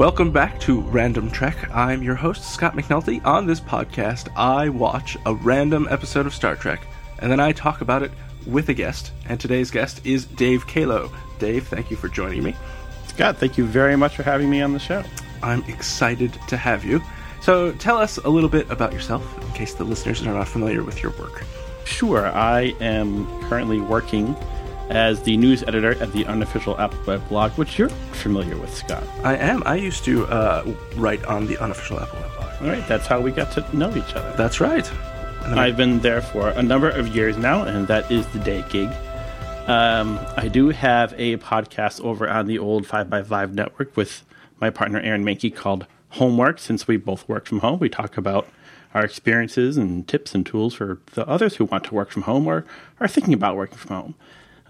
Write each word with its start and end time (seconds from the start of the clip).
Welcome 0.00 0.32
back 0.32 0.58
to 0.60 0.80
Random 0.80 1.30
Trek. 1.30 1.68
I'm 1.74 2.02
your 2.02 2.14
host, 2.14 2.54
Scott 2.54 2.74
McNulty. 2.74 3.22
On 3.26 3.44
this 3.44 3.60
podcast, 3.60 4.34
I 4.34 4.70
watch 4.70 5.18
a 5.26 5.34
random 5.34 5.86
episode 5.90 6.24
of 6.24 6.32
Star 6.32 6.56
Trek, 6.56 6.86
and 7.18 7.30
then 7.30 7.38
I 7.38 7.52
talk 7.52 7.82
about 7.82 8.02
it 8.02 8.10
with 8.46 8.70
a 8.70 8.72
guest. 8.72 9.12
And 9.28 9.38
today's 9.38 9.70
guest 9.70 10.00
is 10.06 10.24
Dave 10.24 10.66
Caolo. 10.66 11.12
Dave, 11.38 11.68
thank 11.68 11.90
you 11.90 11.98
for 11.98 12.08
joining 12.08 12.42
me. 12.42 12.56
Scott, 13.08 13.36
thank 13.36 13.58
you 13.58 13.66
very 13.66 13.94
much 13.94 14.16
for 14.16 14.22
having 14.22 14.48
me 14.48 14.62
on 14.62 14.72
the 14.72 14.78
show. 14.78 15.04
I'm 15.42 15.62
excited 15.64 16.32
to 16.48 16.56
have 16.56 16.82
you. 16.82 17.02
So, 17.42 17.72
tell 17.72 17.98
us 17.98 18.16
a 18.16 18.28
little 18.30 18.48
bit 18.48 18.70
about 18.70 18.94
yourself, 18.94 19.22
in 19.42 19.52
case 19.52 19.74
the 19.74 19.84
listeners 19.84 20.26
are 20.26 20.32
not 20.32 20.48
familiar 20.48 20.82
with 20.82 21.02
your 21.02 21.12
work. 21.18 21.44
Sure, 21.84 22.26
I 22.28 22.74
am 22.80 23.26
currently 23.50 23.82
working 23.82 24.34
as 24.90 25.22
the 25.22 25.36
news 25.36 25.62
editor 25.62 25.94
at 26.02 26.12
the 26.12 26.26
unofficial 26.26 26.78
Apple 26.80 26.98
Web 27.06 27.26
blog, 27.28 27.52
which 27.52 27.78
you're 27.78 27.88
familiar 27.88 28.56
with, 28.56 28.74
Scott. 28.74 29.02
I 29.22 29.36
am. 29.36 29.62
I 29.64 29.76
used 29.76 30.04
to 30.04 30.26
uh, 30.26 30.74
write 30.96 31.24
on 31.24 31.46
the 31.46 31.56
unofficial 31.58 32.00
Apple 32.00 32.20
Web 32.20 32.36
blog. 32.36 32.62
All 32.62 32.68
right, 32.68 32.86
that's 32.88 33.06
how 33.06 33.20
we 33.20 33.30
got 33.30 33.52
to 33.52 33.76
know 33.76 33.94
each 33.96 34.14
other. 34.14 34.34
That's 34.36 34.60
right. 34.60 34.90
I've 35.42 35.76
been 35.76 36.00
there 36.00 36.20
for 36.20 36.50
a 36.50 36.62
number 36.62 36.90
of 36.90 37.08
years 37.08 37.36
now, 37.36 37.62
and 37.62 37.88
that 37.88 38.10
is 38.10 38.26
the 38.28 38.38
day 38.40 38.64
gig. 38.68 38.88
Um, 39.66 40.18
I 40.36 40.48
do 40.48 40.68
have 40.70 41.14
a 41.16 41.36
podcast 41.38 42.00
over 42.02 42.28
on 42.28 42.46
the 42.46 42.58
old 42.58 42.86
5by5 42.86 43.52
network 43.52 43.96
with 43.96 44.24
my 44.60 44.70
partner 44.70 45.00
Aaron 45.00 45.24
Mahnke 45.24 45.54
called 45.54 45.86
Homework. 46.10 46.58
Since 46.58 46.86
we 46.86 46.96
both 46.96 47.28
work 47.28 47.46
from 47.46 47.60
home, 47.60 47.78
we 47.78 47.88
talk 47.88 48.16
about 48.16 48.48
our 48.94 49.04
experiences 49.04 49.76
and 49.76 50.06
tips 50.06 50.34
and 50.34 50.44
tools 50.44 50.74
for 50.74 51.00
the 51.12 51.26
others 51.28 51.56
who 51.56 51.64
want 51.64 51.84
to 51.84 51.94
work 51.94 52.10
from 52.10 52.22
home 52.22 52.46
or 52.46 52.66
are 52.98 53.08
thinking 53.08 53.34
about 53.34 53.56
working 53.56 53.78
from 53.78 53.96
home. 53.96 54.14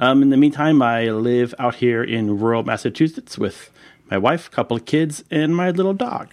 Um, 0.00 0.22
in 0.22 0.30
the 0.30 0.38
meantime, 0.38 0.80
I 0.80 1.10
live 1.10 1.54
out 1.58 1.74
here 1.74 2.02
in 2.02 2.40
rural 2.40 2.62
Massachusetts 2.62 3.36
with 3.36 3.70
my 4.10 4.16
wife, 4.16 4.46
a 4.46 4.50
couple 4.50 4.74
of 4.74 4.86
kids, 4.86 5.22
and 5.30 5.54
my 5.54 5.70
little 5.70 5.92
dog. 5.92 6.30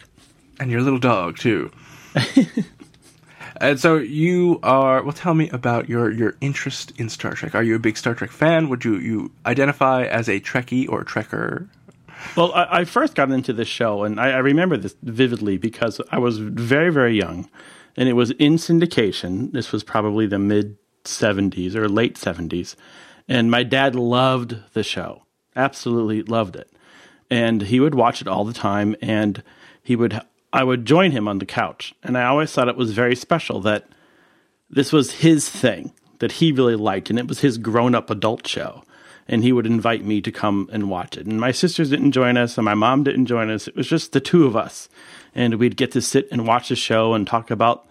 And 0.57 0.71
your 0.71 0.79
little 0.81 0.99
dog, 0.99 1.37
too. 1.37 1.69
and 3.57 3.77
so 3.77 3.97
you 3.97 4.61
are. 4.63 5.03
Well, 5.03 5.11
tell 5.11 5.33
me 5.33 5.49
about 5.49 5.89
your 5.89 6.09
your 6.09 6.35
interest 6.39 6.93
in 6.97 7.09
Star 7.09 7.33
Trek. 7.33 7.55
Are 7.55 7.61
you 7.61 7.75
a 7.75 7.79
big 7.79 7.97
Star 7.97 8.15
Trek 8.15 8.31
fan? 8.31 8.69
Would 8.69 8.85
you 8.85 8.95
you 8.95 9.31
identify 9.45 10.05
as 10.05 10.29
a 10.29 10.39
Trekkie 10.39 10.87
or 10.89 11.03
Trekker? 11.03 11.67
Well, 12.37 12.53
I, 12.53 12.79
I 12.79 12.85
first 12.85 13.15
got 13.15 13.31
into 13.31 13.51
this 13.51 13.67
show, 13.67 14.05
and 14.05 14.17
I, 14.17 14.31
I 14.31 14.37
remember 14.37 14.77
this 14.77 14.95
vividly 15.03 15.57
because 15.57 15.99
I 16.09 16.19
was 16.19 16.37
very 16.37 16.89
very 16.89 17.17
young, 17.17 17.49
and 17.97 18.07
it 18.07 18.13
was 18.13 18.31
in 18.31 18.53
syndication. 18.53 19.51
This 19.51 19.73
was 19.73 19.83
probably 19.83 20.25
the 20.25 20.39
mid 20.39 20.77
'70s 21.03 21.75
or 21.75 21.89
late 21.89 22.15
'70s, 22.15 22.77
and 23.27 23.51
my 23.51 23.63
dad 23.63 23.95
loved 23.95 24.57
the 24.73 24.83
show, 24.83 25.23
absolutely 25.55 26.23
loved 26.23 26.55
it, 26.55 26.71
and 27.29 27.63
he 27.63 27.79
would 27.79 27.95
watch 27.95 28.21
it 28.21 28.27
all 28.27 28.45
the 28.45 28.53
time, 28.53 28.95
and 29.01 29.43
he 29.83 29.95
would 29.95 30.21
I 30.53 30.63
would 30.63 30.85
join 30.85 31.11
him 31.11 31.27
on 31.27 31.39
the 31.39 31.45
couch. 31.45 31.93
And 32.03 32.17
I 32.17 32.25
always 32.25 32.51
thought 32.51 32.69
it 32.69 32.77
was 32.77 32.93
very 32.93 33.15
special 33.15 33.59
that 33.61 33.87
this 34.69 34.91
was 34.91 35.15
his 35.15 35.49
thing 35.49 35.93
that 36.19 36.33
he 36.33 36.51
really 36.51 36.75
liked, 36.75 37.09
and 37.09 37.19
it 37.19 37.27
was 37.27 37.41
his 37.41 37.57
grown 37.57 37.93
up 37.93 38.09
adult 38.09 38.47
show. 38.47 38.83
And 39.29 39.43
he 39.43 39.51
would 39.51 39.65
invite 39.65 40.05
me 40.05 40.21
to 40.21 40.31
come 40.31 40.69
and 40.71 40.89
watch 40.89 41.17
it. 41.17 41.25
And 41.25 41.37
my 41.39 41.51
sisters 41.51 41.89
didn't 41.89 42.13
join 42.13 42.37
us, 42.37 42.57
and 42.57 42.63
my 42.63 42.75
mom 42.75 43.03
didn't 43.03 43.25
join 43.25 43.49
us. 43.49 43.67
It 43.67 43.75
was 43.75 43.87
just 43.87 44.13
the 44.13 44.21
two 44.21 44.45
of 44.45 44.55
us. 44.55 44.87
And 45.35 45.55
we'd 45.55 45.75
get 45.75 45.91
to 45.91 46.01
sit 46.01 46.29
and 46.31 46.47
watch 46.47 46.69
the 46.69 46.77
show 46.77 47.13
and 47.13 47.27
talk 47.27 47.51
about 47.51 47.85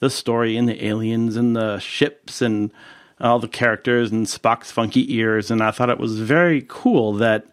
the 0.00 0.08
story 0.08 0.56
and 0.56 0.66
the 0.66 0.86
aliens 0.86 1.36
and 1.36 1.54
the 1.54 1.78
ships 1.78 2.40
and 2.40 2.72
all 3.20 3.38
the 3.38 3.48
characters 3.48 4.12
and 4.12 4.26
Spock's 4.26 4.70
funky 4.70 5.14
ears. 5.14 5.50
And 5.50 5.62
I 5.62 5.70
thought 5.70 5.90
it 5.90 5.98
was 5.98 6.20
very 6.20 6.64
cool 6.68 7.12
that 7.14 7.46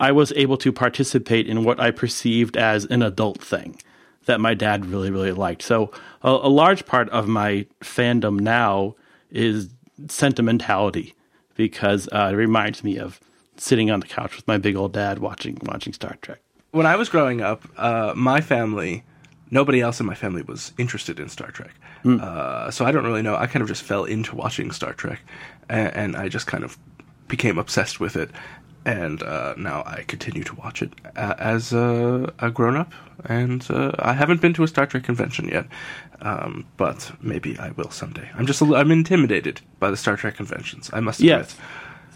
I 0.00 0.12
was 0.12 0.32
able 0.36 0.56
to 0.58 0.72
participate 0.72 1.48
in 1.48 1.64
what 1.64 1.80
I 1.80 1.90
perceived 1.90 2.56
as 2.56 2.84
an 2.86 3.02
adult 3.02 3.42
thing 3.42 3.80
that 4.26 4.40
my 4.40 4.54
dad 4.54 4.86
really, 4.86 5.10
really 5.10 5.32
liked. 5.32 5.62
So 5.62 5.90
a, 6.22 6.28
a 6.28 6.48
large 6.48 6.86
part 6.86 7.08
of 7.10 7.26
my 7.26 7.66
fandom 7.80 8.40
now 8.40 8.94
is 9.30 9.70
sentimentality 10.08 11.14
because 11.56 12.08
uh, 12.12 12.30
it 12.32 12.36
reminds 12.36 12.84
me 12.84 12.98
of 12.98 13.20
sitting 13.56 13.90
on 13.90 14.00
the 14.00 14.06
couch 14.06 14.36
with 14.36 14.46
my 14.46 14.58
big 14.58 14.76
old 14.76 14.92
dad 14.92 15.18
watching 15.18 15.58
watching 15.62 15.92
Star 15.92 16.16
Trek. 16.22 16.40
When 16.70 16.86
I 16.86 16.96
was 16.96 17.08
growing 17.08 17.40
up, 17.40 17.64
uh, 17.76 18.12
my 18.14 18.40
family, 18.40 19.02
nobody 19.50 19.80
else 19.80 19.98
in 19.98 20.06
my 20.06 20.14
family 20.14 20.42
was 20.42 20.72
interested 20.78 21.18
in 21.18 21.28
Star 21.28 21.50
Trek. 21.50 21.72
Mm. 22.04 22.20
Uh, 22.20 22.70
so 22.70 22.84
I 22.84 22.92
don't 22.92 23.04
really 23.04 23.22
know. 23.22 23.36
I 23.36 23.46
kind 23.46 23.62
of 23.62 23.68
just 23.68 23.82
fell 23.82 24.04
into 24.04 24.34
watching 24.34 24.70
Star 24.70 24.92
Trek, 24.92 25.20
and, 25.68 25.94
and 25.94 26.16
I 26.16 26.28
just 26.28 26.46
kind 26.46 26.64
of 26.64 26.78
became 27.28 27.58
obsessed 27.58 28.00
with 28.00 28.16
it 28.16 28.30
and 28.88 29.22
uh, 29.22 29.54
now 29.58 29.82
I 29.84 30.04
continue 30.06 30.42
to 30.44 30.54
watch 30.54 30.80
it 30.80 30.92
uh, 31.16 31.34
as 31.38 31.74
a, 31.74 32.32
a 32.38 32.50
grown 32.50 32.76
up. 32.76 32.92
And 33.24 33.68
uh, 33.70 33.92
I 33.98 34.14
haven't 34.14 34.40
been 34.40 34.54
to 34.54 34.62
a 34.62 34.68
Star 34.68 34.86
Trek 34.86 35.04
convention 35.04 35.48
yet, 35.48 35.66
um, 36.22 36.66
but 36.76 37.12
maybe 37.20 37.58
I 37.58 37.70
will 37.72 37.90
someday. 37.90 38.28
I'm 38.34 38.46
just 38.46 38.62
I'm 38.62 38.90
intimidated 38.90 39.60
by 39.78 39.90
the 39.90 39.96
Star 39.96 40.16
Trek 40.16 40.36
conventions. 40.36 40.88
I 40.92 41.00
must 41.00 41.20
admit. 41.20 41.38
Yes, 41.38 41.56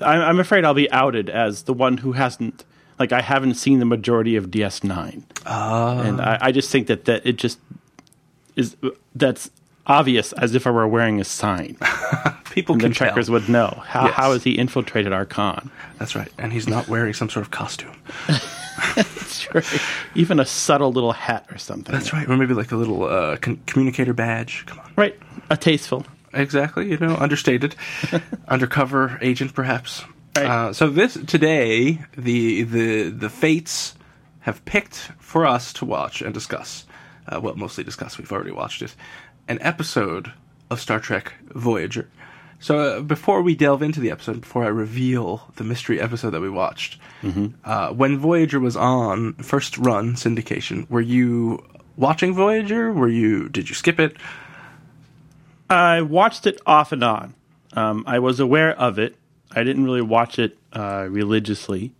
I'm 0.01 0.41
afraid 0.41 0.65
I'll 0.65 0.75
be 0.75 0.91
outed 0.91 1.29
as 1.29 1.65
the 1.65 1.75
one 1.75 1.99
who 1.99 2.13
hasn't. 2.13 2.65
Like 2.99 3.13
I 3.13 3.21
haven't 3.21 3.55
seen 3.55 3.81
the 3.81 3.85
majority 3.85 4.37
of 4.37 4.47
DS9, 4.47 5.25
ah. 5.45 6.01
and 6.03 6.21
I, 6.21 6.39
I 6.41 6.53
just 6.53 6.71
think 6.71 6.87
that 6.87 7.07
that 7.07 7.27
it 7.27 7.37
just 7.37 7.59
is 8.55 8.77
that's 9.15 9.51
obvious 9.87 10.33
as 10.35 10.55
if 10.55 10.67
I 10.67 10.71
were 10.71 10.87
wearing 10.89 11.21
a 11.21 11.25
sign. 11.25 11.77
People 12.51 12.75
and 12.75 12.83
can 12.83 12.91
the 12.91 12.95
checkers 12.95 13.27
tell. 13.27 13.35
would 13.35 13.49
know. 13.49 13.83
How, 13.87 14.07
Yes. 14.07 14.15
how 14.15 14.33
has 14.33 14.45
he 14.45 14.53
infiltrated 14.59 15.13
our 15.13 15.25
con? 15.25 15.71
That's 15.99 16.15
right, 16.15 16.31
and 16.39 16.53
he's 16.53 16.69
not 16.69 16.87
wearing 16.89 17.15
some 17.15 17.29
sort 17.31 17.45
of 17.47 17.51
costume. 17.51 17.95
That's 18.95 19.55
right. 19.55 19.65
Even 20.15 20.41
a 20.41 20.45
subtle 20.45 20.93
little 20.93 21.13
hat 21.13 21.47
or 21.51 21.59
something. 21.59 21.93
That's 21.93 22.13
right, 22.13 22.29
or 22.29 22.37
maybe 22.37 22.55
like 22.55 22.73
a 22.73 22.77
little 22.77 23.05
uh, 23.05 23.37
con- 23.39 23.61
communicator 23.67 24.13
badge. 24.13 24.65
Come 24.67 24.81
on, 24.81 24.93
Right. 24.97 25.19
A 25.51 25.57
tasteful. 25.57 26.05
exactly. 26.35 26.91
You 26.91 26.99
know, 26.99 27.17
understated, 27.17 27.75
undercover 28.49 29.19
agent, 29.23 29.55
perhaps. 29.55 30.05
Right. 30.37 30.47
Uh, 30.47 30.73
so 30.73 30.89
this 30.89 31.15
today, 31.27 32.01
the 32.17 32.63
the 32.65 33.11
the 33.11 33.29
fates 33.31 33.95
have 34.41 34.65
picked 34.65 35.11
for 35.19 35.47
us 35.47 35.73
to 35.75 35.85
watch 35.85 36.23
and 36.23 36.33
discuss. 36.35 36.85
Uh, 37.27 37.41
well, 37.41 37.55
mostly 37.55 37.85
discuss. 37.85 38.19
We've 38.19 38.33
already 38.33 38.51
watched 38.51 38.83
it. 38.83 38.95
An 39.53 39.59
episode 39.61 40.33
of 40.71 40.81
Star 40.81 40.99
Trek 40.99 41.35
Voyager. 41.51 42.09
So 42.59 42.79
uh, 42.79 43.01
before 43.03 43.43
we 43.43 43.55
delve 43.55 43.83
into 43.83 44.01
the 44.01 44.11
episode, 44.11 44.41
before 44.41 44.65
I 44.65 44.69
reveal 44.69 45.53
the 45.57 45.63
mystery 45.63 46.01
episode 46.01 46.31
that 46.31 46.41
we 46.41 46.49
watched, 46.49 46.99
uh, 47.63 47.93
when 47.93 48.17
Voyager 48.19 48.59
was 48.59 48.77
on 48.77 49.35
first 49.35 49.77
run 49.77 50.15
syndication, 50.15 50.89
were 50.89 51.03
you 51.03 51.63
watching 51.99 52.33
Voyager? 52.33 52.95
Were 52.95 53.11
you? 53.11 53.51
Did 53.51 53.69
you 53.69 53.75
skip 53.75 54.01
it? 54.01 54.17
I 55.69 56.01
watched 56.01 56.47
it 56.47 56.59
off 56.65 56.93
and 56.93 57.05
on. 57.05 57.35
Um, 57.75 58.05
I 58.07 58.21
was 58.21 58.41
aware 58.41 58.73
of 58.73 58.99
it. 58.99 59.17
I 59.55 59.65
didn't 59.65 59.85
really 59.85 60.01
watch 60.01 60.39
it 60.39 60.57
uh, 60.73 61.09
religiously. 61.11 61.93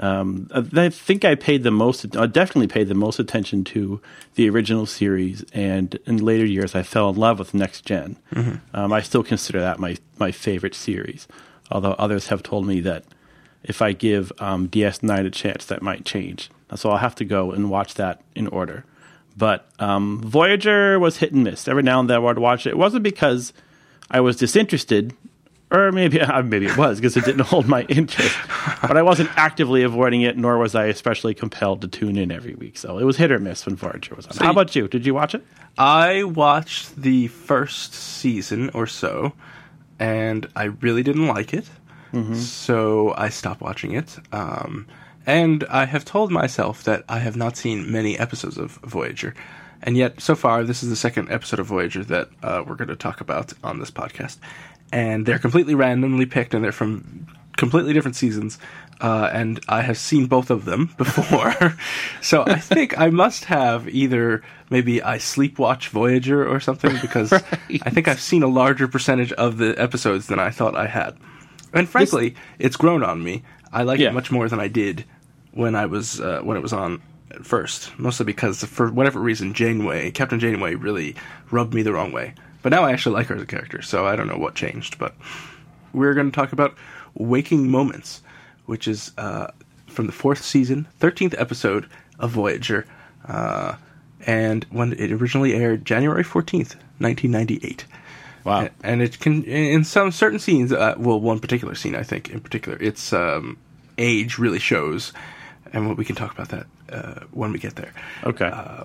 Um, 0.00 0.48
I 0.54 0.88
think 0.88 1.26
I 1.26 1.34
paid 1.34 1.62
the 1.62 1.70
most, 1.70 2.16
I 2.16 2.26
definitely 2.26 2.68
paid 2.68 2.88
the 2.88 2.94
most 2.94 3.18
attention 3.18 3.64
to 3.64 4.00
the 4.34 4.48
original 4.48 4.86
series, 4.86 5.44
and 5.52 5.98
in 6.06 6.16
later 6.16 6.46
years, 6.46 6.74
I 6.74 6.82
fell 6.82 7.10
in 7.10 7.16
love 7.16 7.38
with 7.38 7.52
Next 7.52 7.84
general 7.84 8.16
Um, 8.72 8.92
I 8.92 9.02
still 9.02 9.22
consider 9.22 9.60
that 9.60 9.78
my 9.78 9.96
my 10.18 10.32
favorite 10.32 10.74
series, 10.74 11.28
although 11.70 11.92
others 11.92 12.28
have 12.28 12.42
told 12.42 12.66
me 12.66 12.80
that 12.80 13.04
if 13.62 13.82
I 13.82 13.92
give 13.92 14.32
um, 14.38 14.68
DS9 14.68 15.26
a 15.26 15.30
chance, 15.30 15.66
that 15.66 15.82
might 15.82 16.06
change. 16.06 16.50
So 16.74 16.90
I'll 16.90 16.98
have 16.98 17.16
to 17.16 17.24
go 17.24 17.52
and 17.52 17.68
watch 17.68 17.94
that 17.94 18.22
in 18.34 18.46
order. 18.46 18.84
But 19.36 19.68
um, 19.78 20.20
Voyager 20.22 20.98
was 20.98 21.18
hit 21.18 21.32
and 21.32 21.44
miss. 21.44 21.68
Every 21.68 21.82
now 21.82 22.00
and 22.00 22.08
then 22.08 22.16
I 22.16 22.20
would 22.20 22.38
watch 22.38 22.66
it. 22.66 22.70
It 22.70 22.78
wasn't 22.78 23.02
because 23.02 23.52
I 24.10 24.20
was 24.20 24.36
disinterested, 24.36 25.14
or 25.70 25.92
maybe 25.92 26.20
uh, 26.20 26.42
maybe 26.42 26.66
it 26.66 26.76
was 26.76 26.98
because 26.98 27.16
it 27.16 27.24
didn't 27.24 27.42
hold 27.46 27.66
my 27.68 27.82
interest. 27.82 28.36
But 28.82 28.96
I 28.96 29.02
wasn't 29.02 29.30
actively 29.36 29.82
avoiding 29.82 30.22
it, 30.22 30.36
nor 30.36 30.58
was 30.58 30.74
I 30.74 30.86
especially 30.86 31.34
compelled 31.34 31.80
to 31.82 31.88
tune 31.88 32.16
in 32.16 32.30
every 32.32 32.54
week. 32.54 32.76
So 32.78 32.98
it 32.98 33.04
was 33.04 33.16
hit 33.16 33.30
or 33.32 33.38
miss 33.38 33.66
when 33.66 33.76
Voyager 33.76 34.14
was 34.14 34.26
on. 34.26 34.36
How 34.38 34.44
you- 34.46 34.50
about 34.50 34.74
you? 34.76 34.88
Did 34.88 35.06
you 35.06 35.14
watch 35.14 35.34
it? 35.34 35.44
I 35.78 36.24
watched 36.24 36.96
the 36.96 37.28
first 37.28 37.94
season 37.94 38.70
or 38.74 38.86
so, 38.86 39.32
and 39.98 40.48
I 40.56 40.64
really 40.64 41.02
didn't 41.02 41.26
like 41.28 41.54
it. 41.54 41.68
So 42.34 43.14
I 43.16 43.28
stopped 43.28 43.60
watching 43.60 43.92
it. 43.92 44.16
Um, 44.32 44.86
and 45.26 45.64
I 45.70 45.84
have 45.84 46.04
told 46.04 46.32
myself 46.32 46.82
that 46.84 47.04
I 47.08 47.20
have 47.20 47.36
not 47.36 47.56
seen 47.56 47.92
many 47.92 48.18
episodes 48.18 48.58
of 48.58 48.72
Voyager. 48.82 49.32
And 49.82 49.96
yet, 49.96 50.20
so 50.20 50.34
far, 50.34 50.64
this 50.64 50.82
is 50.82 50.88
the 50.90 50.96
second 50.96 51.30
episode 51.30 51.60
of 51.60 51.66
Voyager 51.66 52.02
that 52.04 52.28
uh, 52.42 52.64
we're 52.66 52.74
going 52.74 52.88
to 52.88 52.96
talk 52.96 53.20
about 53.20 53.52
on 53.62 53.78
this 53.78 53.90
podcast. 53.92 54.38
And 54.92 55.24
they're 55.26 55.38
completely 55.38 55.74
randomly 55.74 56.26
picked, 56.26 56.54
and 56.54 56.64
they're 56.64 56.72
from 56.72 57.26
completely 57.56 57.92
different 57.92 58.16
seasons. 58.16 58.58
Uh, 59.00 59.30
and 59.32 59.60
I 59.68 59.80
have 59.82 59.96
seen 59.96 60.26
both 60.26 60.50
of 60.50 60.64
them 60.66 60.90
before. 60.98 61.54
so 62.20 62.42
I 62.46 62.56
think 62.56 62.98
I 62.98 63.08
must 63.10 63.46
have 63.46 63.88
either 63.88 64.42
maybe 64.68 65.02
I 65.02 65.16
sleepwatch 65.18 65.88
Voyager 65.88 66.46
or 66.46 66.60
something 66.60 66.96
because 67.00 67.32
I 67.32 67.90
think 67.90 68.08
I've 68.08 68.20
seen 68.20 68.42
a 68.42 68.46
larger 68.48 68.88
percentage 68.88 69.32
of 69.32 69.56
the 69.56 69.74
episodes 69.80 70.26
than 70.26 70.38
I 70.38 70.50
thought 70.50 70.76
I 70.76 70.86
had. 70.86 71.16
And 71.72 71.88
frankly, 71.88 72.34
it's 72.58 72.76
grown 72.76 73.02
on 73.02 73.22
me. 73.24 73.42
I 73.72 73.84
like 73.84 74.00
Yeah. 74.00 74.08
it 74.08 74.14
much 74.14 74.30
more 74.30 74.48
than 74.48 74.60
I 74.60 74.68
did 74.68 75.04
when 75.52 75.74
I 75.74 75.86
was 75.86 76.20
uh, 76.20 76.40
when 76.42 76.56
it 76.56 76.60
was 76.62 76.72
on 76.72 77.00
at 77.30 77.46
first, 77.46 77.96
mostly 77.98 78.26
because 78.26 78.64
for 78.64 78.90
whatever 78.90 79.20
reason, 79.20 79.54
Janeway, 79.54 80.10
Captain 80.10 80.40
Janeway, 80.40 80.74
really 80.74 81.14
rubbed 81.50 81.72
me 81.72 81.82
the 81.82 81.92
wrong 81.92 82.12
way. 82.12 82.34
But 82.62 82.70
now 82.72 82.84
I 82.84 82.92
actually 82.92 83.14
like 83.14 83.26
her 83.28 83.36
as 83.36 83.42
a 83.42 83.46
character, 83.46 83.82
so 83.82 84.06
I 84.06 84.16
don't 84.16 84.26
know 84.28 84.36
what 84.36 84.54
changed. 84.54 84.98
But 84.98 85.14
we're 85.92 86.14
going 86.14 86.30
to 86.30 86.34
talk 86.34 86.52
about 86.52 86.74
Waking 87.14 87.70
Moments, 87.70 88.22
which 88.66 88.86
is 88.86 89.12
uh, 89.18 89.48
from 89.86 90.06
the 90.06 90.12
fourth 90.12 90.42
season, 90.44 90.86
13th 91.00 91.34
episode 91.38 91.88
of 92.18 92.30
Voyager, 92.30 92.86
uh, 93.26 93.74
and 94.26 94.64
when 94.70 94.92
it 94.92 95.10
originally 95.12 95.54
aired 95.54 95.84
January 95.86 96.22
14th, 96.22 96.76
1998. 96.98 97.86
Wow. 98.44 98.64
A- 98.66 98.70
And 98.84 99.00
it 99.02 99.18
can, 99.18 99.42
in 99.44 99.84
some 99.84 100.12
certain 100.12 100.38
scenes, 100.38 100.72
uh, 100.72 100.94
well, 100.98 101.18
one 101.20 101.40
particular 101.40 101.74
scene, 101.74 101.94
I 101.94 102.02
think, 102.02 102.28
in 102.30 102.40
particular, 102.40 102.76
its 102.80 103.12
um, 103.12 103.56
age 103.98 104.38
really 104.38 104.58
shows. 104.58 105.12
And 105.72 105.96
we 105.96 106.04
can 106.04 106.16
talk 106.16 106.32
about 106.32 106.48
that 106.50 106.66
uh, 106.92 107.20
when 107.32 107.52
we 107.52 107.58
get 107.58 107.76
there. 107.76 107.92
Okay. 108.24 108.46
uh, 108.46 108.84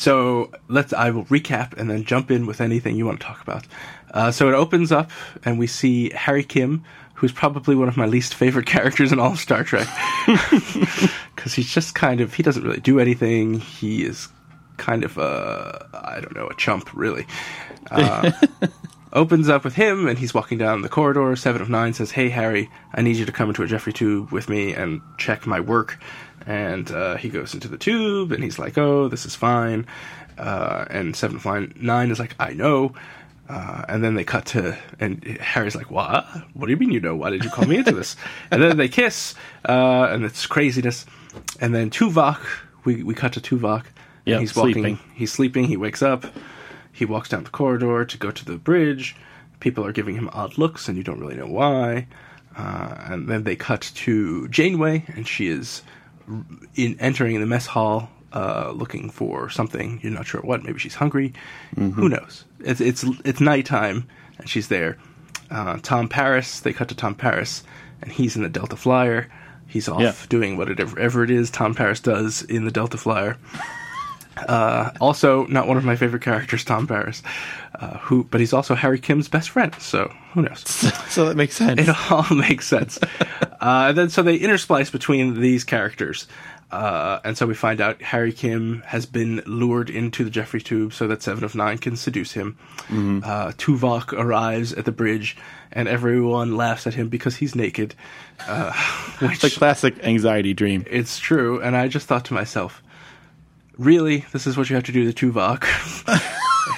So 0.00 0.50
let's. 0.68 0.94
I 0.94 1.10
will 1.10 1.26
recap 1.26 1.76
and 1.76 1.90
then 1.90 2.04
jump 2.04 2.30
in 2.30 2.46
with 2.46 2.62
anything 2.62 2.96
you 2.96 3.04
want 3.04 3.20
to 3.20 3.26
talk 3.26 3.42
about. 3.42 3.66
Uh, 4.14 4.30
so 4.30 4.48
it 4.48 4.54
opens 4.54 4.90
up, 4.90 5.10
and 5.44 5.58
we 5.58 5.66
see 5.66 6.08
Harry 6.14 6.42
Kim, 6.42 6.84
who's 7.12 7.32
probably 7.32 7.76
one 7.76 7.86
of 7.86 7.98
my 7.98 8.06
least 8.06 8.34
favorite 8.34 8.64
characters 8.74 9.12
in 9.12 9.20
all 9.20 9.32
of 9.32 9.38
Star 9.38 9.62
Trek, 9.62 9.86
because 11.36 11.52
he's 11.52 11.70
just 11.70 11.94
kind 11.94 12.22
of. 12.22 12.32
He 12.32 12.42
doesn't 12.42 12.62
really 12.62 12.80
do 12.80 12.98
anything. 12.98 13.60
He 13.60 14.02
is 14.02 14.28
kind 14.78 15.04
of 15.04 15.18
a. 15.18 15.86
I 15.92 16.20
don't 16.22 16.34
know, 16.34 16.46
a 16.46 16.54
chump, 16.54 16.94
really. 16.94 17.26
Uh, 17.90 18.30
opens 19.12 19.48
up 19.48 19.64
with 19.64 19.74
him, 19.74 20.06
and 20.06 20.18
he's 20.18 20.32
walking 20.32 20.58
down 20.58 20.82
the 20.82 20.88
corridor. 20.88 21.34
Seven 21.34 21.60
of 21.60 21.68
Nine 21.68 21.92
says, 21.92 22.12
"Hey, 22.12 22.28
Harry, 22.28 22.70
I 22.94 23.02
need 23.02 23.16
you 23.16 23.26
to 23.26 23.32
come 23.32 23.48
into 23.48 23.62
a 23.62 23.66
Jefferies 23.66 23.96
tube 23.96 24.30
with 24.30 24.48
me 24.48 24.72
and 24.72 25.00
check 25.18 25.46
my 25.46 25.60
work." 25.60 25.98
And 26.46 26.90
uh, 26.90 27.16
he 27.16 27.28
goes 27.28 27.54
into 27.54 27.68
the 27.68 27.76
tube, 27.76 28.32
and 28.32 28.42
he's 28.42 28.58
like, 28.58 28.78
"Oh, 28.78 29.08
this 29.08 29.26
is 29.26 29.34
fine." 29.34 29.86
Uh, 30.38 30.86
and 30.90 31.14
Seven 31.14 31.74
Nine, 31.80 32.10
is 32.10 32.18
like, 32.18 32.34
"I 32.38 32.52
know." 32.52 32.94
Uh, 33.48 33.84
and 33.88 34.04
then 34.04 34.14
they 34.14 34.22
cut 34.22 34.46
to, 34.46 34.78
and 35.00 35.24
Harry's 35.40 35.74
like, 35.74 35.90
"What? 35.90 36.24
What 36.54 36.66
do 36.66 36.72
you 36.72 36.76
mean 36.76 36.92
you 36.92 37.00
know? 37.00 37.16
Why 37.16 37.30
did 37.30 37.44
you 37.44 37.50
call 37.50 37.66
me 37.66 37.78
into 37.78 37.92
this?" 37.92 38.16
and 38.50 38.62
then 38.62 38.76
they 38.76 38.88
kiss, 38.88 39.34
uh, 39.68 40.08
and 40.10 40.24
it's 40.24 40.46
craziness. 40.46 41.04
And 41.60 41.74
then 41.74 41.90
Tuvok, 41.90 42.40
we 42.84 43.02
we 43.02 43.14
cut 43.14 43.32
to 43.34 43.40
Tuvok. 43.40 43.84
Yep, 44.24 44.40
he's 44.40 44.54
walking. 44.54 44.72
sleeping. 44.72 44.98
He's 45.14 45.32
sleeping. 45.32 45.64
He 45.64 45.76
wakes 45.76 46.02
up. 46.02 46.26
He 46.92 47.04
walks 47.04 47.28
down 47.28 47.44
the 47.44 47.50
corridor 47.50 48.04
to 48.04 48.18
go 48.18 48.30
to 48.30 48.44
the 48.44 48.56
bridge. 48.56 49.16
People 49.58 49.84
are 49.84 49.92
giving 49.92 50.14
him 50.14 50.30
odd 50.32 50.56
looks, 50.56 50.88
and 50.88 50.96
you 50.96 51.02
don't 51.02 51.20
really 51.20 51.36
know 51.36 51.46
why. 51.46 52.06
Uh, 52.56 52.94
and 53.06 53.28
then 53.28 53.44
they 53.44 53.56
cut 53.56 53.90
to 53.94 54.48
Janeway, 54.48 55.04
and 55.08 55.26
she 55.26 55.48
is 55.48 55.82
in 56.74 56.96
entering 57.00 57.38
the 57.40 57.46
mess 57.46 57.66
hall, 57.66 58.08
uh, 58.32 58.72
looking 58.74 59.10
for 59.10 59.50
something. 59.50 60.00
You're 60.02 60.12
not 60.12 60.26
sure 60.26 60.40
what. 60.42 60.62
Maybe 60.62 60.78
she's 60.78 60.94
hungry. 60.94 61.32
Who 61.76 62.08
knows? 62.08 62.44
It's 62.60 62.80
it's 62.80 63.04
it's 63.24 63.40
nighttime, 63.40 64.06
and 64.38 64.48
she's 64.48 64.68
there. 64.68 64.98
Uh, 65.50 65.78
Tom 65.82 66.08
Paris. 66.08 66.60
They 66.60 66.72
cut 66.72 66.88
to 66.90 66.94
Tom 66.94 67.14
Paris, 67.14 67.62
and 68.02 68.12
he's 68.12 68.36
in 68.36 68.42
the 68.42 68.48
Delta 68.48 68.76
Flyer. 68.76 69.28
He's 69.66 69.88
off 69.88 70.00
Yeah. 70.00 70.12
doing 70.28 70.56
whatever 70.56 70.98
ever 70.98 71.22
it 71.24 71.30
is 71.30 71.50
Tom 71.50 71.74
Paris 71.74 72.00
does 72.00 72.42
in 72.42 72.64
the 72.64 72.70
Delta 72.72 72.96
Flyer. 72.98 73.36
Uh, 74.36 74.90
also, 75.00 75.44
not 75.46 75.66
one 75.68 75.76
of 75.76 75.84
my 75.84 75.96
favorite 75.96 76.22
characters, 76.22 76.64
Tom 76.64 76.86
Paris, 76.86 77.22
uh, 77.78 77.98
who, 77.98 78.24
but 78.24 78.40
he's 78.40 78.52
also 78.54 78.74
Harry 78.74 78.98
Kim's 78.98 79.28
best 79.28 79.50
friend. 79.50 79.74
So 79.78 80.10
who 80.32 80.42
knows? 80.42 80.60
so 81.10 81.26
that 81.26 81.36
makes 81.36 81.56
sense. 81.56 81.80
it 81.80 82.10
all 82.10 82.24
makes 82.34 82.66
sense. 82.66 82.98
Uh, 83.60 83.86
and 83.88 83.98
then 83.98 84.08
so 84.08 84.22
they 84.22 84.38
intersplice 84.38 84.90
between 84.90 85.40
these 85.40 85.64
characters. 85.64 86.26
Uh, 86.70 87.18
and 87.24 87.36
so 87.36 87.46
we 87.46 87.54
find 87.54 87.80
out 87.80 88.00
Harry 88.00 88.32
Kim 88.32 88.82
has 88.86 89.04
been 89.04 89.42
lured 89.44 89.90
into 89.90 90.22
the 90.22 90.30
Jefferies 90.30 90.62
tube 90.62 90.92
so 90.92 91.08
that 91.08 91.22
Seven 91.22 91.42
of 91.42 91.54
Nine 91.54 91.78
can 91.78 91.96
seduce 91.96 92.32
him. 92.32 92.56
Uh, 92.88 93.52
Tuvok 93.52 94.12
arrives 94.12 94.72
at 94.72 94.84
the 94.84 94.92
bridge, 94.92 95.36
and 95.72 95.88
everyone 95.88 96.56
laughs 96.56 96.86
at 96.86 96.94
him 96.94 97.08
because 97.08 97.36
he's 97.36 97.56
naked. 97.56 97.94
Uh, 98.46 98.72
which 99.18 99.40
the 99.40 99.50
classic 99.50 99.98
anxiety 100.04 100.54
dream. 100.54 100.84
it's 100.88 101.18
true, 101.18 101.60
and 101.60 101.76
I 101.76 101.88
just 101.88 102.06
thought 102.06 102.26
to 102.26 102.34
myself, 102.34 102.82
really, 103.76 104.24
this 104.32 104.46
is 104.46 104.56
what 104.56 104.70
you 104.70 104.76
have 104.76 104.84
to 104.84 104.92
do 104.92 105.10
to 105.10 105.32
Tuvok? 105.32 105.64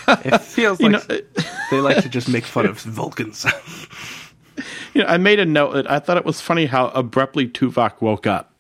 it 0.25 0.39
feels 0.41 0.81
like 0.81 0.93
know, 0.93 1.21
they 1.71 1.81
like 1.81 2.03
to 2.03 2.09
just 2.09 2.29
make 2.31 2.45
fun 2.45 2.67
of 2.67 2.81
Vulcans. 2.81 3.45
you 4.95 5.03
know, 5.03 5.09
I 5.09 5.17
made 5.19 5.41
a 5.41 5.47
note 5.47 5.73
that 5.75 5.91
I 5.91 5.99
thought 5.99 6.17
it 6.17 6.25
was 6.25 6.41
funny 6.41 6.67
how 6.67 6.89
abruptly 6.89 7.49
Tuvok 7.49 8.01
woke 8.01 8.27
up 8.27 8.53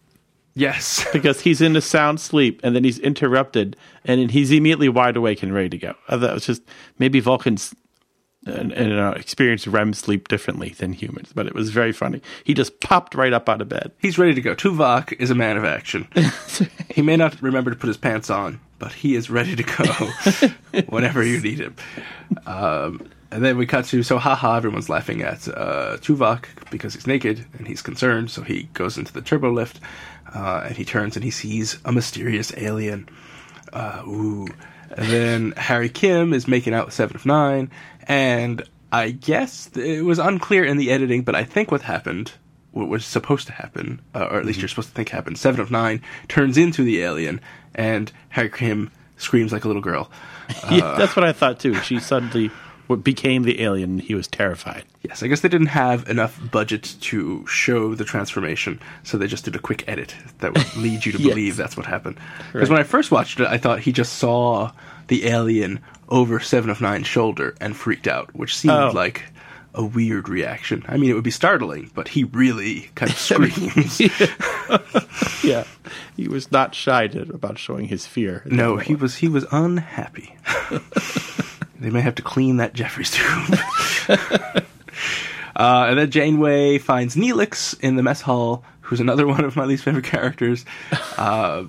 yes. 0.54 1.06
because 1.12 1.40
he's 1.40 1.60
in 1.60 1.76
a 1.76 1.80
sound 1.80 2.20
sleep 2.20 2.60
and 2.62 2.74
then 2.74 2.84
he's 2.84 2.98
interrupted 2.98 3.76
and 4.04 4.20
then 4.20 4.28
he's 4.28 4.50
immediately 4.50 4.88
wide 4.88 5.16
awake 5.16 5.42
and 5.42 5.54
ready 5.54 5.68
to 5.70 5.78
go. 5.78 5.94
I 6.08 6.18
thought 6.18 6.30
it 6.30 6.34
was 6.34 6.46
just 6.46 6.62
maybe 6.98 7.20
Vulcans 7.20 7.74
and, 8.44 8.72
and 8.72 8.92
uh, 8.98 9.12
experience 9.16 9.68
REM 9.68 9.94
sleep 9.94 10.26
differently 10.26 10.70
than 10.70 10.92
humans, 10.92 11.32
but 11.32 11.46
it 11.46 11.54
was 11.54 11.70
very 11.70 11.92
funny. 11.92 12.20
He 12.42 12.54
just 12.54 12.80
popped 12.80 13.14
right 13.14 13.32
up 13.32 13.48
out 13.48 13.60
of 13.60 13.68
bed. 13.68 13.92
He's 13.98 14.18
ready 14.18 14.34
to 14.34 14.40
go. 14.40 14.56
Tuvok 14.56 15.12
is 15.20 15.30
a 15.30 15.34
man 15.34 15.56
of 15.56 15.64
action. 15.64 16.08
he 16.90 17.02
may 17.02 17.16
not 17.16 17.40
remember 17.40 17.70
to 17.70 17.76
put 17.76 17.86
his 17.86 17.96
pants 17.96 18.30
on, 18.30 18.58
but 18.80 18.92
he 18.92 19.14
is 19.14 19.30
ready 19.30 19.54
to 19.54 19.62
go 19.62 20.82
whenever 20.88 21.22
you 21.22 21.40
need 21.40 21.60
him. 21.60 21.76
Um, 22.44 23.08
and 23.32 23.42
then 23.42 23.56
we 23.56 23.66
cut 23.66 23.86
to 23.86 24.02
so 24.02 24.18
haha, 24.18 24.56
everyone's 24.56 24.90
laughing 24.90 25.22
at 25.22 25.48
uh, 25.48 25.96
Tuvok 25.96 26.44
because 26.70 26.92
he's 26.92 27.06
naked 27.06 27.44
and 27.56 27.66
he's 27.66 27.80
concerned. 27.80 28.30
So 28.30 28.42
he 28.42 28.64
goes 28.74 28.98
into 28.98 29.12
the 29.12 29.22
turbo 29.22 29.50
lift 29.50 29.80
uh, 30.34 30.64
and 30.66 30.76
he 30.76 30.84
turns 30.84 31.16
and 31.16 31.24
he 31.24 31.30
sees 31.30 31.78
a 31.84 31.92
mysterious 31.92 32.52
alien. 32.56 33.08
Uh, 33.72 34.02
ooh. 34.06 34.46
And 34.90 35.08
then 35.08 35.52
Harry 35.56 35.88
Kim 35.88 36.34
is 36.34 36.46
making 36.46 36.74
out 36.74 36.86
with 36.86 36.94
Seven 36.94 37.16
of 37.16 37.24
Nine, 37.24 37.70
and 38.06 38.62
I 38.92 39.10
guess 39.10 39.70
it 39.74 40.04
was 40.04 40.18
unclear 40.18 40.66
in 40.66 40.76
the 40.76 40.90
editing, 40.90 41.22
but 41.22 41.34
I 41.34 41.44
think 41.44 41.70
what 41.70 41.80
happened, 41.80 42.32
what 42.72 42.88
was 42.88 43.06
supposed 43.06 43.46
to 43.46 43.54
happen, 43.54 44.02
uh, 44.14 44.28
or 44.30 44.38
at 44.38 44.44
least 44.44 44.60
you're 44.60 44.68
supposed 44.68 44.90
to 44.90 44.94
think 44.94 45.08
happened, 45.08 45.38
Seven 45.38 45.62
of 45.62 45.70
Nine 45.70 46.02
turns 46.28 46.58
into 46.58 46.84
the 46.84 47.00
alien, 47.00 47.40
and 47.74 48.12
Harry 48.28 48.50
Kim 48.50 48.90
screams 49.16 49.50
like 49.50 49.64
a 49.64 49.68
little 49.68 49.80
girl. 49.80 50.10
yeah, 50.70 50.94
that's 50.98 51.16
what 51.16 51.24
I 51.24 51.32
thought 51.32 51.58
too. 51.58 51.74
She 51.76 51.98
suddenly 51.98 52.50
what 52.92 53.04
became 53.04 53.42
the 53.42 53.60
alien. 53.62 53.98
He 53.98 54.14
was 54.14 54.28
terrified. 54.28 54.84
Yes, 55.02 55.22
I 55.22 55.26
guess 55.26 55.40
they 55.40 55.48
didn't 55.48 55.66
have 55.68 56.08
enough 56.08 56.38
budget 56.50 56.94
to 57.00 57.44
show 57.46 57.94
the 57.94 58.04
transformation, 58.04 58.78
so 59.02 59.18
they 59.18 59.26
just 59.26 59.44
did 59.44 59.56
a 59.56 59.58
quick 59.58 59.84
edit 59.88 60.14
that 60.38 60.54
would 60.54 60.76
lead 60.82 61.04
you 61.04 61.12
to 61.12 61.18
Yes. 61.18 61.28
believe 61.28 61.56
that's 61.56 61.76
what 61.76 61.86
happened. 61.86 62.18
Because 62.52 62.70
when 62.70 62.78
I 62.78 62.84
first 62.84 63.10
watched 63.10 63.40
it, 63.40 63.46
I 63.46 63.58
thought 63.58 63.80
he 63.80 63.92
just 63.92 64.14
saw 64.14 64.70
the 65.08 65.26
alien 65.26 65.80
over 66.08 66.38
Seven 66.38 66.70
of 66.70 66.80
Nine's 66.80 67.06
shoulder 67.08 67.54
and 67.60 67.76
freaked 67.76 68.06
out, 68.06 68.34
which 68.36 68.56
seemed 68.56 68.74
Oh. 68.74 68.90
like 68.94 69.24
a 69.74 69.84
weird 69.84 70.28
reaction. 70.28 70.84
I 70.86 70.98
mean, 70.98 71.10
it 71.10 71.14
would 71.14 71.24
be 71.24 71.30
startling, 71.30 71.90
but 71.94 72.08
he 72.08 72.24
really 72.24 72.90
kind 72.94 73.10
of 73.10 73.18
screams. 73.26 74.00
Yeah, 75.44 75.64
he 76.16 76.28
was 76.28 76.52
not 76.52 76.72
shy 76.72 77.02
about 77.04 77.58
showing 77.58 77.86
his 77.88 78.06
fear. 78.06 78.42
no, 78.46 78.76
he 78.76 78.94
was 78.94 79.16
he 79.16 79.26
was 79.28 79.44
unhappy. 79.50 80.36
They 81.82 81.90
may 81.90 82.00
have 82.00 82.14
to 82.16 82.22
clean 82.22 82.56
that 82.58 82.72
Jefferies 82.74 83.10
tube. 83.12 83.58
uh, 85.56 85.86
and 85.88 85.98
then 85.98 86.10
Janeway 86.10 86.78
finds 86.78 87.16
Neelix 87.16 87.78
in 87.80 87.96
the 87.96 88.02
mess 88.02 88.20
hall, 88.22 88.64
who's 88.82 89.00
another 89.00 89.26
one 89.26 89.44
of 89.44 89.56
my 89.56 89.64
least 89.64 89.84
favorite 89.84 90.04
characters. 90.04 90.64
Uh, 91.18 91.64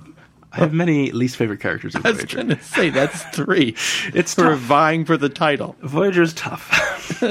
I 0.51 0.57
have 0.57 0.71
many 0.73 1.11
least 1.11 1.35
favorite 1.35 1.59
characters 1.61 1.95
in 1.95 2.05
I 2.05 2.09
was 2.11 2.17
Voyager. 2.19 2.37
going 2.37 2.49
to 2.49 2.63
say 2.63 2.89
that's 2.91 3.23
three. 3.35 3.75
It's 4.13 4.35
for 4.35 4.55
vying 4.55 5.03
for 5.05 5.17
the 5.17 5.29
title. 5.29 5.75
Voyager's 5.81 6.33
tough. 6.33 7.23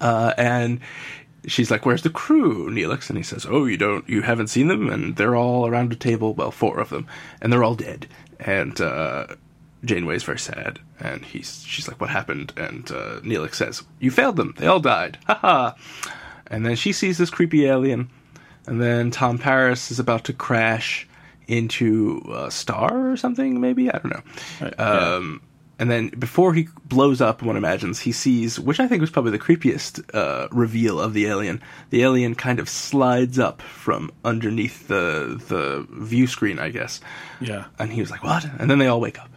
uh, 0.00 0.34
and 0.36 0.80
she's 1.46 1.70
like, 1.70 1.86
"Where's 1.86 2.02
the 2.02 2.10
crew, 2.10 2.68
Neelix?" 2.70 3.08
And 3.08 3.16
he 3.16 3.22
says, 3.22 3.46
"Oh, 3.48 3.66
you 3.66 3.76
don't, 3.76 4.08
you 4.08 4.22
haven't 4.22 4.48
seen 4.48 4.66
them, 4.66 4.90
and 4.90 5.14
they're 5.14 5.36
all 5.36 5.66
around 5.68 5.92
a 5.92 5.96
table. 5.96 6.34
Well, 6.34 6.50
four 6.50 6.80
of 6.80 6.88
them, 6.90 7.06
and 7.40 7.52
they're 7.52 7.62
all 7.62 7.76
dead." 7.76 8.08
And 8.40 8.80
uh, 8.80 9.28
Janeway's 9.84 10.22
very 10.24 10.38
sad, 10.38 10.78
and 11.00 11.24
he's, 11.24 11.62
she's 11.64 11.86
like, 11.88 12.00
"What 12.00 12.10
happened?" 12.10 12.52
And 12.56 12.90
uh, 12.90 13.20
Neelix 13.20 13.56
says, 13.56 13.82
"You 14.00 14.10
failed 14.10 14.36
them. 14.36 14.54
They 14.58 14.66
all 14.66 14.80
died. 14.80 15.18
Ha 15.26 15.34
ha." 15.34 15.74
And 16.46 16.64
then 16.64 16.76
she 16.76 16.92
sees 16.92 17.18
this 17.18 17.30
creepy 17.30 17.66
alien, 17.66 18.10
and 18.66 18.80
then 18.80 19.10
Tom 19.10 19.38
Paris 19.38 19.90
is 19.90 19.98
about 19.98 20.24
to 20.24 20.32
crash 20.32 21.08
into 21.46 22.22
a 22.34 22.50
star 22.50 23.10
or 23.10 23.16
something. 23.16 23.60
Maybe 23.60 23.90
I 23.90 23.98
don't 23.98 24.10
know. 24.12 24.22
Right, 24.60 24.74
yeah. 24.78 25.14
Um, 25.16 25.42
and 25.78 25.90
then 25.90 26.08
before 26.08 26.54
he 26.54 26.68
blows 26.84 27.20
up, 27.20 27.42
one 27.42 27.56
imagines 27.56 27.98
he 27.98 28.12
sees, 28.12 28.60
which 28.60 28.78
I 28.78 28.86
think 28.86 29.00
was 29.00 29.10
probably 29.10 29.32
the 29.32 29.40
creepiest 29.40 30.14
uh, 30.14 30.46
reveal 30.52 31.00
of 31.00 31.14
the 31.14 31.26
alien. 31.26 31.60
The 31.90 32.02
alien 32.02 32.36
kind 32.36 32.60
of 32.60 32.68
slides 32.68 33.38
up 33.40 33.60
from 33.60 34.12
underneath 34.24 34.86
the 34.86 35.40
the 35.48 35.86
view 35.90 36.26
screen, 36.28 36.58
I 36.60 36.68
guess. 36.70 37.00
Yeah, 37.40 37.64
And 37.78 37.92
he 37.92 38.00
was 38.00 38.10
like, 38.10 38.22
"What?" 38.22 38.44
And 38.58 38.70
then 38.70 38.78
they 38.78 38.86
all 38.86 39.00
wake 39.00 39.18
up. 39.20 39.30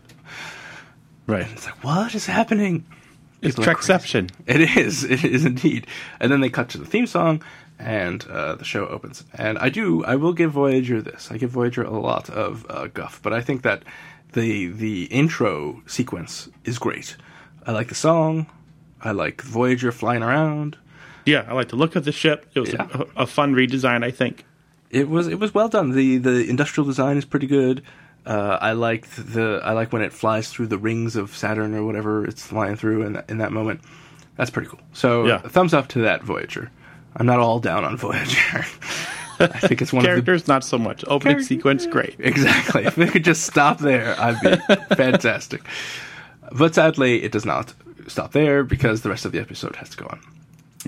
Right. 1.27 1.47
It's 1.51 1.65
like, 1.65 1.83
"What 1.83 2.15
is 2.15 2.25
happening?" 2.25 2.85
It's. 3.41 3.55
Trekception. 3.55 4.31
It 4.47 4.61
is. 4.77 5.03
It 5.15 5.23
is 5.23 5.45
indeed. 5.45 5.85
And 6.19 6.31
then 6.31 6.41
they 6.41 6.49
cut 6.49 6.69
to 6.69 6.77
the 6.79 6.85
theme 6.85 7.05
song, 7.07 7.43
and 7.77 8.25
uh, 8.27 8.55
the 8.55 8.65
show 8.65 8.87
opens. 8.87 9.23
And 9.33 9.57
I 9.59 9.69
do, 9.69 10.03
I 10.05 10.15
will 10.15 10.33
give 10.33 10.51
Voyager 10.51 11.01
this. 11.01 11.29
I 11.31 11.37
give 11.37 11.51
Voyager 11.51 11.83
a 11.83 11.91
lot 11.99 12.29
of 12.29 12.65
uh, 12.69 12.87
guff, 12.87 13.19
but 13.21 13.33
I 13.33 13.41
think 13.41 13.61
that 13.61 13.83
the 14.33 14.67
the 14.69 15.03
intro 15.05 15.81
sequence 15.85 16.49
is 16.63 16.79
great. 16.79 17.15
I 17.65 17.71
like 17.73 17.89
the 17.89 17.95
song. 17.95 18.47
I 19.01 19.11
like 19.11 19.41
Voyager 19.43 19.91
flying 19.91 20.23
around. 20.23 20.77
Yeah, 21.25 21.45
I 21.47 21.53
like 21.53 21.67
the 21.69 21.75
look 21.75 21.95
of 21.95 22.05
the 22.05 22.11
ship. 22.11 22.49
It 22.55 22.59
was 22.61 22.73
Yeah. 22.73 22.87
a, 23.15 23.23
a 23.23 23.27
fun 23.27 23.53
redesign, 23.53 24.03
I 24.03 24.11
think. 24.11 24.45
It 24.89 25.07
was 25.09 25.27
it 25.27 25.39
was 25.39 25.53
well 25.53 25.69
done. 25.69 25.91
the 25.91 26.17
The 26.17 26.49
industrial 26.49 26.87
design 26.87 27.17
is 27.17 27.25
pretty 27.25 27.47
good. 27.47 27.83
Uh, 28.27 28.57
I 28.61 28.73
liked 28.73 29.15
the 29.33 29.61
I 29.63 29.71
like 29.71 29.93
when 29.93 30.01
it 30.01 30.11
flies 30.11 30.49
through 30.49 30.67
the 30.67 30.77
rings 30.77 31.15
of 31.15 31.35
Saturn 31.35 31.73
or 31.73 31.83
whatever 31.85 32.25
it's 32.25 32.45
flying 32.45 32.75
through 32.75 33.03
in 33.03 33.13
that, 33.13 33.29
in 33.29 33.37
that 33.37 33.51
moment. 33.53 33.79
That's 34.35 34.49
pretty 34.51 34.67
cool. 34.69 34.81
So 34.93 35.25
Yeah. 35.25 35.37
thumbs 35.39 35.73
up 35.73 35.87
to 35.89 35.99
that 36.01 36.23
Voyager. 36.23 36.69
I'm 37.15 37.25
not 37.25 37.39
all 37.39 37.59
down 37.59 37.83
on 37.85 37.95
Voyager. 37.97 38.65
I 39.39 39.47
think 39.59 39.81
it's 39.81 39.93
one 39.93 40.01
of 40.01 40.03
the 40.03 40.07
Characters, 40.15 40.47
not 40.47 40.63
so 40.63 40.77
much. 40.77 41.03
Opening 41.07 41.35
Character- 41.35 41.43
sequence, 41.45 41.85
great. 41.85 42.15
Exactly. 42.19 42.85
if 42.85 42.95
they 42.95 43.07
could 43.07 43.23
just 43.23 43.43
stop 43.43 43.79
there, 43.79 44.15
I'd 44.19 44.39
be 44.41 44.75
fantastic. 44.95 45.61
But 46.51 46.75
sadly, 46.75 47.23
it 47.23 47.31
does 47.31 47.45
not 47.45 47.73
stop 48.07 48.31
there 48.33 48.63
because 48.63 49.01
the 49.03 49.09
rest 49.09 49.25
of 49.25 49.31
the 49.31 49.39
episode 49.39 49.75
has 49.77 49.89
to 49.89 49.97
go 49.97 50.05
on. 50.07 50.19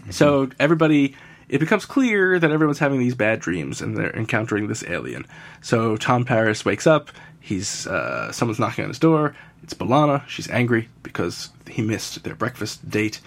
So 0.10 0.50
everybody, 0.60 1.15
it 1.50 1.60
becomes 1.60 1.86
clear 1.86 2.39
that 2.39 2.51
everyone's 2.51 2.79
having 2.79 3.00
these 3.00 3.15
bad 3.15 3.39
dreams 3.39 3.82
and 3.82 3.98
they're 3.98 4.15
encountering 4.15 4.68
this 4.68 4.84
alien. 4.88 5.25
So 5.62 5.98
Tom 5.98 6.24
Paris 6.24 6.63
wakes 6.63 6.88
up. 6.88 7.10
He's 7.39 7.88
uh, 7.88 8.32
someone's 8.32 8.60
knocking 8.60 8.84
on 8.84 8.89
his 8.89 9.00
door. 9.00 9.36
It's 9.63 9.74
B'Elanna. 9.74 10.25
She's 10.27 10.50
angry 10.50 10.89
because 11.03 11.50
he 11.70 11.82
missed 11.82 12.24
their 12.24 12.36
breakfast 12.36 12.89
date, 12.89 13.20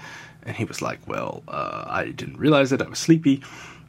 and 0.44 0.56
he 0.56 0.64
was 0.64 0.80
like, 0.80 1.00
"Well, 1.06 1.42
uh, 1.48 1.84
I 1.86 2.06
didn't 2.06 2.38
realize 2.38 2.72
it. 2.72 2.80
I 2.80 2.88
was 2.88 2.98
sleepy." 2.98 3.42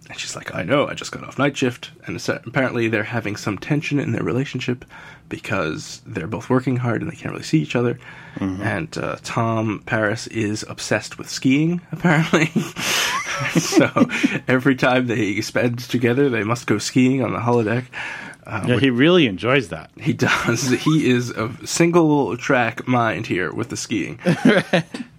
And 0.10 0.20
she's 0.20 0.36
like, 0.36 0.54
I 0.54 0.64
know, 0.64 0.88
I 0.88 0.96
just 0.96 1.12
got 1.12 1.24
off 1.24 1.40
night 1.40 1.56
shift. 1.56 1.92
And 2.06 2.22
apparently 2.46 2.88
they're 2.88 3.04
having 3.04 3.36
some 3.36 3.58
tension 3.58 4.00
in 4.00 4.12
their 4.12 4.24
relationship 4.24 4.84
because 5.30 6.02
they're 6.06 6.28
both 6.28 6.50
working 6.50 6.78
hard 6.78 7.02
and 7.02 7.10
they 7.10 7.16
can't 7.16 7.32
really 7.32 7.44
see 7.44 7.62
each 7.62 7.76
other. 7.76 7.98
And 8.40 8.98
uh, 8.98 9.18
Tom 9.24 9.84
Paris 9.86 10.28
is 10.28 10.66
obsessed 10.68 11.18
with 11.18 11.30
skiing, 11.30 11.82
apparently. 11.92 12.48
so 13.60 13.90
every 14.48 14.76
time 14.76 15.08
they 15.08 15.40
spend 15.42 15.80
together, 15.80 16.30
they 16.30 16.44
must 16.44 16.68
go 16.68 16.78
skiing 16.78 17.24
on 17.24 17.32
the 17.34 17.40
holodeck. 17.40 17.86
Uh, 18.46 18.66
Yeah, 18.68 18.80
he 18.80 18.90
really 18.90 19.28
enjoys 19.28 19.70
that. 19.70 19.92
he 20.00 20.14
does. 20.14 20.70
He 20.84 21.10
is 21.10 21.30
a 21.30 21.50
single 21.66 22.36
track 22.38 22.88
mind 22.88 23.26
here 23.28 23.54
with 23.54 23.70
the 23.70 23.78
skiing. 23.78 24.20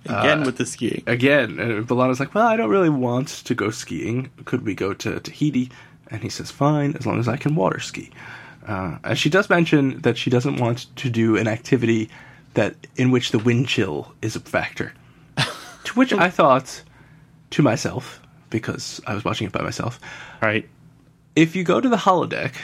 Again 0.06 0.42
with 0.44 0.58
the 0.58 0.66
skiing. 0.66 1.02
again, 1.06 1.58
and 1.58 1.86
B'Elanna's 1.88 2.20
like, 2.20 2.34
"Well, 2.34 2.46
I 2.46 2.56
don't 2.58 2.68
really 2.68 2.90
want 2.90 3.28
to 3.46 3.54
go 3.54 3.70
skiing. 3.70 4.30
Could 4.44 4.62
we 4.66 4.74
go 4.74 4.92
to 4.92 5.18
Tahiti?" 5.20 5.70
And 6.10 6.22
he 6.22 6.28
says, 6.28 6.50
"Fine, 6.50 6.94
as 6.98 7.06
long 7.06 7.18
as 7.18 7.26
I 7.26 7.38
can 7.38 7.54
water 7.54 7.80
ski." 7.80 8.10
Uh, 8.68 8.98
and 9.02 9.18
she 9.18 9.30
does 9.30 9.48
mention 9.48 10.00
that 10.02 10.18
she 10.18 10.28
doesn't 10.28 10.56
want 10.60 10.94
to 10.96 11.08
do 11.08 11.36
an 11.38 11.48
activity 11.48 12.10
that 12.54 12.74
in 12.96 13.10
which 13.10 13.30
the 13.30 13.38
wind 13.38 13.68
chill 13.68 14.12
is 14.22 14.36
a 14.36 14.40
factor. 14.40 14.92
to 15.36 15.92
which 15.94 16.12
I 16.12 16.30
thought 16.30 16.82
to 17.50 17.62
myself, 17.62 18.20
because 18.50 19.00
I 19.06 19.14
was 19.14 19.24
watching 19.24 19.46
it 19.46 19.52
by 19.52 19.62
myself, 19.62 20.00
Right. 20.40 20.68
if 21.36 21.54
you 21.56 21.64
go 21.64 21.80
to 21.80 21.88
the 21.88 21.96
holodeck 21.96 22.54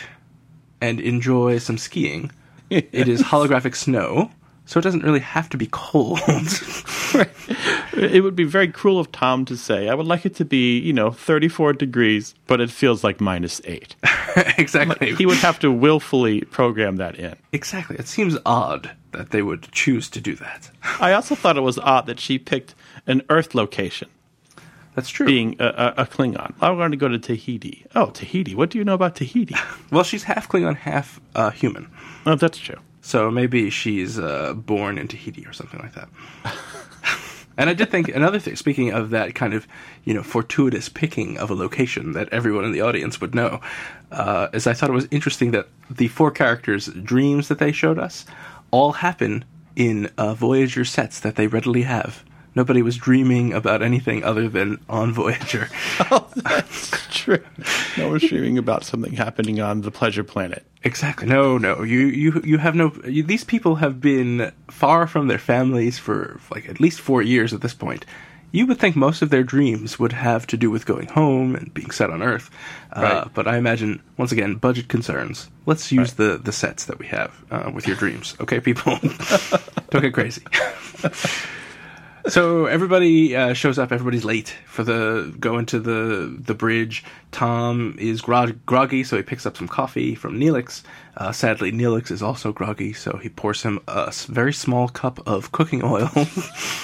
and 0.81 1.01
enjoy 1.01 1.59
some 1.59 1.77
skiing, 1.79 2.31
it 2.71 3.09
is 3.09 3.23
holographic 3.33 3.75
snow, 3.77 4.31
so 4.71 4.79
it 4.79 4.85
doesn't 4.85 5.03
really 5.03 5.19
have 5.19 5.49
to 5.49 5.57
be 5.57 5.69
cold. 5.73 6.21
It 7.93 8.23
would 8.23 8.37
be 8.37 8.45
very 8.45 8.69
cruel 8.69 9.01
of 9.01 9.11
Tom 9.11 9.45
to 9.47 9.57
say, 9.57 9.89
I 9.89 9.95
would 9.95 10.07
like 10.07 10.25
it 10.25 10.37
to 10.37 10.45
be, 10.45 10.79
you 10.79 10.93
know, 10.93 11.11
34 11.11 11.73
degrees, 11.73 12.37
but 12.47 12.61
it 12.61 12.71
feels 12.71 13.03
like 13.03 13.21
minus 13.21 13.61
eight. 13.65 13.97
exactly. 14.57 15.15
He 15.17 15.27
would 15.27 15.39
have 15.39 15.59
to 15.59 15.73
willfully 15.73 16.43
program 16.43 16.97
that 16.97 17.17
in. 17.17 17.35
Exactly. 17.53 17.97
It 17.97 18.07
seems 18.07 18.39
odd 18.47 18.93
that 19.11 19.31
they 19.31 19.43
would 19.43 19.71
choose 19.73 20.09
to 20.11 20.21
do 20.21 20.37
that. 20.37 20.71
I 21.01 21.13
also 21.13 21.35
thought 21.35 21.57
it 21.57 21.63
was 21.63 21.79
odd 21.79 22.07
that 22.07 22.21
she 22.21 22.39
picked 22.39 22.77
an 23.09 23.23
Earth 23.29 23.57
location, 23.57 24.09
That's 24.95 25.11
true. 25.11 25.27
being 25.27 25.57
a, 25.59 25.67
a, 25.67 26.03
a 26.03 26.07
Klingon. 26.07 26.55
I 26.61 26.71
want 26.71 26.93
to 26.93 26.97
go 26.97 27.09
to 27.09 27.19
Tahiti. 27.19 27.87
Oh, 27.97 28.11
Tahiti. 28.11 28.55
What 28.55 28.71
do 28.71 28.79
you 28.79 28.85
know 28.85 28.95
about 28.95 29.17
Tahiti? 29.17 29.57
well, 29.91 30.05
she's 30.05 30.23
half 30.23 30.49
Klingon, 30.49 30.77
half 30.77 31.21
uh, 31.35 31.51
human. 31.51 31.91
Oh, 32.25 32.37
that's 32.37 32.59
true. 32.59 32.79
So 33.11 33.29
maybe 33.29 33.71
she's 33.71 34.21
uh, 34.21 34.55
born 34.55 34.97
in 34.97 35.09
Tahiti 35.09 35.45
or 35.45 35.53
something 35.53 35.81
like 35.81 35.95
that. 35.95 36.09
and 37.59 37.69
I 37.69 37.75
did 37.75 37.91
think 37.91 38.09
another 38.09 38.39
thing. 38.39 38.55
Speaking 38.55 38.93
of 38.93 39.11
that 39.11 39.35
kind 39.35 39.53
of, 39.53 39.67
you 40.05 40.15
know, 40.15 40.23
fortuitous 40.23 40.89
picking 40.89 41.37
of 41.37 41.51
a 41.51 41.55
location 41.55 42.13
that 42.13 42.29
everyone 42.29 42.65
in 42.65 42.71
the 42.71 42.83
audience 42.83 43.21
would 43.21 43.35
know, 43.35 43.61
uh, 44.13 44.47
is 44.53 44.69
I 44.69 44.75
thought 44.75 44.91
it 44.91 44.93
was 44.93 45.09
interesting 45.11 45.51
that 45.51 45.67
the 45.91 46.07
four 46.07 46.31
characters' 46.31 46.87
dreams 46.87 47.49
that 47.49 47.59
they 47.59 47.73
showed 47.73 47.99
us 47.99 48.27
all 48.71 48.93
happen 48.93 49.45
in 49.75 50.09
uh, 50.17 50.35
Voyager 50.35 50.85
sets 50.85 51.19
that 51.19 51.35
they 51.35 51.49
readily 51.49 51.83
have. 51.83 52.23
Nobody 52.55 52.83
was 52.83 52.97
dreaming 52.97 53.53
about 53.53 53.81
anything 53.83 54.25
other 54.25 54.49
than 54.49 54.81
on 54.89 55.13
Voyager. 55.13 55.69
That's 56.37 56.91
true. 57.11 57.39
No 57.97 58.09
one's 58.09 58.29
dreaming 58.29 58.59
about 58.59 58.85
something 58.85 59.13
happening 59.13 59.61
on 59.61 59.83
the 59.83 59.91
Pleasure 59.91 60.25
Planet. 60.25 60.65
Exactly. 60.83 61.29
No, 61.29 61.59
no. 61.59 61.83
You, 61.83 62.01
you, 62.07 62.43
you 62.45 62.59
have 62.59 62.75
no. 62.75 62.93
You, 63.07 63.23
these 63.23 63.45
people 63.45 63.77
have 63.77 64.01
been 64.01 64.51
far 64.69 65.07
from 65.07 65.29
their 65.29 65.39
families 65.39 65.99
for 65.99 66.41
like 66.51 66.69
at 66.69 66.81
least 66.81 67.01
four 67.01 67.23
years 67.23 67.53
at 67.53 67.61
this 67.61 67.75
point. 67.75 68.05
You 68.53 68.67
would 68.67 68.81
think 68.81 68.97
most 68.97 69.23
of 69.23 69.31
their 69.31 69.45
dreams 69.45 70.01
would 70.01 70.11
have 70.13 70.45
to 70.49 70.57
do 70.57 70.73
with 70.73 70.85
going 70.85 71.07
home 71.07 71.55
and 71.55 71.73
being 71.73 71.93
set 71.93 72.11
on 72.11 72.21
Earth, 72.21 72.51
uh, 72.97 73.01
Right. 73.01 73.29
but 73.33 73.47
I 73.47 73.59
imagine 73.59 74.03
once 74.17 74.33
again 74.33 74.57
budget 74.57 74.89
concerns. 74.89 75.49
Let's 75.67 75.93
use 75.93 76.15
the 76.15 76.37
the 76.37 76.51
sets 76.51 76.87
that 76.87 76.99
we 76.99 77.07
have 77.07 77.31
uh, 77.53 77.71
with 77.73 77.87
your 77.87 77.95
dreams, 77.97 78.35
okay, 78.41 78.59
people? 78.59 78.99
Don't 79.91 80.03
get 80.03 80.15
crazy. 80.15 80.43
So 82.29 82.67
everybody 82.67 83.35
uh, 83.35 83.55
shows 83.55 83.79
up. 83.79 83.93
Everybody's 83.93 84.25
late 84.25 84.55
for 84.67 84.85
the 84.85 85.35
going 85.41 85.67
to 85.67 85.81
the 85.81 86.37
the 86.39 86.55
bridge. 86.55 87.03
Tom 87.33 87.97
is 87.99 88.21
grog- 88.21 88.65
groggy, 88.67 89.05
so 89.05 89.17
he 89.17 89.23
picks 89.23 89.47
up 89.47 89.57
some 89.57 89.69
coffee 89.69 90.15
from 90.15 90.39
Neelix. 90.39 90.83
Uh, 91.17 91.33
sadly, 91.33 91.73
Neelix 91.73 92.11
is 92.11 92.23
also 92.23 92.53
groggy, 92.53 92.93
so 92.93 93.17
he 93.17 93.29
pours 93.29 93.63
him 93.63 93.81
a 93.89 94.13
very 94.29 94.53
small 94.53 94.89
cup 94.89 95.27
of 95.27 95.53
cooking 95.53 95.83
oil. 95.83 96.11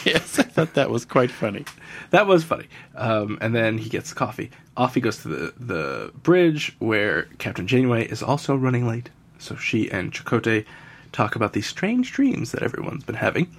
Yes, 0.05 0.39
I 0.39 0.45
thought 0.45 0.75
that 0.75 0.89
was 0.91 1.05
quite 1.05 1.33
funny. 1.33 1.65
that 2.11 2.27
was 2.29 2.45
funny. 2.45 2.67
Um, 2.95 3.39
and 3.41 3.55
then 3.55 3.77
he 3.77 3.91
gets 3.91 4.11
the 4.11 4.15
coffee. 4.15 4.51
Off 4.77 4.95
he 4.95 5.01
goes 5.01 5.19
to 5.23 5.29
the 5.29 5.55
the 5.59 6.13
bridge 6.23 6.75
where 6.79 7.25
Captain 7.39 7.67
Janeway 7.67 8.07
is 8.07 8.23
also 8.23 8.55
running 8.55 8.87
late. 8.87 9.11
So 9.39 9.57
she 9.57 9.91
and 9.91 10.13
Chakotay 10.13 10.65
talk 11.13 11.35
about 11.37 11.53
these 11.53 11.67
strange 11.67 12.13
dreams 12.13 12.53
that 12.53 12.63
everyone's 12.63 13.05
been 13.05 13.17
having 13.17 13.55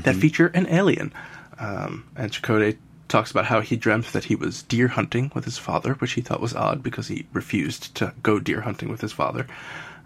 that 0.00 0.16
feature 0.16 0.48
an 0.48 0.66
alien. 0.68 1.12
Um, 1.58 2.04
and 2.16 2.32
Chakotay 2.32 2.78
talks 3.08 3.30
about 3.30 3.44
how 3.44 3.60
he 3.60 3.76
dreamt 3.76 4.12
that 4.14 4.24
he 4.24 4.34
was 4.34 4.62
deer 4.62 4.88
hunting 4.88 5.30
with 5.34 5.44
his 5.44 5.58
father, 5.58 5.94
which 5.94 6.12
he 6.12 6.22
thought 6.22 6.40
was 6.40 6.54
odd 6.54 6.82
because 6.82 7.08
he 7.08 7.26
refused 7.32 7.94
to 7.96 8.14
go 8.22 8.40
deer 8.40 8.62
hunting 8.62 8.88
with 8.88 9.02
his 9.02 9.12
father. 9.12 9.46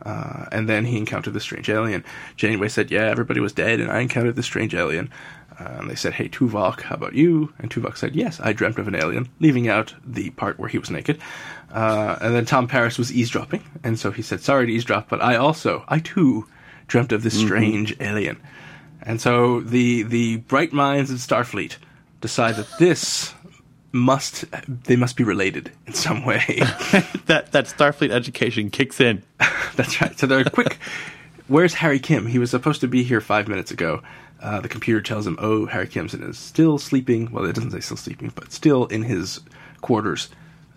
Uh, 0.04 0.44
and 0.52 0.68
then 0.68 0.84
he 0.84 0.98
encountered 0.98 1.32
the 1.32 1.40
strange 1.40 1.70
alien. 1.70 2.04
Janeway 2.36 2.68
said, 2.68 2.90
"Yeah, 2.90 3.06
everybody 3.06 3.40
was 3.40 3.52
dead, 3.52 3.80
and 3.80 3.90
I 3.90 4.00
encountered 4.00 4.36
the 4.36 4.42
strange 4.42 4.74
alien." 4.74 5.10
Uh, 5.58 5.78
and 5.78 5.90
they 5.90 5.94
said, 5.94 6.12
"Hey, 6.12 6.28
Tuvok, 6.28 6.82
how 6.82 6.96
about 6.96 7.14
you?" 7.14 7.52
And 7.58 7.70
Tuvok 7.70 7.96
said, 7.96 8.14
"Yes, 8.14 8.38
I 8.42 8.52
dreamt 8.52 8.78
of 8.78 8.88
an 8.88 8.94
alien," 8.94 9.28
leaving 9.40 9.68
out 9.68 9.94
the 10.04 10.30
part 10.30 10.58
where 10.58 10.68
he 10.68 10.78
was 10.78 10.90
naked. 10.90 11.18
Uh, 11.72 12.16
and 12.20 12.34
then 12.34 12.44
Tom 12.44 12.68
Paris 12.68 12.98
was 12.98 13.12
eavesdropping, 13.12 13.62
and 13.82 13.98
so 13.98 14.10
he 14.10 14.20
said, 14.22 14.42
"Sorry 14.42 14.66
to 14.66 14.72
eavesdrop, 14.72 15.08
but 15.08 15.22
I 15.22 15.36
also, 15.36 15.84
I 15.88 16.00
too, 16.00 16.46
dreamt 16.88 17.12
of 17.12 17.22
this 17.22 17.38
strange 17.38 17.96
alien." 18.00 18.38
And 19.06 19.20
so 19.20 19.60
the 19.60 20.02
the 20.02 20.38
bright 20.38 20.72
minds 20.72 21.10
of 21.10 21.18
Starfleet 21.18 21.76
decide 22.20 22.56
that 22.56 22.66
this 22.78 23.32
must 23.92 24.44
they 24.68 24.96
must 24.96 25.16
be 25.16 25.24
related 25.24 25.72
in 25.86 25.94
some 25.94 26.24
way. 26.24 26.44
That 27.26 27.50
that 27.52 27.64
Starfleet 27.66 28.10
education 28.10 28.70
kicks 28.70 29.00
in. 29.00 29.22
That's 29.76 30.00
right. 30.00 30.16
So 30.18 30.26
they're 30.26 30.44
quick. 30.44 30.78
Where's 31.48 31.74
Harry 31.74 31.98
Kim? 31.98 32.26
He 32.26 32.38
was 32.38 32.50
supposed 32.50 32.80
to 32.82 32.88
be 32.88 33.02
here 33.02 33.20
five 33.20 33.48
minutes 33.48 33.70
ago. 33.72 34.02
Uh, 34.40 34.60
the 34.60 34.68
computer 34.68 35.00
tells 35.00 35.26
him, 35.26 35.36
"Oh, 35.40 35.66
Harry 35.66 35.88
Kimson 35.88 36.28
is 36.28 36.38
still 36.38 36.78
sleeping." 36.78 37.32
Well, 37.32 37.44
it 37.44 37.54
doesn't 37.54 37.72
say 37.72 37.80
still 37.80 37.96
sleeping, 37.96 38.32
but 38.34 38.52
still 38.52 38.86
in 38.86 39.02
his 39.02 39.40
quarters. 39.80 40.28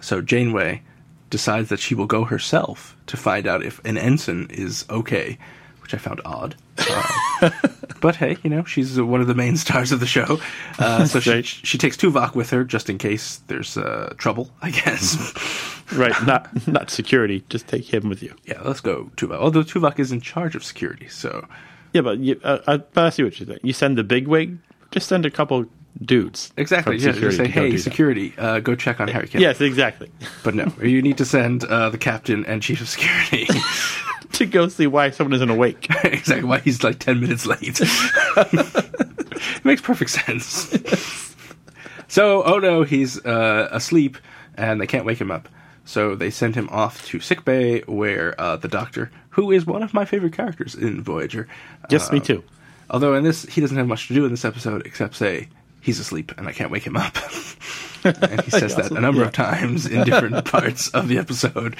So 0.01 0.21
Janeway 0.21 0.81
decides 1.29 1.69
that 1.69 1.79
she 1.79 1.93
will 1.93 2.07
go 2.07 2.23
herself 2.23 2.95
to 3.07 3.17
find 3.17 3.45
out 3.45 3.63
if 3.63 3.83
an 3.85 3.97
ensign 3.97 4.47
is 4.49 4.85
okay, 4.89 5.37
which 5.89 5.99
I 5.99 6.03
found 6.03 6.21
odd. 6.23 6.55
Uh, 6.77 7.49
but 8.01 8.15
hey, 8.15 8.37
you 8.43 8.49
know 8.49 8.63
she's 8.63 8.99
uh, 8.99 9.05
one 9.05 9.21
of 9.21 9.27
the 9.27 9.33
main 9.33 9.57
stars 9.57 9.91
of 9.91 9.99
the 9.99 10.05
show, 10.05 10.39
uh, 10.77 11.05
so 11.05 11.19
she 11.19 11.29
Right. 11.31 11.45
she 11.45 11.77
takes 11.79 11.97
Tuvok 11.97 12.35
with 12.35 12.51
her 12.51 12.63
just 12.63 12.89
in 12.89 12.97
case 12.99 13.37
there's 13.47 13.75
uh, 13.77 14.13
trouble. 14.17 14.51
I 14.61 14.71
guess. 14.71 15.17
Right, 15.91 16.13
not 16.27 16.67
not 16.67 16.91
security. 16.91 17.43
Just 17.49 17.67
take 17.67 17.91
him 17.91 18.09
with 18.09 18.21
you. 18.21 18.35
yeah, 18.45 18.61
let's 18.63 18.79
go 18.79 19.09
Tuvok. 19.17 19.37
Although 19.39 19.63
Tuvok 19.63 19.97
is 19.97 20.11
in 20.11 20.21
charge 20.21 20.53
of 20.55 20.63
security, 20.63 21.07
so. 21.07 21.47
Yeah, 21.93 22.01
but 22.01 22.19
you, 22.19 22.39
uh, 22.43 22.59
uh, 22.67 22.77
but 22.93 23.05
I 23.05 23.09
see 23.09 23.23
what 23.23 23.39
you 23.39 23.47
think. 23.47 23.61
You 23.63 23.73
send 23.73 23.97
the 23.97 24.03
big 24.03 24.27
wig. 24.27 24.59
Just 24.91 25.07
send 25.07 25.25
a 25.25 25.31
couple 25.31 25.65
dudes. 26.05 26.53
Exactly. 26.57 26.97
Yeah, 26.97 27.13
just 27.13 27.37
say, 27.37 27.47
hey, 27.47 27.75
security, 27.77 28.35
uh, 28.37 28.59
go 28.59 28.75
check 28.75 28.99
on 28.99 29.07
Harry 29.07 29.27
Kim. 29.27 29.41
Yes, 29.41 29.59
exactly. 29.61 30.11
But 30.43 30.53
no, 30.53 30.71
you 30.79 31.01
need 31.01 31.17
to 31.17 31.25
send 31.25 31.63
uh, 31.63 31.89
the 31.89 31.97
captain 31.97 32.45
and 32.45 32.61
chief 32.61 32.81
of 32.81 32.87
security. 32.89 33.47
to 34.33 34.45
go 34.45 34.67
see 34.67 34.87
why 34.87 35.09
someone 35.11 35.33
isn't 35.33 35.49
awake. 35.49 35.87
exactly 36.03 36.47
why 36.47 36.59
he's 36.59 36.83
like 36.83 36.99
10 36.99 37.19
minutes 37.19 37.45
late. 37.45 37.79
it 37.81 39.65
makes 39.65 39.81
perfect 39.81 40.11
sense. 40.11 41.35
so, 42.07 42.43
oh 42.43 42.59
no, 42.59 42.83
he's 42.83 43.23
uh, 43.25 43.69
asleep 43.71 44.17
and 44.55 44.79
they 44.79 44.87
can't 44.87 45.05
wake 45.05 45.19
him 45.19 45.31
up. 45.31 45.49
So 45.85 46.15
they 46.15 46.29
send 46.29 46.55
him 46.55 46.69
off 46.69 47.05
to 47.07 47.19
sickbay 47.19 47.81
where 47.81 48.39
uh, 48.39 48.57
the 48.57 48.67
doctor, 48.67 49.11
who 49.31 49.51
is 49.51 49.65
one 49.65 49.81
of 49.81 49.93
my 49.93 50.05
favorite 50.05 50.33
characters 50.33 50.75
in 50.75 51.01
Voyager. 51.01 51.47
Yes, 51.89 52.09
uh, 52.09 52.13
me 52.13 52.19
too. 52.19 52.43
Although 52.91 53.15
in 53.15 53.23
this, 53.23 53.43
he 53.45 53.61
doesn't 53.61 53.77
have 53.77 53.87
much 53.87 54.07
to 54.07 54.13
do 54.13 54.25
in 54.25 54.31
this 54.31 54.45
episode 54.45 54.85
except 54.85 55.15
say, 55.15 55.47
he's 55.81 55.99
asleep 55.99 56.33
and 56.37 56.47
I 56.47 56.51
can't 56.51 56.71
wake 56.71 56.83
him 56.83 56.97
up. 56.97 57.15
and 58.03 58.41
he 58.41 58.51
says 58.51 58.75
that 58.75 58.91
a 58.91 58.99
number 58.99 59.23
of 59.23 59.31
times 59.31 59.85
in 59.85 60.03
different 60.03 60.45
parts 60.51 60.89
of 60.89 61.07
the 61.07 61.17
episode. 61.17 61.75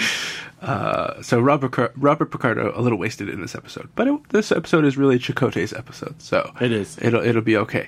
Uh, 0.62 1.22
so 1.22 1.39
Robert, 1.39 1.91
Robert 1.96 2.32
Picardo 2.32 2.77
a 2.77 2.82
little 2.82 2.98
wasted 2.98 3.29
in 3.29 3.41
this 3.41 3.56
episode, 3.56 3.89
but 3.96 4.08
it, 4.08 4.29
this 4.29 4.51
episode 4.51 4.86
is 4.86 4.98
really 4.98 5.18
Chakotay's 5.18 5.74
episode, 5.74 6.22
so 6.22 6.51
It 6.60 6.72
is. 6.72 6.98
It'll 7.01 7.24
it'll 7.24 7.41
be 7.41 7.58
okay. 7.58 7.88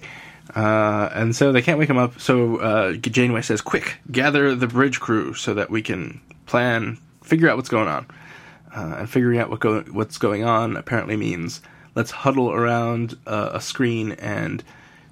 Uh, 0.56 1.10
and 1.14 1.36
so 1.36 1.52
they 1.52 1.62
can't 1.62 1.80
wake 1.80 1.90
him 1.90 1.98
up. 1.98 2.20
So 2.20 2.58
uh, 2.58 2.94
Janeway 2.94 3.42
says, 3.42 3.62
"Quick, 3.62 3.98
gather 4.12 4.56
the 4.56 4.68
bridge 4.68 5.00
crew 5.00 5.34
so 5.34 5.54
that 5.54 5.70
we 5.70 5.82
can 5.82 6.20
plan, 6.46 6.98
figure 7.24 7.50
out 7.50 7.58
what's 7.58 7.70
going 7.70 7.88
on." 7.88 8.06
Uh, 8.74 8.96
and 9.00 9.10
figuring 9.10 9.38
out 9.38 9.50
what 9.50 9.60
go- 9.60 9.84
what's 9.92 10.18
going 10.18 10.44
on 10.46 10.78
apparently 10.78 11.18
means 11.18 11.62
let's 11.96 12.12
huddle 12.12 12.52
around 12.52 13.18
uh, 13.28 13.50
a 13.54 13.62
screen 13.62 14.14
and 14.14 14.64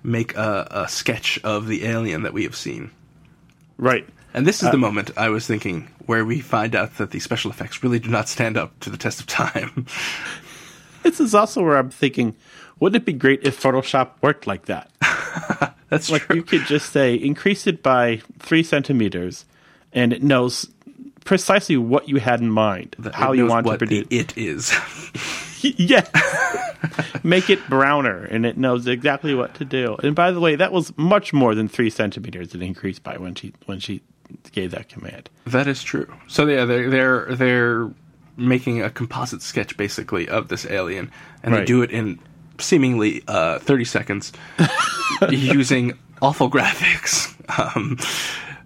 make 0.04 0.36
a, 0.36 0.68
a 0.72 0.88
sketch 0.88 1.40
of 1.44 1.68
the 1.68 1.86
alien 1.86 2.24
that 2.24 2.34
we 2.34 2.44
have 2.44 2.56
seen. 2.56 2.92
Right. 3.78 4.08
And 4.34 4.46
this 4.46 4.62
is 4.64 4.70
the 4.70 4.76
uh, 4.78 4.80
moment 4.80 5.12
I 5.18 5.30
was 5.30 5.48
thinking 5.48 5.90
where 6.06 6.24
we 6.24 6.40
find 6.40 6.76
out 6.76 6.98
that 6.98 7.12
the 7.12 7.20
special 7.20 7.50
effects 7.52 7.84
really 7.84 8.00
do 8.00 8.10
not 8.10 8.30
stand 8.30 8.58
up 8.58 8.80
to 8.82 8.90
the 8.90 8.98
test 8.98 9.20
of 9.20 9.28
time. 9.28 9.86
This 11.02 11.22
is 11.22 11.34
also 11.34 11.64
where 11.64 11.78
I'm 11.78 11.90
thinking, 11.90 12.36
wouldn't 12.80 13.02
it 13.02 13.06
be 13.06 13.14
great 13.14 13.40
if 13.44 13.60
Photoshop 13.64 14.10
worked 14.22 14.48
like 14.48 14.66
that? 14.66 14.92
That's 15.90 16.12
Like 16.12 16.24
true. 16.24 16.36
you 16.36 16.44
could 16.44 16.66
just 16.66 16.92
say 16.92 17.16
increase 17.16 17.68
it 17.68 17.82
by 17.82 18.22
three 18.40 18.64
centimeters, 18.64 19.46
and 19.94 20.12
it 20.12 20.22
knows 20.24 20.70
precisely 21.24 21.78
what 21.78 22.10
you 22.10 22.18
had 22.18 22.42
in 22.42 22.52
mind, 22.52 22.98
That 23.00 23.16
how 23.16 23.32
you 23.32 23.46
want 23.48 23.66
to 23.66 23.70
what 23.70 23.80
produce. 23.80 24.08
it 24.12 24.38
is. 24.38 24.72
yeah. 25.78 26.08
Make 27.24 27.50
it 27.50 27.60
browner, 27.70 28.24
and 28.26 28.46
it 28.46 28.58
knows 28.58 28.88
exactly 28.88 29.34
what 29.34 29.54
to 29.56 29.66
do. 29.66 29.98
And 30.02 30.16
by 30.16 30.32
the 30.32 30.40
way, 30.40 30.56
that 30.56 30.72
was 30.72 30.96
much 30.98 31.34
more 31.34 31.54
than 31.54 31.68
three 31.68 31.90
centimeters 31.90 32.56
it 32.56 32.62
increased 32.62 33.04
by 33.04 33.18
when 33.18 33.36
she 33.36 33.54
when 33.66 33.80
she 33.80 34.02
gave 34.52 34.72
that 34.72 34.90
command. 34.90 35.30
That 35.46 35.68
is 35.68 35.84
true. 35.84 36.12
So 36.28 36.46
yeah, 36.48 36.66
they're 36.66 36.90
they're 36.90 37.36
they're 37.36 37.92
making 38.38 38.82
a 38.82 38.90
composite 38.90 39.42
sketch 39.42 39.76
basically 39.76 40.30
of 40.30 40.48
this 40.48 40.66
alien, 40.66 41.12
and 41.44 41.54
they 41.54 41.66
do 41.66 41.82
it 41.82 41.92
in 41.92 42.20
seemingly 42.60 43.24
uh, 43.28 43.60
thirty 43.60 43.86
seconds 43.86 44.32
using 45.30 45.98
awful 46.22 46.50
graphics. 46.50 47.36
Um, 47.60 47.98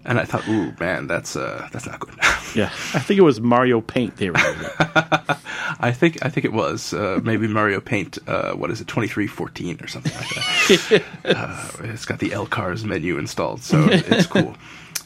and 0.06 0.20
I 0.20 0.26
thought, 0.26 0.48
ooh 0.48 0.74
man, 0.80 1.08
that's 1.08 1.36
uh, 1.36 1.68
that's 1.72 1.86
not 1.86 2.00
good. 2.00 2.16
Yeah, 2.56 2.66
I 2.94 3.00
think 3.00 3.18
it 3.18 3.24
was 3.24 3.42
Mario 3.42 3.82
Paint 3.82 4.18
they 4.18 4.30
were 4.30 4.38
using. 4.40 5.38
I 5.80 5.92
think 5.92 6.24
I 6.26 6.30
think 6.30 6.46
it 6.46 6.54
was 6.54 6.94
uh, 6.94 7.20
maybe 7.24 7.48
Mario 7.48 7.80
Paint. 7.80 8.18
Uh, 8.28 8.54
what 8.54 8.72
is 8.72 8.82
it, 8.82 8.88
twenty 8.88 9.08
three 9.08 9.28
fourteen 9.28 9.80
or 9.82 9.88
something 9.88 10.14
like 10.14 10.30
that. 10.30 11.04
uh, 11.38 11.72
it's 11.84 12.06
got 12.06 12.20
the 12.20 12.30
LCARS 12.30 12.84
menu 12.84 13.18
installed, 13.18 13.62
so 13.62 13.88
it's 13.90 14.28
cool. 14.28 14.56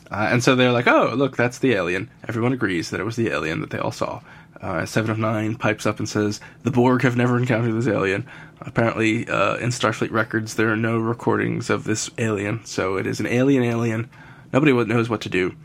Uh, 0.10 0.30
and 0.32 0.44
so 0.44 0.56
they're 0.56 0.72
like, 0.72 0.88
"Oh, 0.88 1.14
look, 1.16 1.36
that's 1.36 1.60
the 1.60 1.74
alien." 1.74 2.10
Everyone 2.28 2.54
agrees 2.54 2.90
that 2.90 3.00
it 3.00 3.04
was 3.04 3.16
the 3.16 3.30
alien 3.30 3.62
that 3.62 3.72
they 3.72 3.80
all 3.80 3.92
saw. 3.92 4.22
Uh, 4.62 4.86
Seven 4.86 5.12
of 5.12 5.20
Nine 5.20 5.56
pipes 5.56 5.86
up 5.86 6.00
and 6.00 6.08
says, 6.08 6.40
"The 6.64 6.72
Borg 6.72 7.02
have 7.02 7.18
never 7.18 7.38
encountered 7.38 7.74
this 7.76 7.88
alien. 7.88 8.26
Apparently, 8.62 9.28
uh, 9.28 9.56
in 9.58 9.70
Starfleet 9.70 10.12
records, 10.12 10.56
there 10.56 10.72
are 10.72 10.78
no 10.78 10.98
recordings 10.98 11.70
of 11.70 11.84
this 11.84 12.10
alien, 12.18 12.66
so 12.66 12.98
it 12.98 13.06
is 13.06 13.20
an 13.20 13.28
alien 13.28 13.64
alien. 13.64 14.10
Nobody 14.54 14.72
knows 14.72 15.10
what 15.10 15.22
to 15.22 15.30
do." 15.30 15.56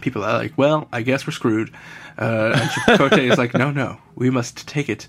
people 0.00 0.24
are 0.24 0.38
like, 0.38 0.56
well, 0.56 0.88
I 0.92 1.02
guess 1.02 1.26
we're 1.26 1.32
screwed. 1.32 1.72
Uh, 2.18 2.52
and 2.54 2.70
Chakotay 2.70 3.30
is 3.30 3.38
like, 3.38 3.54
no, 3.54 3.70
no, 3.70 3.98
we 4.16 4.28
must 4.28 4.66
take 4.66 4.88
it. 4.88 5.06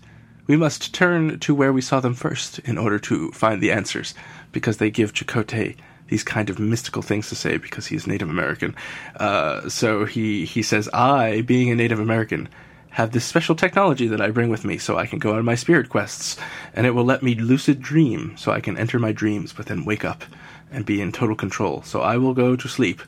We 0.47 0.55
must 0.55 0.93
turn 0.93 1.39
to 1.39 1.55
where 1.55 1.73
we 1.73 1.81
saw 1.81 1.99
them 1.99 2.13
first 2.13 2.59
in 2.59 2.77
order 2.77 2.99
to 2.99 3.31
find 3.31 3.61
the 3.61 3.71
answers, 3.71 4.13
because 4.51 4.77
they 4.77 4.91
give 4.91 5.13
Chakotay 5.13 5.75
these 6.07 6.23
kind 6.23 6.49
of 6.49 6.59
mystical 6.59 7.01
things 7.01 7.29
to 7.29 7.35
say 7.35 7.57
because 7.57 7.87
he's 7.87 8.07
Native 8.07 8.29
American. 8.29 8.75
Uh, 9.15 9.69
so 9.69 10.05
he, 10.05 10.45
he 10.45 10.63
says, 10.63 10.89
I, 10.89 11.41
being 11.41 11.69
a 11.69 11.75
Native 11.75 11.99
American, 11.99 12.49
have 12.89 13.11
this 13.11 13.25
special 13.25 13.55
technology 13.55 14.07
that 14.07 14.21
I 14.21 14.31
bring 14.31 14.49
with 14.49 14.65
me 14.65 14.79
so 14.79 14.97
I 14.97 15.05
can 15.05 15.19
go 15.19 15.35
on 15.35 15.45
my 15.45 15.55
spirit 15.55 15.89
quests, 15.89 16.37
and 16.73 16.87
it 16.87 16.91
will 16.91 17.05
let 17.05 17.21
me 17.21 17.35
lucid 17.35 17.81
dream 17.81 18.35
so 18.37 18.51
I 18.51 18.59
can 18.59 18.77
enter 18.77 18.97
my 18.97 19.11
dreams 19.11 19.53
but 19.53 19.67
then 19.67 19.85
wake 19.85 20.03
up 20.03 20.23
and 20.71 20.85
be 20.85 20.99
in 20.99 21.11
total 21.11 21.35
control. 21.35 21.83
So 21.83 22.01
I 22.01 22.17
will 22.17 22.33
go 22.33 22.55
to 22.55 22.67
sleep 22.67 23.01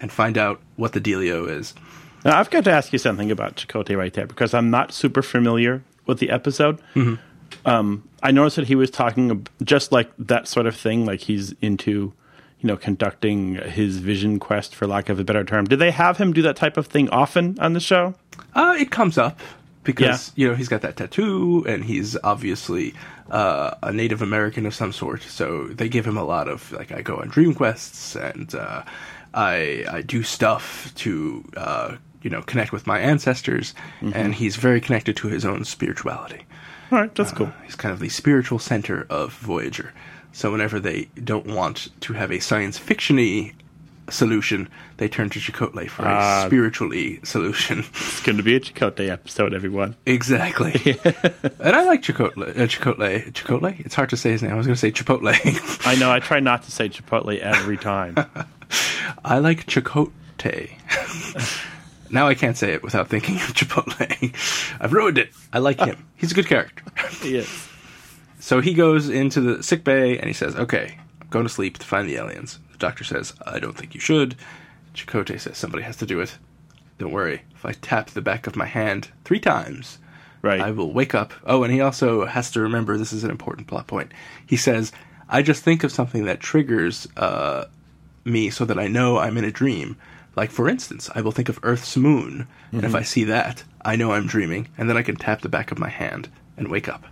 and 0.00 0.12
find 0.12 0.36
out 0.36 0.60
what 0.76 0.92
the 0.92 1.00
dealio 1.00 1.48
is. 1.48 1.72
Now, 2.24 2.38
I've 2.38 2.50
got 2.50 2.64
to 2.64 2.70
ask 2.70 2.92
you 2.92 2.98
something 2.98 3.30
about 3.30 3.56
Chakotay 3.56 3.96
right 3.96 4.12
there 4.12 4.26
because 4.26 4.54
I'm 4.54 4.70
not 4.70 4.92
super 4.92 5.22
familiar 5.22 5.82
with 6.06 6.18
the 6.18 6.30
episode. 6.30 6.80
Mm-hmm. 6.94 7.14
Um, 7.68 8.08
I 8.22 8.30
noticed 8.30 8.56
that 8.56 8.66
he 8.66 8.74
was 8.74 8.90
talking 8.90 9.46
just 9.62 9.92
like 9.92 10.10
that 10.18 10.48
sort 10.48 10.66
of 10.66 10.74
thing, 10.74 11.04
like 11.06 11.20
he's 11.20 11.52
into, 11.60 12.12
you 12.60 12.66
know, 12.66 12.76
conducting 12.76 13.56
his 13.56 13.98
vision 13.98 14.38
quest, 14.38 14.74
for 14.74 14.86
lack 14.86 15.08
of 15.08 15.20
a 15.20 15.24
better 15.24 15.44
term. 15.44 15.66
Did 15.66 15.78
they 15.78 15.90
have 15.90 16.16
him 16.18 16.32
do 16.32 16.42
that 16.42 16.56
type 16.56 16.76
of 16.76 16.86
thing 16.86 17.08
often 17.10 17.58
on 17.60 17.74
the 17.74 17.80
show? 17.80 18.14
Uh, 18.54 18.74
it 18.78 18.90
comes 18.90 19.18
up 19.18 19.38
because 19.84 20.32
Yeah. 20.34 20.42
you 20.44 20.48
know 20.50 20.54
he's 20.56 20.68
got 20.68 20.80
that 20.80 20.96
tattoo 20.96 21.62
and 21.68 21.84
he's 21.84 22.16
obviously 22.24 22.94
uh, 23.30 23.74
a 23.82 23.92
Native 23.92 24.22
American 24.22 24.64
of 24.66 24.74
some 24.74 24.92
sort. 24.92 25.22
So 25.22 25.68
they 25.68 25.88
give 25.90 26.06
him 26.06 26.16
a 26.16 26.24
lot 26.24 26.48
of 26.48 26.72
like 26.72 26.90
I 26.90 27.02
go 27.02 27.16
on 27.16 27.28
dream 27.28 27.54
quests 27.54 28.16
and 28.16 28.52
uh, 28.54 28.82
I 29.34 29.84
I 29.90 30.00
do 30.02 30.22
stuff 30.22 30.92
to 30.96 31.44
uh, 31.56 31.96
you 32.24 32.30
know 32.30 32.42
connect 32.42 32.72
with 32.72 32.88
my 32.88 32.98
ancestors, 32.98 33.72
and 34.00 34.34
he's 34.34 34.56
very 34.56 34.80
connected 34.80 35.16
to 35.18 35.28
his 35.28 35.44
own 35.44 35.64
spirituality. 35.64 36.44
All 36.90 36.98
right, 36.98 37.14
that's 37.14 37.30
cool. 37.32 37.52
He's 37.64 37.76
kind 37.76 37.92
of 37.92 38.00
the 38.00 38.08
spiritual 38.08 38.58
center 38.58 39.06
of 39.08 39.32
Voyager. 39.34 39.92
So 40.32 40.50
whenever 40.50 40.80
they 40.80 41.04
don't 41.22 41.46
want 41.46 41.90
to 42.00 42.12
have 42.14 42.32
a 42.32 42.40
science 42.40 42.78
fictiony 42.78 43.52
solution, 44.10 44.68
they 44.98 45.08
turn 45.08 45.30
to 45.30 45.38
Chakotay 45.38 45.88
for 45.88 46.02
a 46.02 46.08
Ah. 46.08 46.44
spiritually 46.46 47.20
solution. 47.24 47.78
It's 47.94 48.20
going 48.22 48.36
to 48.36 48.42
be 48.42 48.54
a 48.56 48.60
Chakotay 48.60 49.08
episode, 49.08 49.54
everyone. 49.54 49.94
Exactly. 50.06 50.98
and 51.04 51.74
I 51.76 51.84
like 51.84 52.02
Chipotle. 52.02 52.48
Uh, 52.50 52.66
Chipotle. 52.66 53.32
Chipotle? 53.32 53.80
It's 53.86 53.94
hard 53.94 54.10
to 54.10 54.16
say 54.16 54.32
his 54.32 54.42
name. 54.42 54.52
I 54.52 54.56
was 54.56 54.66
going 54.66 54.74
to 54.74 54.80
say 54.80 54.90
Chipotle. 54.92 55.32
I 55.86 55.94
know. 55.94 56.10
I 56.12 56.18
try 56.20 56.40
not 56.40 56.64
to 56.64 56.70
say 56.72 56.88
Chipotle 56.88 57.38
every 57.38 57.76
time. 57.78 58.16
I 59.24 59.38
like 59.38 59.66
Chicote. 59.66 60.12
now 62.10 62.26
I 62.28 62.34
can't 62.34 62.56
say 62.56 62.72
it 62.72 62.82
without 62.82 63.08
thinking 63.08 63.36
of 63.36 63.42
Chipotle. 63.54 64.76
I've 64.80 64.92
ruined 64.92 65.18
it. 65.18 65.30
I 65.52 65.58
like 65.58 65.80
him. 65.80 66.06
He's 66.16 66.32
a 66.32 66.34
good 66.34 66.46
character. 66.46 66.82
yes. 67.24 67.68
So 68.40 68.60
he 68.60 68.74
goes 68.74 69.08
into 69.08 69.40
the 69.40 69.62
sick 69.62 69.84
bay 69.84 70.18
and 70.18 70.26
he 70.26 70.32
says, 70.32 70.54
"Okay, 70.56 70.98
I'm 71.20 71.28
going 71.28 71.46
to 71.46 71.52
sleep 71.52 71.78
to 71.78 71.86
find 71.86 72.08
the 72.08 72.16
aliens." 72.16 72.58
The 72.72 72.78
doctor 72.78 73.04
says, 73.04 73.32
"I 73.46 73.58
don't 73.58 73.76
think 73.76 73.94
you 73.94 74.00
should." 74.00 74.36
Chakotay 74.94 75.40
says, 75.40 75.56
"Somebody 75.56 75.82
has 75.84 75.96
to 75.96 76.06
do 76.06 76.20
it." 76.20 76.36
Don't 76.98 77.12
worry. 77.12 77.42
If 77.54 77.64
I 77.64 77.72
tap 77.72 78.10
the 78.10 78.20
back 78.22 78.46
of 78.46 78.54
my 78.54 78.66
hand 78.66 79.08
three 79.24 79.40
times, 79.40 79.98
Right. 80.42 80.60
I 80.60 80.72
will 80.72 80.92
wake 80.92 81.14
up. 81.14 81.32
Oh, 81.46 81.62
and 81.64 81.72
he 81.72 81.80
also 81.80 82.26
has 82.26 82.50
to 82.50 82.60
remember 82.60 82.98
this 82.98 83.14
is 83.14 83.24
an 83.24 83.30
important 83.30 83.66
plot 83.66 83.86
point. 83.86 84.12
He 84.46 84.58
says, 84.58 84.92
"I 85.26 85.40
just 85.40 85.62
think 85.64 85.82
of 85.84 85.90
something 85.90 86.26
that 86.26 86.40
triggers 86.40 87.08
uh, 87.16 87.64
me 88.26 88.50
so 88.50 88.66
that 88.66 88.78
I 88.78 88.86
know 88.88 89.18
I'm 89.18 89.38
in 89.38 89.44
a 89.44 89.50
dream." 89.50 89.96
Like 90.36 90.50
for 90.50 90.68
instance, 90.68 91.08
I 91.14 91.20
will 91.20 91.30
think 91.32 91.48
of 91.48 91.60
Earth's 91.62 91.96
moon, 91.96 92.46
and 92.72 92.84
if 92.84 92.94
I 92.94 93.02
see 93.02 93.24
that, 93.24 93.62
I 93.84 93.94
know 93.96 94.12
I'm 94.12 94.26
dreaming, 94.26 94.68
and 94.76 94.88
then 94.90 94.96
I 94.96 95.02
can 95.02 95.16
tap 95.16 95.42
the 95.42 95.48
back 95.48 95.70
of 95.70 95.78
my 95.78 95.88
hand 95.88 96.28
and 96.56 96.68
wake 96.68 96.88
up. 96.88 97.04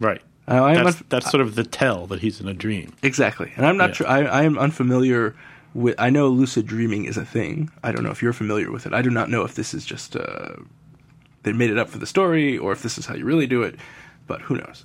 right. 0.00 0.20
Uh, 0.48 0.74
That's, 0.74 0.96
unf- 0.96 1.08
that's 1.10 1.30
sort 1.30 1.42
of 1.42 1.54
the 1.54 1.62
tell 1.62 2.08
that 2.08 2.20
he's 2.20 2.40
in 2.40 2.48
a 2.48 2.54
dream. 2.54 2.92
Exactly, 3.04 3.52
and 3.54 3.64
I'm 3.64 3.76
not 3.76 3.90
Yeah. 3.90 3.94
sure. 3.94 4.08
I, 4.08 4.24
I 4.24 4.42
am 4.42 4.58
unfamiliar 4.58 5.36
with. 5.74 5.94
I 6.00 6.10
know 6.10 6.26
lucid 6.28 6.66
dreaming 6.66 7.04
is 7.04 7.16
a 7.16 7.24
thing. 7.24 7.70
I 7.84 7.92
don't 7.92 8.02
know 8.02 8.10
if 8.10 8.20
you're 8.20 8.32
familiar 8.32 8.72
with 8.72 8.84
it. 8.84 8.92
I 8.92 9.00
do 9.00 9.10
not 9.10 9.30
know 9.30 9.44
if 9.44 9.54
this 9.54 9.74
is 9.74 9.86
just 9.86 10.16
uh, 10.16 10.56
they 11.44 11.52
made 11.52 11.70
it 11.70 11.78
up 11.78 11.88
for 11.88 11.98
the 11.98 12.06
story, 12.06 12.58
or 12.58 12.72
if 12.72 12.82
this 12.82 12.98
is 12.98 13.06
how 13.06 13.14
you 13.14 13.24
really 13.24 13.46
do 13.46 13.62
it. 13.62 13.76
But 14.26 14.40
who 14.40 14.56
knows? 14.56 14.84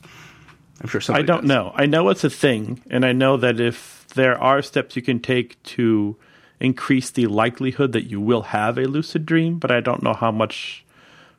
I'm 0.81 0.87
sure 0.87 1.01
I 1.15 1.23
don't 1.23 1.41
does. 1.41 1.47
know. 1.47 1.71
I 1.73 1.87
know 1.87 2.09
it's 2.09 2.23
a 2.23 2.29
thing, 2.29 2.83
and 2.91 3.03
I 3.03 3.13
know 3.13 3.35
that 3.37 3.59
if 3.59 4.05
there 4.13 4.37
are 4.39 4.61
steps 4.61 4.95
you 4.95 5.01
can 5.01 5.19
take 5.19 5.61
to 5.63 6.15
increase 6.59 7.09
the 7.09 7.27
likelihood 7.27 7.91
that 7.91 8.09
you 8.09 8.19
will 8.21 8.43
have 8.43 8.77
a 8.77 8.85
lucid 8.85 9.25
dream, 9.25 9.59
but 9.59 9.71
I 9.71 9.79
don't 9.79 10.03
know 10.03 10.13
how 10.13 10.31
much 10.31 10.85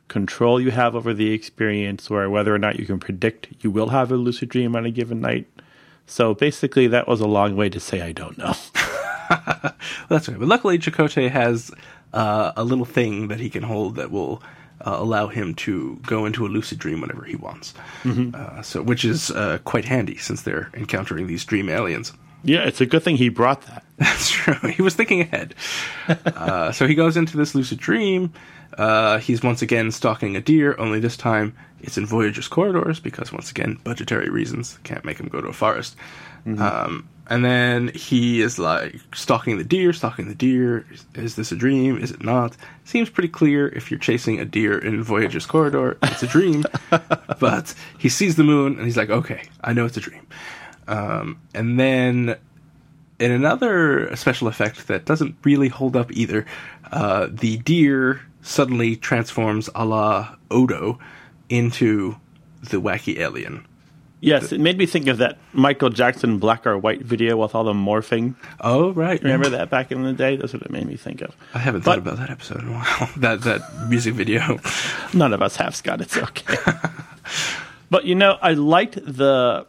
control 0.07 0.61
you 0.61 0.71
have 0.71 0.95
over 0.95 1.13
the 1.13 1.33
experience 1.33 2.09
or 2.09 2.29
whether 2.29 2.53
or 2.53 2.59
not 2.59 2.79
you 2.79 2.85
can 2.85 2.99
predict 2.99 3.49
you 3.59 3.69
will 3.69 3.89
have 3.89 4.11
a 4.11 4.15
lucid 4.15 4.49
dream 4.49 4.75
on 4.75 4.85
a 4.85 4.91
given 4.91 5.19
night. 5.21 5.47
So 6.05 6.33
basically, 6.33 6.87
that 6.87 7.07
was 7.07 7.19
a 7.19 7.27
long 7.27 7.55
way 7.55 7.69
to 7.69 7.79
say 7.79 8.01
I 8.01 8.13
don't 8.13 8.37
know. 8.37 8.53
Well, 9.29 9.73
that's 10.09 10.29
right. 10.29 10.39
But 10.39 10.47
luckily, 10.47 10.79
Chakotay 10.79 11.29
has 11.29 11.71
uh, 12.13 12.53
a 12.55 12.63
little 12.63 12.85
thing 12.85 13.27
that 13.27 13.39
he 13.39 13.49
can 13.49 13.63
hold 13.63 13.95
that 13.95 14.09
will 14.09 14.41
uh, 14.81 14.95
allow 14.97 15.27
him 15.27 15.53
to 15.55 15.97
go 16.05 16.25
into 16.25 16.45
a 16.45 16.47
lucid 16.47 16.79
dream 16.79 17.01
whenever 17.01 17.23
he 17.25 17.35
wants. 17.35 17.73
Uh, 18.33 18.61
so, 18.61 18.81
which 18.81 19.03
is 19.03 19.31
uh, 19.31 19.57
quite 19.65 19.83
handy 19.85 20.17
since 20.17 20.43
they're 20.43 20.69
encountering 20.73 21.27
these 21.27 21.43
dream 21.43 21.67
aliens. 21.67 22.13
Yeah, 22.43 22.63
it's 22.63 22.81
a 22.81 22.85
good 22.85 23.03
thing 23.03 23.17
he 23.17 23.29
brought 23.29 23.61
that. 23.63 23.83
That's 23.97 24.29
true. 24.29 24.69
He 24.69 24.81
was 24.81 24.95
thinking 24.95 25.21
ahead. 25.21 25.55
uh, 26.07 26.71
so 26.71 26.87
he 26.87 26.95
goes 26.95 27.17
into 27.17 27.37
this 27.37 27.55
lucid 27.55 27.79
dream. 27.79 28.33
Uh, 28.77 29.17
he's 29.19 29.41
once 29.41 29.61
again 29.61 29.91
stalking 29.91 30.35
a 30.35 30.41
deer, 30.41 30.75
only 30.77 30.99
this 30.99 31.17
time 31.17 31.55
it's 31.81 31.97
in 31.97 32.05
Voyager's 32.05 32.47
corridors 32.47 32.99
because, 32.99 33.31
once 33.31 33.49
again, 33.49 33.79
budgetary 33.83 34.29
reasons 34.29 34.77
can't 34.83 35.03
make 35.05 35.19
him 35.19 35.27
go 35.27 35.41
to 35.41 35.47
a 35.47 35.53
forest. 35.53 35.95
Um, 36.55 37.09
and 37.29 37.43
then 37.43 37.89
he 37.89 38.41
is 38.41 38.57
like 38.57 39.01
stalking 39.13 39.57
the 39.57 39.63
deer, 39.63 39.91
stalking 39.91 40.29
the 40.29 40.35
deer. 40.35 40.85
Is, 40.91 41.05
is 41.15 41.35
this 41.35 41.51
a 41.51 41.55
dream? 41.55 41.97
Is 41.97 42.11
it 42.11 42.23
not? 42.23 42.55
Seems 42.85 43.09
pretty 43.09 43.27
clear 43.27 43.67
if 43.67 43.91
you're 43.91 43.99
chasing 43.99 44.39
a 44.39 44.45
deer 44.45 44.77
in 44.77 45.03
Voyager's 45.03 45.45
corridor, 45.45 45.97
it's 46.03 46.23
a 46.23 46.27
dream. 46.27 46.63
but 47.39 47.75
he 47.97 48.07
sees 48.07 48.37
the 48.37 48.43
moon 48.43 48.75
and 48.77 48.85
he's 48.85 48.95
like, 48.97 49.09
okay, 49.09 49.43
I 49.61 49.73
know 49.73 49.85
it's 49.85 49.97
a 49.97 50.01
dream. 50.01 50.25
Um, 50.87 51.39
and 51.53 51.79
then 51.79 52.37
in 53.19 53.31
another 53.31 54.15
special 54.15 54.47
effect 54.47 54.87
that 54.87 55.05
doesn't 55.05 55.35
really 55.43 55.67
hold 55.69 55.95
up 55.95 56.11
either, 56.11 56.45
uh, 56.91 57.27
the 57.31 57.57
deer 57.57 58.21
suddenly 58.41 58.95
transforms 58.95 59.69
a 59.75 59.85
la 59.85 60.35
Odo 60.49 60.99
into 61.49 62.15
the 62.61 62.79
wacky 62.81 63.17
alien. 63.19 63.65
Yes, 64.19 64.51
it 64.51 64.59
made 64.59 64.79
me 64.79 64.87
think 64.87 65.07
of 65.07 65.19
that 65.19 65.37
Michael 65.53 65.89
Jackson 65.89 66.39
black 66.39 66.65
or 66.65 66.75
white 66.75 67.01
video 67.03 67.37
with 67.37 67.53
all 67.53 67.63
the 67.63 67.73
morphing. 67.73 68.33
Oh, 68.61 68.91
right. 68.93 69.21
Remember 69.21 69.47
that 69.49 69.69
back 69.69 69.91
in 69.91 70.01
the 70.03 70.13
day? 70.13 70.35
That's 70.35 70.53
what 70.53 70.63
it 70.63 70.71
made 70.71 70.87
me 70.87 70.95
think 70.95 71.21
of. 71.21 71.35
I 71.53 71.59
haven't 71.59 71.81
But- 71.81 71.91
thought 71.91 71.97
about 71.99 72.17
that 72.17 72.31
episode 72.31 72.63
in 72.63 72.69
a 72.69 72.71
while. 72.71 73.09
that 73.17 73.41
that 73.41 73.61
music 73.89 74.15
video. 74.15 74.59
None 75.13 75.33
of 75.33 75.43
us 75.43 75.55
have, 75.57 75.75
Scott. 75.75 76.01
It's 76.01 76.17
okay. 76.17 76.57
but 77.91 78.05
you 78.05 78.15
know, 78.15 78.39
I 78.41 78.53
liked 78.53 78.95
the 79.05 79.67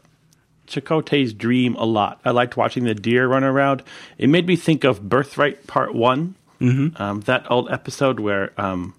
Chakotay's 0.68 1.32
dream 1.32 1.74
a 1.76 1.84
lot. 1.84 2.20
I 2.24 2.30
liked 2.30 2.56
watching 2.56 2.84
the 2.84 2.94
deer 2.94 3.26
run 3.26 3.44
around. 3.44 3.82
It 4.18 4.28
made 4.28 4.46
me 4.46 4.56
think 4.56 4.84
of 4.84 5.08
Birthright 5.08 5.66
Part 5.66 5.94
One. 5.94 6.34
Mm-hmm. 6.60 7.00
Um, 7.00 7.20
that 7.22 7.50
old 7.50 7.70
episode 7.70 8.18
where 8.20 8.52
um, 8.60 8.94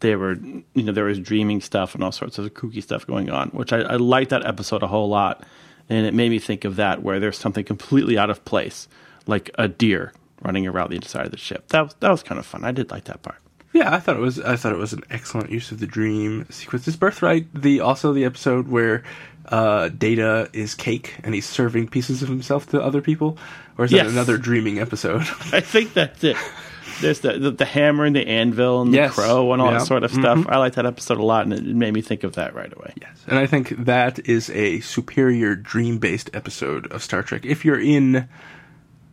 they 0.00 0.14
were, 0.14 0.34
you 0.34 0.82
know, 0.82 0.92
there 0.92 1.04
was 1.04 1.18
dreaming 1.18 1.60
stuff 1.60 1.94
and 1.94 2.04
all 2.04 2.12
sorts 2.12 2.38
of 2.38 2.52
kooky 2.54 2.82
stuff 2.82 3.06
going 3.06 3.30
on, 3.30 3.48
which 3.50 3.72
I, 3.72 3.78
I 3.80 3.96
liked 3.96 4.30
that 4.30 4.46
episode 4.46 4.82
a 4.82 4.86
whole 4.86 5.08
lot. 5.08 5.44
And 5.88 6.06
it 6.06 6.14
made 6.14 6.30
me 6.30 6.38
think 6.38 6.64
of 6.64 6.76
that 6.76 7.02
where 7.02 7.20
there's 7.20 7.38
something 7.38 7.64
completely 7.64 8.18
out 8.18 8.30
of 8.30 8.44
place, 8.44 8.88
like 9.26 9.50
a 9.58 9.68
deer 9.68 10.12
running 10.42 10.66
around 10.66 10.90
the 10.90 10.96
inside 10.96 11.26
of 11.26 11.32
the 11.32 11.38
ship. 11.38 11.68
That 11.68 11.82
was, 11.82 11.94
that 12.00 12.10
was 12.10 12.22
kind 12.22 12.38
of 12.38 12.46
fun. 12.46 12.64
I 12.64 12.72
did 12.72 12.90
like 12.90 13.04
that 13.04 13.22
part. 13.22 13.38
Yeah, 13.72 13.94
I 13.94 13.98
thought 14.00 14.16
it 14.16 14.20
was. 14.20 14.40
I 14.40 14.56
thought 14.56 14.72
it 14.72 14.78
was 14.78 14.94
an 14.94 15.02
excellent 15.10 15.50
use 15.50 15.70
of 15.70 15.80
the 15.80 15.86
dream 15.86 16.46
sequence. 16.50 16.88
Is 16.88 16.96
Birthright 16.96 17.52
the 17.52 17.80
also 17.80 18.14
the 18.14 18.24
episode 18.24 18.68
where 18.68 19.04
uh, 19.48 19.88
Data 19.88 20.48
is 20.52 20.74
cake 20.74 21.14
and 21.24 21.34
he's 21.34 21.46
serving 21.46 21.88
pieces 21.88 22.22
of 22.22 22.28
himself 22.28 22.68
to 22.70 22.82
other 22.82 23.00
people, 23.00 23.38
or 23.78 23.84
is 23.84 23.90
that 23.92 23.96
Yes. 24.04 24.10
another 24.12 24.38
dreaming 24.38 24.78
episode? 24.78 25.20
I 25.52 25.60
think 25.60 25.92
that's 25.94 26.22
it. 26.24 26.36
There's 27.00 27.20
the, 27.20 27.38
the 27.38 27.50
the 27.50 27.64
hammer 27.66 28.04
and 28.06 28.16
the 28.16 28.26
anvil 28.26 28.80
and 28.80 28.90
the 28.92 28.96
Yes. 28.96 29.14
crow 29.14 29.52
and 29.52 29.60
all 29.60 29.70
Yeah. 29.70 29.78
that 29.78 29.86
sort 29.86 30.02
of 30.02 30.10
stuff. 30.10 30.46
I 30.48 30.56
like 30.56 30.74
that 30.74 30.86
episode 30.86 31.18
a 31.18 31.22
lot, 31.24 31.44
and 31.44 31.52
it 31.52 31.62
made 31.64 31.92
me 31.92 32.00
think 32.00 32.24
of 32.24 32.34
that 32.36 32.54
right 32.54 32.72
away. 32.74 32.94
Yes, 33.00 33.22
and 33.26 33.38
I 33.38 33.46
think 33.46 33.68
that 33.84 34.18
is 34.26 34.48
a 34.50 34.80
superior 34.80 35.54
dream-based 35.54 36.30
episode 36.32 36.86
of 36.90 37.02
Star 37.02 37.22
Trek. 37.22 37.44
If 37.44 37.64
you're 37.66 37.78
in 37.80 38.26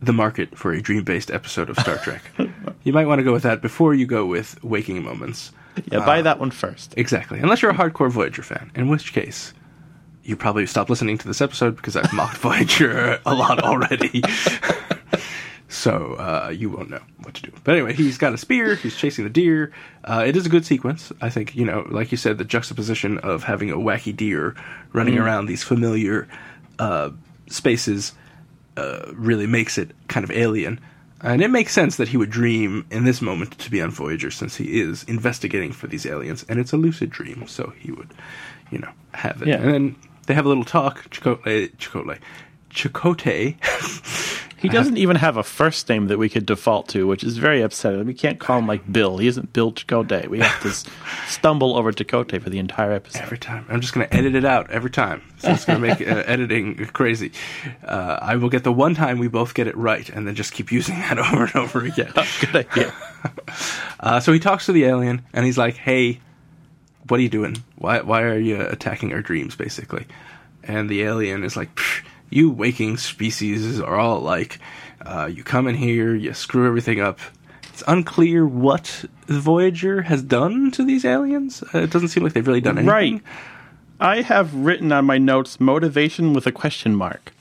the 0.00 0.12
market 0.14 0.56
for 0.56 0.72
a 0.72 0.80
dream-based 0.80 1.30
episode 1.30 1.68
of 1.68 1.78
Star 1.78 1.98
Trek, 1.98 2.22
you 2.84 2.92
might 2.94 3.06
want 3.06 3.18
to 3.18 3.22
go 3.22 3.32
with 3.32 3.42
that 3.42 3.60
before 3.60 3.92
you 3.94 4.06
go 4.06 4.24
with 4.24 4.62
Waking 4.64 5.02
Moments. 5.02 5.52
Yeah, 5.90 6.06
buy 6.06 6.22
that 6.22 6.38
one 6.38 6.52
first. 6.52 6.94
Exactly, 6.96 7.38
unless 7.40 7.60
you're 7.60 7.70
a 7.70 7.74
hardcore 7.74 8.10
Voyager 8.10 8.42
fan, 8.42 8.70
in 8.74 8.88
which 8.88 9.12
case 9.12 9.52
you 10.24 10.36
probably 10.36 10.66
stop 10.66 10.88
listening 10.88 11.18
to 11.18 11.28
this 11.28 11.40
episode 11.40 11.76
because 11.76 11.96
I've 11.96 12.12
mocked 12.12 12.36
Voyager 12.38 13.20
a 13.24 13.34
lot 13.34 13.60
already. 13.62 14.22
so 15.68 16.14
uh, 16.14 16.50
you 16.50 16.70
won't 16.70 16.90
know 16.90 17.02
what 17.22 17.34
to 17.34 17.42
do. 17.42 17.52
But 17.62 17.74
anyway, 17.74 17.92
he's 17.92 18.18
got 18.18 18.32
a 18.32 18.38
spear. 18.38 18.74
He's 18.74 18.96
chasing 18.96 19.24
the 19.24 19.30
deer. 19.30 19.72
Uh, 20.04 20.24
it 20.26 20.36
is 20.36 20.46
a 20.46 20.48
good 20.48 20.64
sequence. 20.64 21.12
I 21.20 21.30
think 21.30 21.54
you 21.54 21.64
know, 21.64 21.86
like 21.90 22.10
you 22.10 22.18
said, 22.18 22.38
the 22.38 22.44
juxtaposition 22.44 23.18
of 23.18 23.44
having 23.44 23.70
a 23.70 23.76
wacky 23.76 24.16
deer 24.16 24.56
running 24.92 25.18
around 25.18 25.46
these 25.46 25.62
familiar 25.62 26.26
uh, 26.78 27.10
spaces 27.48 28.12
uh, 28.76 29.10
really 29.12 29.46
makes 29.46 29.78
it 29.78 29.90
kind 30.08 30.24
of 30.24 30.30
alien. 30.30 30.80
And 31.20 31.40
it 31.40 31.48
makes 31.48 31.72
sense 31.72 31.96
that 31.96 32.08
he 32.08 32.18
would 32.18 32.28
dream 32.28 32.84
in 32.90 33.04
this 33.04 33.22
moment 33.22 33.58
to 33.58 33.70
be 33.70 33.80
on 33.80 33.90
Voyager 33.90 34.30
since 34.30 34.56
he 34.56 34.80
is 34.80 35.04
investigating 35.04 35.72
for 35.72 35.86
these 35.86 36.04
aliens, 36.04 36.44
and 36.50 36.60
it's 36.60 36.74
a 36.74 36.76
lucid 36.76 37.08
dream, 37.08 37.46
so 37.46 37.72
he 37.78 37.92
would, 37.92 38.12
you 38.70 38.78
know, 38.78 38.90
have 39.14 39.40
it. 39.40 39.48
Yeah. 39.48 39.56
And 39.56 39.72
then 39.72 39.96
they 40.24 40.34
have 40.34 40.44
a 40.44 40.48
little 40.48 40.64
talk. 40.64 41.10
Chicote, 41.10 41.76
Chicote, 41.76 42.18
Chicote. 42.70 44.40
He 44.64 44.70
doesn't 44.70 44.96
even 44.96 45.16
have 45.16 45.36
a 45.36 45.42
first 45.42 45.86
name 45.90 46.06
that 46.06 46.16
we 46.16 46.30
could 46.30 46.46
default 46.46 46.88
to, 46.88 47.06
which 47.06 47.22
is 47.22 47.36
very 47.36 47.60
upsetting. 47.60 48.06
We 48.06 48.14
can't 48.14 48.40
call 48.40 48.60
him 48.60 48.66
like 48.66 48.90
Bill. 48.90 49.18
He 49.18 49.26
isn't 49.26 49.52
Bill 49.52 49.72
Chakotay. 49.72 50.26
We 50.28 50.38
have 50.40 50.62
to 50.62 50.90
stumble 51.30 51.76
over 51.76 51.92
Chakotay 51.92 52.40
for 52.40 52.48
the 52.48 52.58
entire 52.58 52.92
episode. 52.92 53.20
every 53.20 53.36
time. 53.36 53.66
I'm 53.68 53.82
just 53.82 53.92
going 53.92 54.08
to 54.08 54.16
edit 54.16 54.34
it 54.34 54.46
out 54.46 54.70
every 54.70 54.88
time. 54.88 55.20
So 55.36 55.50
it's 55.50 55.66
going 55.66 55.82
to 55.82 55.86
make 55.86 56.00
uh, 56.00 56.22
editing 56.24 56.76
crazy. 56.94 57.32
Uh, 57.86 58.18
I 58.22 58.36
will 58.36 58.48
get 58.48 58.64
the 58.64 58.72
one 58.72 58.94
time 58.94 59.18
we 59.18 59.28
both 59.28 59.52
get 59.52 59.66
it 59.66 59.76
right, 59.76 60.08
and 60.08 60.26
then 60.26 60.34
just 60.34 60.54
keep 60.54 60.72
using 60.72 60.94
that 60.94 61.18
over 61.18 61.44
and 61.44 61.56
over 61.56 61.84
again. 61.84 62.14
Good 62.40 62.56
idea. 62.56 62.94
Uh, 64.00 64.20
so 64.20 64.32
he 64.32 64.38
talks 64.38 64.64
to 64.64 64.72
the 64.72 64.84
alien, 64.84 65.26
and 65.34 65.44
he's 65.44 65.58
like, 65.58 65.76
"Hey, 65.76 66.20
what 67.08 67.20
are 67.20 67.22
you 67.22 67.28
doing? 67.28 67.62
Why 67.76 68.00
why 68.00 68.22
are 68.22 68.38
you 68.38 68.60
attacking 68.60 69.12
our 69.12 69.22
dreams?" 69.22 69.56
Basically, 69.56 70.06
and 70.62 70.88
the 70.88 71.02
alien 71.02 71.44
is 71.44 71.56
like, 71.56 71.78
"You 72.30 72.50
waking 72.50 72.96
species 72.96 73.80
are 73.80 73.96
all 73.96 74.18
alike. 74.18 74.58
Uh, 75.04 75.28
you 75.32 75.42
come 75.42 75.68
in 75.68 75.74
here, 75.74 76.14
you 76.14 76.32
screw 76.34 76.66
everything 76.66 77.00
up." 77.00 77.20
It's 77.72 77.82
unclear 77.88 78.46
what 78.46 79.04
the 79.26 79.40
Voyager 79.40 80.02
has 80.02 80.22
done 80.22 80.70
to 80.72 80.84
these 80.84 81.04
aliens. 81.04 81.64
Uh, 81.74 81.78
it 81.78 81.90
doesn't 81.90 82.08
seem 82.08 82.22
like 82.22 82.32
they've 82.32 82.46
really 82.46 82.60
done 82.60 82.78
anything. 82.78 83.14
Right. 83.14 83.22
I 84.00 84.22
have 84.22 84.54
written 84.54 84.92
on 84.92 85.06
my 85.06 85.18
notes 85.18 85.58
motivation 85.58 86.32
with 86.34 86.46
a 86.46 86.52
question 86.52 86.94
mark. 86.94 87.32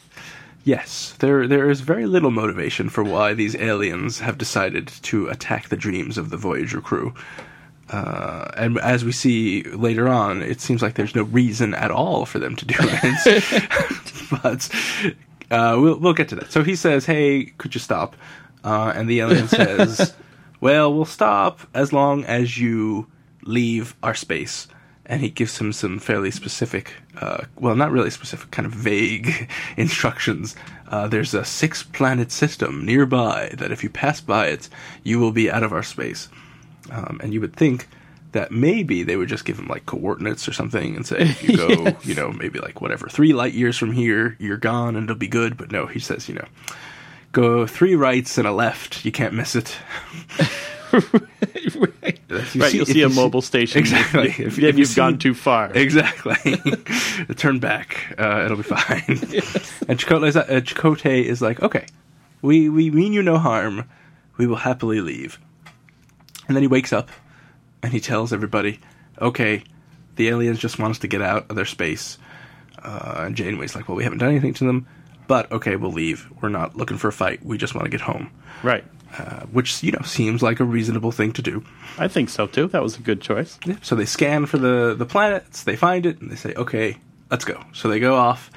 Yes, 0.64 1.14
there 1.20 1.46
there 1.48 1.70
is 1.70 1.82
very 1.82 2.06
little 2.06 2.32
motivation 2.32 2.90
for 2.90 3.04
why 3.04 3.34
these 3.34 3.56
aliens 3.56 4.20
have 4.20 4.38
decided 4.38 4.88
to 5.04 5.28
attack 5.28 5.68
the 5.68 5.76
dreams 5.76 6.18
of 6.18 6.30
the 6.30 6.38
Voyager 6.38 6.80
crew. 6.80 7.14
Uh, 7.94 8.50
and 8.58 8.80
as 8.80 9.06
we 9.06 9.12
see 9.12 9.62
later 9.66 10.08
on, 10.10 10.42
it 10.42 10.60
seems 10.60 10.82
like 10.82 10.96
there's 10.96 11.14
no 11.14 11.22
reason 11.24 11.76
at 11.76 11.92
all 11.92 12.26
for 12.26 12.40
them 12.40 12.56
to 12.56 12.66
do 12.66 12.74
it. 12.80 13.74
but 14.42 14.68
uh, 15.52 15.78
we'll 15.80 16.00
we'll 16.00 16.14
get 16.14 16.28
to 16.30 16.36
that. 16.36 16.52
So 16.52 16.64
he 16.64 16.76
says, 16.76 17.06
"Hey, 17.06 17.54
could 17.60 17.76
you 17.76 17.80
stop?" 17.80 18.16
Uh, 18.64 18.94
and 18.96 19.08
the 19.08 19.20
alien 19.20 19.48
says, 19.60 20.16
"Well, 20.60 20.92
we'll 20.92 21.06
stop 21.06 21.60
as 21.76 21.94
long 21.94 22.26
as 22.26 22.58
you 22.58 23.06
leave 23.44 23.96
our 24.02 24.16
space." 24.16 24.68
And 25.06 25.22
he 25.22 25.30
gives 25.30 25.60
him 25.60 25.72
some 25.74 26.00
fairly 26.00 26.32
specific, 26.32 26.94
uh, 27.20 27.44
well, 27.60 27.76
not 27.76 27.92
really 27.92 28.10
specific, 28.10 28.50
kind 28.52 28.66
of 28.66 28.72
vague 28.72 29.52
instructions. 29.78 30.56
Uh, 30.88 31.08
there's 31.10 31.34
a 31.34 31.44
six 31.44 31.84
planet 31.84 32.32
system 32.32 32.86
nearby 32.86 33.54
that 33.58 33.72
if 33.72 33.84
you 33.84 33.90
pass 33.90 34.22
by 34.22 34.48
it, 34.48 34.70
you 35.04 35.20
will 35.20 35.34
be 35.34 35.52
out 35.52 35.62
of 35.62 35.74
our 35.74 35.84
space. 35.84 36.30
Um, 36.94 37.20
and 37.22 37.34
you 37.34 37.42
would 37.42 37.56
think 37.56 37.88
that 38.34 38.52
maybe 38.52 39.04
they 39.04 39.16
would 39.16 39.30
just 39.30 39.46
give 39.46 39.60
him 39.60 39.68
like 39.68 39.86
coordinates 39.86 40.48
or 40.48 40.54
something 40.54 40.96
and 40.96 41.06
say, 41.06 41.18
if 41.22 41.44
you 41.44 41.58
go, 41.58 41.68
Yes. 41.70 42.06
you 42.06 42.16
know, 42.16 42.32
maybe 42.32 42.60
like 42.60 42.82
whatever, 42.82 43.08
three 43.08 43.34
light 43.34 43.54
years 43.54 43.78
from 43.78 43.92
here, 43.92 44.36
you're 44.40 44.58
gone 44.58 44.96
and 44.96 45.04
it'll 45.06 45.16
be 45.16 45.28
good. 45.28 45.58
But 45.58 45.72
no, 45.72 45.86
he 45.88 46.00
says, 46.00 46.30
you 46.30 46.36
know, 46.36 46.46
go 47.32 47.68
three 47.68 47.96
rights 47.96 48.38
and 48.38 48.48
a 48.48 48.52
left, 48.52 49.04
you 49.06 49.12
can't 49.12 49.34
miss 49.34 49.56
it. 49.56 49.76
right. 50.92 52.20
You 52.30 52.62
right, 52.62 52.74
you'll 52.74 52.86
see 52.86 53.02
a 53.02 53.10
you 53.10 53.16
mobile 53.16 53.42
station. 53.42 53.80
Exactly. 53.80 54.28
If, 54.30 54.40
If- 54.40 54.40
if, 54.40 54.58
if 54.60 54.60
you 54.76 54.80
you've 54.80 54.88
see- 54.88 54.96
gone 54.96 55.18
too 55.20 55.34
far. 55.34 55.72
Exactly. 55.74 56.58
Turn 57.36 57.60
back. 57.60 58.16
Uh, 58.18 58.44
it'll 58.46 58.58
be 58.58 58.64
fine. 58.64 59.04
And 59.88 60.00
is, 60.00 60.36
uh, 60.38 60.44
Chakotay 60.64 61.24
is 61.24 61.42
like, 61.42 61.62
okay, 61.62 61.86
we, 62.42 62.70
we 62.70 62.90
mean 62.92 63.14
you 63.14 63.22
no 63.24 63.38
harm. 63.38 63.90
We 64.38 64.48
will 64.48 64.58
happily 64.58 65.02
leave. 65.02 65.40
And 66.48 66.56
then 66.56 66.64
he 66.64 66.68
wakes 66.68 66.94
up 66.94 67.10
and 67.82 67.94
he 67.94 68.00
tells 68.00 68.34
everybody, 68.34 68.80
okay, 69.20 69.64
the 70.16 70.30
aliens 70.30 70.60
just 70.60 70.80
want 70.80 70.92
us 70.92 71.00
to 71.00 71.08
get 71.08 71.22
out 71.22 71.50
of 71.50 71.56
their 71.56 71.66
space. 71.66 72.18
Uh, 72.82 73.24
and 73.26 73.36
Janeway's 73.36 73.76
like, 73.76 73.88
well, 73.88 73.96
we 73.96 74.04
haven't 74.04 74.20
done 74.20 74.30
anything 74.30 74.54
to 74.56 74.66
them, 74.66 74.88
but 75.28 75.52
okay, 75.52 75.76
we'll 75.76 75.92
leave. 75.92 76.30
We're 76.42 76.50
not 76.50 76.76
looking 76.76 76.98
for 76.98 77.08
a 77.08 77.14
fight. 77.14 77.46
We 77.46 77.58
just 77.58 77.76
want 77.76 77.86
to 77.86 77.92
get 77.92 78.02
home. 78.02 78.32
Right. 78.62 78.84
Uh, 79.18 79.42
which, 79.46 79.84
you 79.84 79.92
know, 79.92 80.02
seems 80.04 80.42
like 80.42 80.60
a 80.60 80.64
reasonable 80.64 81.12
thing 81.12 81.32
to 81.34 81.42
do. 81.42 81.64
I 81.98 82.08
think 82.08 82.30
so 82.30 82.48
too. 82.48 82.68
That 82.68 82.82
was 82.82 82.98
a 82.98 83.02
good 83.02 83.22
choice. 83.22 83.60
Yeah, 83.64 83.76
so 83.82 83.96
they 83.96 84.06
scan 84.06 84.48
for 84.48 84.58
the 84.58 84.96
the 84.98 85.06
planets, 85.06 85.64
they 85.64 85.76
find 85.76 86.08
it, 86.08 86.20
and 86.20 86.32
they 86.32 86.36
say, 86.36 86.56
"Okay, 86.56 86.98
let's 87.30 87.46
go." 87.46 87.64
So 87.74 87.90
they 87.90 88.00
go 88.00 88.16
off, 88.16 88.50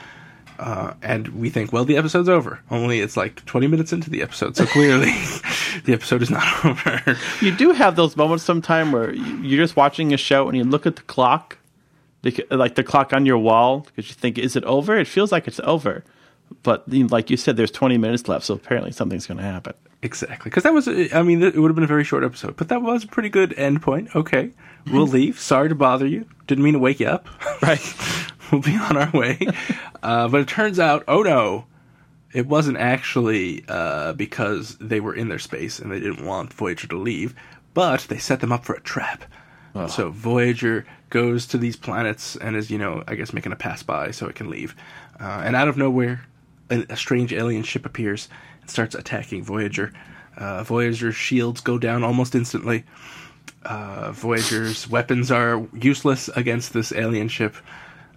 Uh, 0.59 0.95
and 1.03 1.29
we 1.29 1.51
think, 1.51 1.73
well, 1.73 1.85
the 1.85 1.97
episode's 1.97 2.29
over. 2.29 2.61
Only 2.71 3.01
it's 3.01 3.17
like 3.17 3.45
20 3.47 3.67
minutes 3.67 3.93
into 3.93 4.11
the 4.11 4.23
episode, 4.23 4.57
so 4.57 4.67
clearly 4.67 5.11
the 5.85 5.93
episode 5.93 6.23
is 6.23 6.31
not 6.31 6.65
over. 6.65 7.03
You 7.41 7.51
do 7.55 7.73
have 7.73 7.97
those 7.97 8.17
moments 8.17 8.45
sometime 8.45 8.93
where 8.93 9.13
you- 9.13 9.37
you're 9.43 9.63
just 9.65 9.77
watching 9.77 10.13
a 10.15 10.17
show 10.17 10.49
and 10.49 10.57
you 10.57 10.65
look 10.65 10.87
at 10.87 10.97
the 10.97 11.03
clock, 11.03 11.59
like 12.51 12.75
the 12.75 12.83
clock 12.85 13.13
on 13.13 13.27
your 13.27 13.39
wall, 13.39 13.81
because 13.81 14.09
you 14.09 14.15
think, 14.15 14.39
is 14.39 14.57
it 14.57 14.65
over? 14.65 14.97
It 14.99 15.07
feels 15.07 15.31
like 15.33 15.47
it's 15.47 15.61
over. 15.65 16.03
But 16.63 16.85
like 16.93 17.29
you 17.31 17.37
said, 17.37 17.57
there's 17.57 17.71
20 17.73 17.99
minutes 17.99 18.29
left, 18.29 18.45
so 18.45 18.55
apparently 18.55 18.93
something's 18.93 19.27
going 19.27 19.39
to 19.39 19.45
happen. 19.45 19.75
Exactly, 20.03 20.49
because 20.51 20.63
that 20.63 20.73
was, 20.73 20.87
I 20.89 21.23
mean, 21.23 21.43
it 21.43 21.57
would 21.57 21.69
have 21.69 21.75
been 21.75 21.83
a 21.85 21.89
very 21.89 22.05
short 22.05 22.23
episode, 22.23 22.57
but 22.57 22.69
that 22.69 22.83
was 22.83 23.03
a 23.05 23.09
pretty 23.09 23.29
good 23.29 23.53
end 23.55 23.83
point. 23.83 24.15
Okay, 24.15 24.51
we'll 24.93 25.07
leave. 25.19 25.41
Sorry 25.41 25.69
to 25.69 25.75
bother 25.75 26.07
you. 26.07 26.25
Didn't 26.47 26.63
mean 26.63 26.75
to 26.75 26.79
wake 26.79 27.01
you 27.01 27.09
up. 27.09 27.27
Right. 27.63 27.81
we'll 28.53 28.61
be 28.61 28.77
on 28.77 28.97
our 28.97 29.11
way. 29.11 29.39
Uh, 30.03 30.29
but 30.29 30.41
it 30.41 30.49
turns 30.49 30.79
out, 30.79 31.05
oh 31.09 31.23
no, 31.23 31.67
it 32.33 32.47
wasn't 32.47 32.77
actually 32.79 33.65
uh, 33.69 34.13
because 34.13 34.77
they 34.79 35.01
were 35.01 35.15
in 35.15 35.29
their 35.29 35.39
space 35.39 35.79
and 35.79 35.91
they 35.91 36.01
didn't 36.01 36.25
want 36.25 36.53
Voyager 36.53 36.87
to 36.89 36.99
leave, 36.99 37.35
but 37.75 38.01
they 38.09 38.19
set 38.19 38.41
them 38.41 38.53
up 38.53 38.65
for 38.65 38.75
a 38.75 38.81
trap. 38.81 39.25
So 39.89 40.09
Voyager 40.09 40.87
goes 41.11 41.47
to 41.49 41.59
these 41.59 41.77
planets 41.77 42.35
and 42.37 42.57
is, 42.57 42.71
you 42.71 42.79
know, 42.79 43.05
I 43.07 43.15
guess 43.15 43.35
making 43.35 43.53
a 43.53 43.57
pass 43.57 43.83
by 43.83 44.11
so 44.11 44.27
it 44.27 44.35
can 44.35 44.49
leave. 44.49 44.75
Uh, 45.21 45.43
and 45.45 45.55
out 45.55 45.69
of 45.69 45.77
nowhere, 45.77 46.25
a, 46.71 46.87
a 46.89 46.97
strange 46.97 47.33
alien 47.33 47.63
ship 47.63 47.85
appears 47.85 48.29
and 48.63 48.71
starts 48.71 48.95
attacking 48.95 49.45
Voyager. 49.45 49.93
Uh, 50.37 50.63
Voyager's 50.65 51.15
shields 51.15 51.61
go 51.61 51.77
down 51.77 52.05
almost 52.05 52.35
instantly. 52.35 52.85
Uh, 53.65 54.13
Voyager's 54.13 54.89
weapons 54.89 55.31
are 55.31 55.67
useless 55.75 56.29
against 56.29 56.73
this 56.73 56.93
alien 56.93 57.29
ship. 57.29 57.55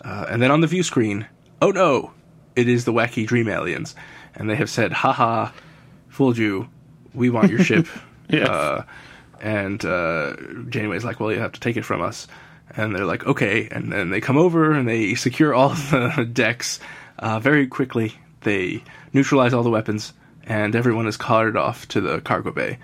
Uh, 0.04 0.26
and 0.30 0.42
then 0.42 0.52
on 0.52 0.62
the 0.62 0.68
view 0.68 0.84
screen, 0.84 1.28
oh 1.62 1.72
no, 1.72 2.12
it 2.56 2.68
is 2.68 2.86
the 2.86 2.94
wacky 2.94 3.26
dream 3.26 3.48
aliens. 3.48 3.96
And 4.36 4.50
they 4.50 4.56
have 4.56 4.70
said, 4.70 4.92
haha, 4.92 5.52
fooled 6.10 6.38
you. 6.38 6.70
We 7.14 7.30
want 7.30 7.50
your 7.50 7.64
ship. 7.64 7.88
Yes. 8.32 8.48
uh, 8.48 8.84
and 9.42 9.84
uh, 9.84 10.36
Janeway's 10.70 11.04
like, 11.04 11.20
well, 11.20 11.32
you 11.32 11.40
have 11.40 11.54
to 11.54 11.60
take 11.60 11.78
it 11.78 11.84
from 11.84 12.00
us. 12.04 12.28
And 12.78 12.94
they're 12.96 13.06
like, 13.06 13.26
okay. 13.26 13.68
And 13.72 13.92
then 13.92 14.12
they 14.12 14.22
come 14.22 14.38
over 14.38 14.72
and 14.72 14.88
they 14.88 15.16
secure 15.16 15.52
all 15.52 15.70
the 15.92 16.30
decks 16.32 16.80
uh, 17.18 17.40
very 17.40 17.66
quickly. 17.66 18.14
They 18.42 18.84
neutralize 19.14 19.54
all 19.54 19.64
the 19.64 19.70
weapons, 19.70 20.14
and 20.44 20.76
everyone 20.76 21.08
is 21.08 21.18
carted 21.18 21.56
off 21.56 21.88
to 21.90 22.02
the 22.02 22.22
cargo 22.22 22.52
bay 22.52 22.78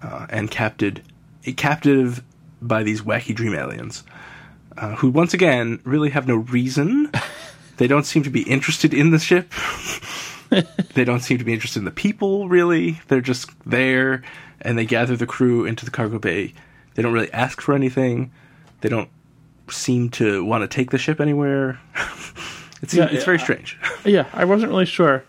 uh, 0.00 0.26
and 0.30 0.50
captured, 0.50 1.02
captive 1.56 2.22
by 2.60 2.82
these 2.82 3.02
wacky 3.02 3.34
dream 3.34 3.54
aliens, 3.54 4.04
uh, 4.76 4.96
who 4.96 5.10
once 5.10 5.34
again 5.34 5.80
really 5.84 6.10
have 6.10 6.26
no 6.26 6.36
reason. 6.36 7.10
they 7.76 7.86
don't 7.86 8.04
seem 8.04 8.22
to 8.22 8.30
be 8.30 8.42
interested 8.42 8.94
in 8.94 9.10
the 9.10 9.18
ship. 9.18 9.52
they 10.94 11.04
don't 11.04 11.20
seem 11.20 11.38
to 11.38 11.44
be 11.44 11.52
interested 11.52 11.78
in 11.78 11.84
the 11.84 11.90
people, 11.90 12.48
really. 12.48 13.00
They're 13.08 13.20
just 13.20 13.50
there, 13.68 14.22
and 14.60 14.76
they 14.76 14.84
gather 14.84 15.16
the 15.16 15.26
crew 15.26 15.64
into 15.64 15.84
the 15.84 15.90
cargo 15.90 16.18
bay. 16.18 16.54
They 16.94 17.02
don't 17.02 17.12
really 17.12 17.32
ask 17.32 17.60
for 17.60 17.74
anything. 17.74 18.32
They 18.80 18.88
don't 18.88 19.08
seem 19.70 20.10
to 20.10 20.44
want 20.44 20.62
to 20.62 20.68
take 20.68 20.90
the 20.90 20.98
ship 20.98 21.20
anywhere. 21.20 21.80
it's 22.82 22.94
Yeah, 22.94 23.08
it's 23.10 23.24
very 23.24 23.38
strange. 23.38 23.78
Yeah, 24.04 24.26
I 24.32 24.44
wasn't 24.44 24.70
really 24.70 24.86
sure. 24.86 25.24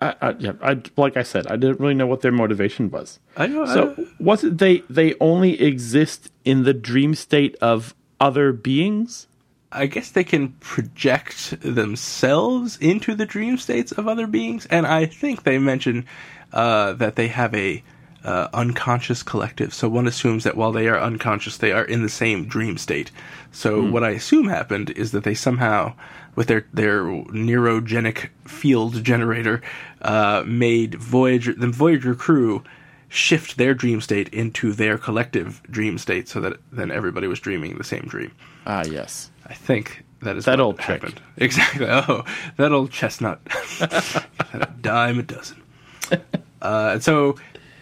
I, 0.00 0.14
I, 0.20 0.30
yeah, 0.38 0.52
I, 0.62 0.80
like 0.96 1.16
I 1.16 1.22
said, 1.22 1.46
I 1.46 1.56
didn't 1.56 1.80
really 1.80 1.94
know 1.94 2.06
what 2.06 2.20
their 2.20 2.32
motivation 2.32 2.90
was. 2.90 3.18
I 3.36 3.46
know. 3.46 3.64
So 3.64 4.06
was 4.20 4.44
it 4.44 4.58
they 4.58 4.82
they 4.90 5.14
only 5.20 5.60
exist 5.60 6.30
in 6.44 6.64
the 6.64 6.74
dream 6.74 7.14
state 7.14 7.56
of 7.62 7.94
other 8.20 8.52
beings? 8.52 9.26
I 9.72 9.86
guess 9.86 10.10
they 10.10 10.24
can 10.24 10.50
project 10.60 11.60
themselves 11.60 12.78
into 12.78 13.14
the 13.14 13.26
dream 13.26 13.58
states 13.58 13.92
of 13.92 14.08
other 14.08 14.26
beings, 14.26 14.66
and 14.66 14.86
I 14.86 15.06
think 15.06 15.42
they 15.42 15.58
mention 15.58 16.06
uh, 16.52 16.92
that 16.94 17.16
they 17.16 17.28
have 17.28 17.54
a 17.54 17.82
uh, 18.24 18.48
unconscious 18.52 19.22
collective. 19.22 19.72
So 19.72 19.88
one 19.88 20.06
assumes 20.06 20.44
that 20.44 20.56
while 20.56 20.72
they 20.72 20.88
are 20.88 20.98
unconscious, 20.98 21.56
they 21.56 21.72
are 21.72 21.84
in 21.84 22.02
the 22.02 22.08
same 22.08 22.46
dream 22.46 22.76
state. 22.76 23.10
So 23.52 23.82
what 23.82 24.02
I 24.02 24.10
assume 24.10 24.48
happened 24.48 24.90
is 24.90 25.12
that 25.12 25.24
they 25.24 25.34
somehow, 25.34 25.94
with 26.34 26.48
their 26.48 26.66
their 26.72 27.04
neurogenic 27.04 28.30
field 28.44 29.04
generator, 29.04 29.62
uh, 30.02 30.42
made 30.46 30.96
Voyager 30.96 31.52
the 31.54 31.68
Voyager 31.68 32.14
crew 32.14 32.64
shift 33.08 33.56
their 33.56 33.74
dream 33.74 34.00
state 34.00 34.28
into 34.30 34.72
their 34.72 34.98
collective 34.98 35.62
dream 35.70 35.98
state, 35.98 36.28
so 36.28 36.40
that 36.40 36.56
then 36.72 36.90
everybody 36.90 37.26
was 37.26 37.40
dreaming 37.40 37.76
the 37.78 37.84
same 37.84 38.02
dream. 38.08 38.32
Ah, 38.66 38.84
yes. 38.84 39.30
I 39.46 39.54
think 39.54 40.04
that 40.22 40.36
is 40.36 40.44
That 40.44 40.60
old 40.60 40.78
trick. 40.78 41.02
happened. 41.02 41.20
Exactly. 41.36 41.86
Oh, 41.88 42.24
that 42.56 42.72
old 42.72 42.90
chestnut. 42.90 43.40
a 43.80 44.68
dime 44.80 45.18
a 45.18 45.22
dozen. 45.22 45.62
Uh, 46.62 46.90
and 46.94 47.04
so 47.04 47.36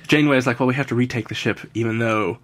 Janeway 0.08 0.36
is 0.36 0.46
like, 0.46 0.58
well, 0.60 0.66
we 0.66 0.74
have 0.74 0.88
to 0.88 0.94
retake 0.94 1.28
the 1.28 1.34
ship, 1.34 1.60
even 1.74 2.00
though 2.00 2.38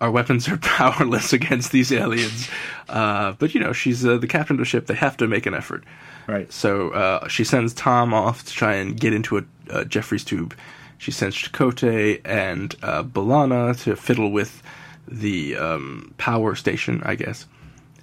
our 0.00 0.10
weapons 0.10 0.48
are 0.48 0.56
powerless 0.58 1.32
against 1.32 1.72
these 1.72 1.92
aliens. 1.92 2.48
Uh, 2.88 3.32
but 3.32 3.54
you 3.54 3.60
know, 3.60 3.72
she's 3.72 4.06
uh, 4.06 4.16
the 4.16 4.26
captain 4.28 4.54
of 4.54 4.60
the 4.60 4.64
ship. 4.64 4.86
They 4.86 4.94
have 4.94 5.16
to 5.18 5.26
make 5.26 5.44
an 5.46 5.52
effort. 5.52 5.84
Right. 6.26 6.50
So 6.50 6.90
uh, 6.90 7.28
she 7.28 7.44
sends 7.44 7.74
Tom 7.74 8.14
off 8.14 8.44
to 8.44 8.52
try 8.52 8.74
and 8.76 8.98
get 8.98 9.12
into 9.12 9.36
a, 9.36 9.42
a 9.68 9.84
Jefferies 9.84 10.24
tube. 10.24 10.54
She 10.98 11.10
sends 11.10 11.36
Chakotay 11.36 12.20
and 12.24 12.74
uh, 12.82 13.02
B'Elanna 13.02 13.80
to 13.82 13.96
fiddle 13.96 14.30
with 14.30 14.62
the 15.06 15.56
um, 15.56 16.14
power 16.18 16.54
station, 16.54 17.02
I 17.04 17.14
guess. 17.14 17.46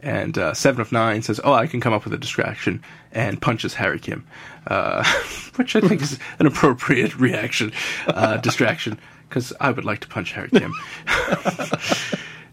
And 0.04 0.38
uh, 0.38 0.54
Seven 0.54 0.82
of 0.82 0.91
Nine 0.91 1.21
says, 1.21 1.39
"Oh, 1.43 1.54
I 1.54 1.67
can 1.67 1.80
come 1.80 1.93
up 1.93 2.06
with 2.06 2.13
a 2.13 2.17
distraction," 2.17 2.82
and 3.12 3.39
punches 3.39 3.75
Harry 3.75 3.99
Kim, 3.99 4.25
uh, 4.65 5.04
which 5.58 5.75
I 5.75 5.82
think 5.82 6.01
is 6.01 6.17
an 6.39 6.47
appropriate 6.47 7.15
reaction, 7.17 7.71
uh, 8.08 8.38
distraction, 8.38 8.97
because 9.30 9.54
I 9.60 9.69
would 9.71 9.86
like 9.86 9.99
to 9.99 10.08
punch 10.08 10.32
Harry 10.32 10.49
Kim. 10.49 10.73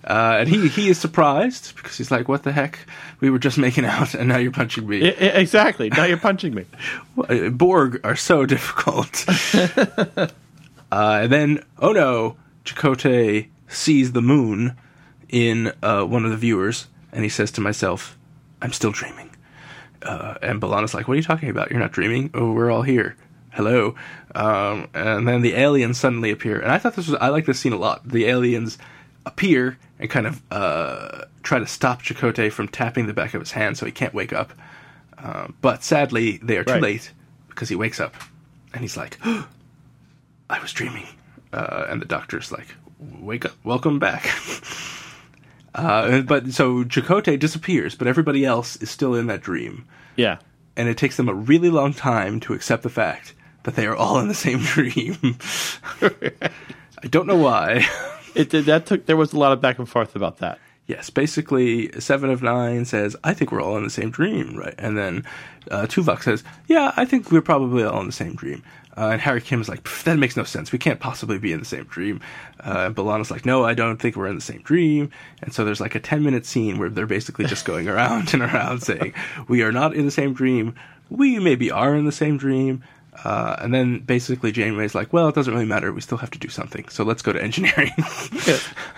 Uh, 0.09 0.39
and 0.41 0.49
he, 0.49 0.69
he 0.69 0.89
is 0.89 0.99
surprised 0.99 1.77
because 1.77 1.99
he's 1.99 2.11
like, 2.11 2.29
"What 2.29 2.43
the 2.43 2.51
heck? 2.53 2.79
We 3.21 3.29
were 3.29 3.39
just 3.39 3.59
making 3.59 3.85
out, 3.85 4.15
and 4.15 4.27
now 4.31 4.39
you're 4.39 4.51
punching 4.51 4.89
me." 4.89 5.05
I- 5.07 5.11
I- 5.11 5.39
exactly. 5.41 5.91
Now 5.91 6.05
you're 6.05 6.17
punching 6.17 6.55
me. 6.55 6.65
Uh, 7.29 7.49
Borg 7.51 8.01
are 8.05 8.15
so 8.17 8.47
difficult. 8.47 9.27
uh, 9.55 10.29
and 10.93 11.33
then, 11.33 11.65
oh 11.79 11.93
no, 11.93 12.37
Chakotay 12.65 13.49
sees 13.67 14.13
the 14.13 14.23
moon 14.23 14.77
in 15.29 15.73
uh, 15.83 16.05
one 16.05 16.25
of 16.25 16.31
the 16.31 16.37
viewers, 16.37 16.87
and 17.13 17.23
he 17.25 17.29
says 17.29 17.51
to 17.53 17.61
myself, 17.61 18.17
I'm 18.63 18.73
still 18.73 18.93
dreaming. 18.93 19.31
Uh, 20.03 20.35
and 20.43 20.61
B'Elanna's 20.61 20.95
like, 20.95 21.09
What 21.09 21.15
are 21.15 21.17
you 21.17 21.23
talking 21.23 21.51
about? 21.51 21.71
You're 21.71 21.81
not 21.81 21.93
dreaming? 21.93 22.31
Oh, 22.35 22.53
we're 22.53 22.71
all 22.71 22.83
here. 22.83 23.17
Hello. 23.51 23.97
Um, 24.35 24.89
and 24.95 25.27
then 25.27 25.43
the 25.43 25.55
aliens 25.55 25.99
suddenly 25.99 26.31
appear. 26.31 26.61
And 26.61 26.71
I 26.71 26.79
thought 26.79 26.95
this 26.95 27.09
was, 27.09 27.19
I 27.21 27.29
like 27.29 27.47
this 27.47 27.59
scene 27.59 27.73
a 27.73 27.77
lot. 27.79 28.07
The 28.09 28.27
aliens 28.27 28.79
appear 29.29 29.79
and 29.99 30.11
kind 30.11 30.27
of 30.27 30.43
uh, 30.51 31.25
try 31.43 31.59
to 31.59 31.67
stop 31.67 32.03
Chakotay 32.03 32.51
from 32.51 32.69
tapping 32.69 33.07
the 33.07 33.13
back 33.15 33.35
of 33.35 33.41
his 33.41 33.53
hand 33.53 33.77
so 33.77 33.87
he 33.87 33.93
can't 33.93 34.15
wake 34.15 34.33
up. 34.33 34.53
Uh, 35.17 35.49
but 35.61 35.83
sadly, 35.83 36.39
they 36.39 36.57
are 36.59 36.65
too 36.65 36.73
Right. 36.75 36.83
late 36.83 37.13
because 37.49 37.69
he 37.69 37.75
wakes 37.77 38.01
up 38.01 38.15
and 38.73 38.83
he's 38.83 38.97
like, 38.97 39.19
I 39.25 40.61
was 40.61 40.73
dreaming. 40.73 41.07
Uh, 41.53 41.87
and 41.89 42.01
the 42.01 42.07
doctor's 42.07 42.51
like, 42.53 42.69
Wake 43.21 43.45
up, 43.45 43.53
welcome 43.65 43.99
back. 44.01 44.27
uh, 45.75 46.21
but 46.23 46.51
so 46.53 46.85
Chakotay 46.85 47.39
disappears, 47.39 47.95
but 47.95 48.09
everybody 48.09 48.45
else 48.45 48.77
is 48.77 48.91
still 48.91 49.15
in 49.15 49.27
that 49.29 49.41
dream. 49.41 49.87
Yeah. 50.17 50.39
And 50.77 50.89
it 50.89 50.97
takes 50.99 51.17
them 51.17 51.29
a 51.29 51.35
really 51.35 51.71
long 51.71 51.93
time 51.95 52.41
to 52.41 52.55
accept 52.55 52.83
the 52.83 52.89
fact 52.91 53.35
that 53.65 53.77
they 53.77 53.87
are 53.87 53.97
all 53.97 54.19
in 54.21 54.29
the 54.29 54.35
same 54.35 54.59
dream. 54.63 55.37
I 56.01 57.07
don't 57.09 57.27
know 57.27 57.37
why. 57.37 57.87
It 58.39 58.51
did 58.51 58.67
that 58.67 58.87
took 58.87 59.07
there 59.07 59.17
was 59.17 59.33
a 59.33 59.39
lot 59.39 59.53
of 59.53 59.61
back 59.61 59.79
and 59.79 59.89
forth 59.89 60.15
about 60.15 60.39
that. 60.39 60.59
Yes, 60.87 61.11
basically, 61.11 61.93
Seven 62.01 62.31
of 62.31 62.41
Nine 62.41 62.87
says, 62.87 63.15
"I 63.23 63.35
think 63.35 63.53
we're 63.53 63.61
all 63.61 63.77
in 63.77 63.85
the 63.85 63.91
same 63.91 64.11
dream," 64.11 64.57
right? 64.57 64.75
And 64.79 64.97
then 64.97 65.25
uh, 65.71 65.83
Tuvok 65.83 66.23
says, 66.23 66.45
"Yeah, 66.67 66.93
I 66.97 67.05
think 67.05 67.31
we're 67.31 67.43
probably 67.43 67.83
all 67.83 68.01
in 68.01 68.07
the 68.07 68.13
same 68.13 68.37
dream." 68.37 68.63
Uh, 68.97 69.11
and 69.13 69.21
Harry 69.21 69.41
Kim 69.43 69.61
is 69.61 69.69
like, 69.69 69.87
"That 70.05 70.19
makes 70.19 70.37
no 70.37 70.45
sense. 70.45 70.73
We 70.73 70.79
can't 70.79 70.99
possibly 71.01 71.39
be 71.39 71.53
in 71.53 71.59
the 71.59 71.67
same 71.67 71.85
dream." 71.85 72.21
Uh, 72.61 72.85
and 72.87 72.97
B'Elanna's 72.97 73.31
like, 73.31 73.45
"No, 73.45 73.65
I 73.65 73.75
don't 73.75 73.99
think 73.99 74.17
we're 74.17 74.29
in 74.29 74.37
the 74.37 74.41
same 74.41 74.63
dream." 74.63 75.11
And 75.43 75.53
so 75.53 75.65
there's 75.65 75.81
like 75.81 75.95
a 75.95 76.01
ten 76.01 76.23
minute 76.23 76.47
scene 76.47 76.79
where 76.79 76.89
they're 76.89 77.07
basically 77.07 77.45
just 77.45 77.67
going 77.67 77.89
around 77.89 78.33
and 78.33 78.43
around 78.43 78.83
saying, 78.83 79.13
"We 79.49 79.63
are 79.63 79.73
not 79.73 79.95
in 79.95 80.07
the 80.07 80.11
same 80.11 80.33
dream. 80.33 80.75
We 81.11 81.39
maybe 81.39 81.71
are 81.71 81.95
in 81.95 82.07
the 82.07 82.13
same 82.13 82.39
dream." 82.39 82.83
Uh, 83.25 83.57
and 83.61 83.75
then 83.75 83.99
basically 84.01 84.53
Janeway's 84.53 84.95
like, 84.95 85.13
"Well, 85.13 85.29
it 85.29 85.35
doesn't 85.35 85.53
really 85.53 85.67
matter. 85.67 85.93
We 85.93 86.01
still 86.01 86.19
have 86.19 86.31
to 86.31 86.39
do 86.39 86.49
something. 86.49 86.89
So 86.89 87.05
let's 87.05 87.23
go 87.23 87.33
to 87.33 87.43
engineering." 87.43 87.93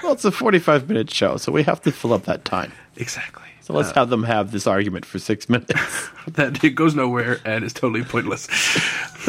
Well, 0.03 0.13
it's 0.13 0.25
a 0.25 0.33
45 0.33 0.89
minute 0.89 1.11
show, 1.11 1.37
so 1.37 1.53
we 1.53 1.63
have 1.65 1.83
to 1.83 1.93
fill 1.93 2.15
up 2.15 2.25
that 2.25 2.45
time. 2.45 2.73
exactly. 2.97 3.45
So 3.61 3.77
let's 3.77 3.93
have 3.93 4.09
them 4.09 4.25
have 4.25 4.51
this 4.51 4.67
argument 4.67 5.05
for 5.05 5.21
six 5.21 5.49
minutes. 5.49 5.73
that 6.29 6.65
it 6.65 6.71
goes 6.71 6.95
nowhere 6.97 7.39
and 7.45 7.63
is 7.65 7.73
totally 7.73 8.03
pointless. 8.03 8.49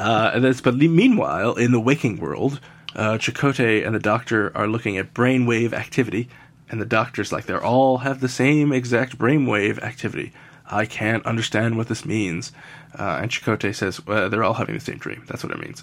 uh, 0.00 0.30
and 0.34 0.42
that's, 0.42 0.60
but 0.60 0.74
meanwhile, 0.74 1.54
in 1.54 1.70
the 1.70 1.78
waking 1.78 2.18
world, 2.18 2.58
uh, 2.96 3.18
Chakotay 3.18 3.86
and 3.86 3.94
the 3.94 4.00
doctor 4.00 4.50
are 4.56 4.66
looking 4.66 4.98
at 4.98 5.14
brainwave 5.14 5.72
activity, 5.72 6.28
and 6.70 6.80
the 6.80 6.86
doctor's 6.86 7.30
like, 7.30 7.46
they 7.46 7.54
all 7.54 7.98
have 7.98 8.20
the 8.20 8.28
same 8.28 8.72
exact 8.72 9.16
brainwave 9.16 9.80
activity. 9.80 10.32
I 10.72 10.86
can't 10.86 11.24
understand 11.26 11.76
what 11.76 11.88
this 11.88 12.04
means. 12.04 12.50
Uh, 12.98 13.20
and 13.22 13.30
Chakotay 13.30 13.74
says, 13.74 14.04
well, 14.06 14.30
they're 14.30 14.42
all 14.42 14.54
having 14.54 14.74
the 14.74 14.80
same 14.80 14.98
dream. 14.98 15.22
That's 15.28 15.44
what 15.44 15.52
it 15.52 15.60
means. 15.60 15.82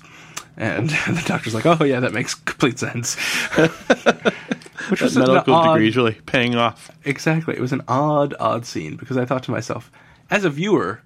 And 0.58 0.90
the 1.08 1.24
doctor's 1.26 1.54
like, 1.54 1.66
oh, 1.66 1.84
yeah, 1.84 2.00
that 2.00 2.12
makes 2.12 2.34
complete 2.34 2.80
sense. 2.80 3.16
Which 4.90 5.02
was 5.02 5.16
Medical 5.16 5.54
odd, 5.54 5.74
degree 5.74 5.86
usually 5.86 6.14
paying 6.26 6.56
off. 6.56 6.90
Exactly. 7.06 7.56
It 7.56 7.62
was 7.62 7.72
an 7.72 7.84
odd, 7.88 8.34
odd 8.40 8.66
scene 8.66 8.96
because 8.96 9.18
I 9.18 9.26
thought 9.26 9.44
to 9.44 9.52
myself, 9.52 9.92
as 10.32 10.44
a 10.44 10.50
viewer, 10.50 11.02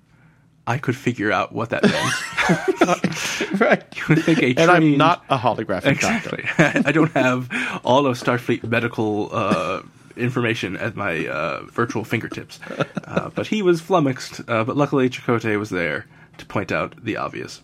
I 0.65 0.77
could 0.77 0.95
figure 0.95 1.31
out 1.31 1.51
what 1.51 1.71
that 1.71 1.83
meant. 1.83 3.59
right. 3.59 3.83
you 3.95 4.03
would 4.07 4.23
think 4.23 4.39
a 4.41 4.61
And 4.61 4.71
I'm 4.71 4.97
not 4.97 5.25
a 5.29 5.37
holographic 5.37 5.99
doctor. 5.99 6.37
Exactly. 6.37 6.83
I 6.85 6.91
don't 6.93 7.11
have 7.11 7.49
all 7.83 8.05
of 8.05 8.17
Starfleet 8.17 8.63
medical 8.63 9.29
uh, 9.33 9.81
information 10.17 10.75
at 10.77 10.95
my 10.95 11.27
uh, 11.27 11.63
virtual 11.63 12.03
fingertips. 12.03 12.59
Uh, 13.05 13.29
but 13.33 13.47
he 13.47 13.61
was 13.61 13.81
flummoxed, 13.81 14.41
uh, 14.47 14.63
but 14.63 14.75
luckily 14.77 15.09
Chakotay 15.09 15.57
was 15.59 15.69
there 15.69 16.05
to 16.37 16.45
point 16.45 16.71
out 16.71 16.95
the 17.03 17.17
obvious. 17.17 17.59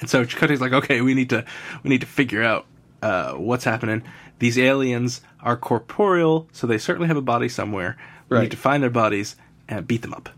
and 0.00 0.08
so 0.08 0.24
Chakotay's 0.24 0.60
like, 0.60 0.72
okay, 0.72 1.00
we 1.00 1.14
need 1.14 1.30
to 1.30 1.44
we 1.82 1.90
need 1.90 2.00
to 2.00 2.06
figure 2.06 2.42
out 2.42 2.66
uh, 3.02 3.32
what's 3.32 3.64
happening. 3.64 4.02
These 4.38 4.58
aliens 4.58 5.20
are 5.40 5.56
corporeal, 5.56 6.48
so 6.52 6.66
they 6.66 6.78
certainly 6.78 7.08
have 7.08 7.16
a 7.16 7.22
body 7.22 7.48
somewhere. 7.48 7.96
We 8.28 8.36
Right. 8.36 8.42
need 8.42 8.50
to 8.52 8.56
find 8.56 8.82
their 8.82 8.90
bodies 8.90 9.36
and 9.68 9.86
beat 9.86 10.02
them 10.02 10.12
up. 10.14 10.28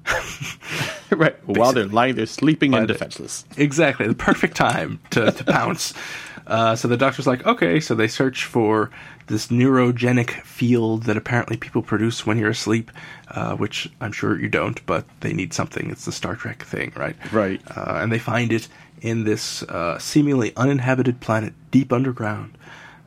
right. 1.11 1.37
While 1.47 1.73
they're 1.73 1.87
lying 1.87 2.15
there 2.15 2.27
sleeping 2.27 2.75
and 2.75 2.87
defenseless. 2.89 3.45
Exactly, 3.57 4.07
the 4.07 4.15
perfect 4.15 4.57
time 4.57 5.01
to, 5.11 5.31
to 5.33 5.45
pounce. 5.45 5.95
Uh, 6.47 6.75
so 6.75 6.89
the 6.89 6.97
doctor's 6.97 7.29
like, 7.29 7.47
okay, 7.47 7.79
so 7.79 7.95
they 7.95 8.09
search 8.09 8.45
for 8.45 8.91
this 9.31 9.47
neurogenic 9.47 10.43
field 10.43 11.05
that 11.05 11.17
apparently 11.17 11.57
people 11.57 11.81
produce 11.83 12.27
when 12.27 12.37
you're 12.37 12.51
asleep, 12.51 12.91
uh, 13.29 13.55
which 13.57 13.89
I'm 14.01 14.13
sure 14.13 14.39
you 14.39 14.49
don't, 14.49 14.85
but 14.85 15.07
they 15.21 15.33
need 15.33 15.55
something. 15.55 15.91
It's 15.91 16.05
the 16.05 16.13
Star 16.13 16.37
Trek 16.37 16.63
thing, 16.63 16.93
right? 16.97 17.17
Right. 17.33 17.63
Uh, 17.75 18.01
and 18.03 18.13
they 18.13 18.19
find 18.19 18.53
it 18.53 18.69
in 19.01 19.25
this 19.25 19.63
uh, 19.63 19.99
seemingly 19.99 20.55
uninhabited 20.57 21.21
planet 21.21 21.55
deep 21.71 21.93
underground. 21.93 22.59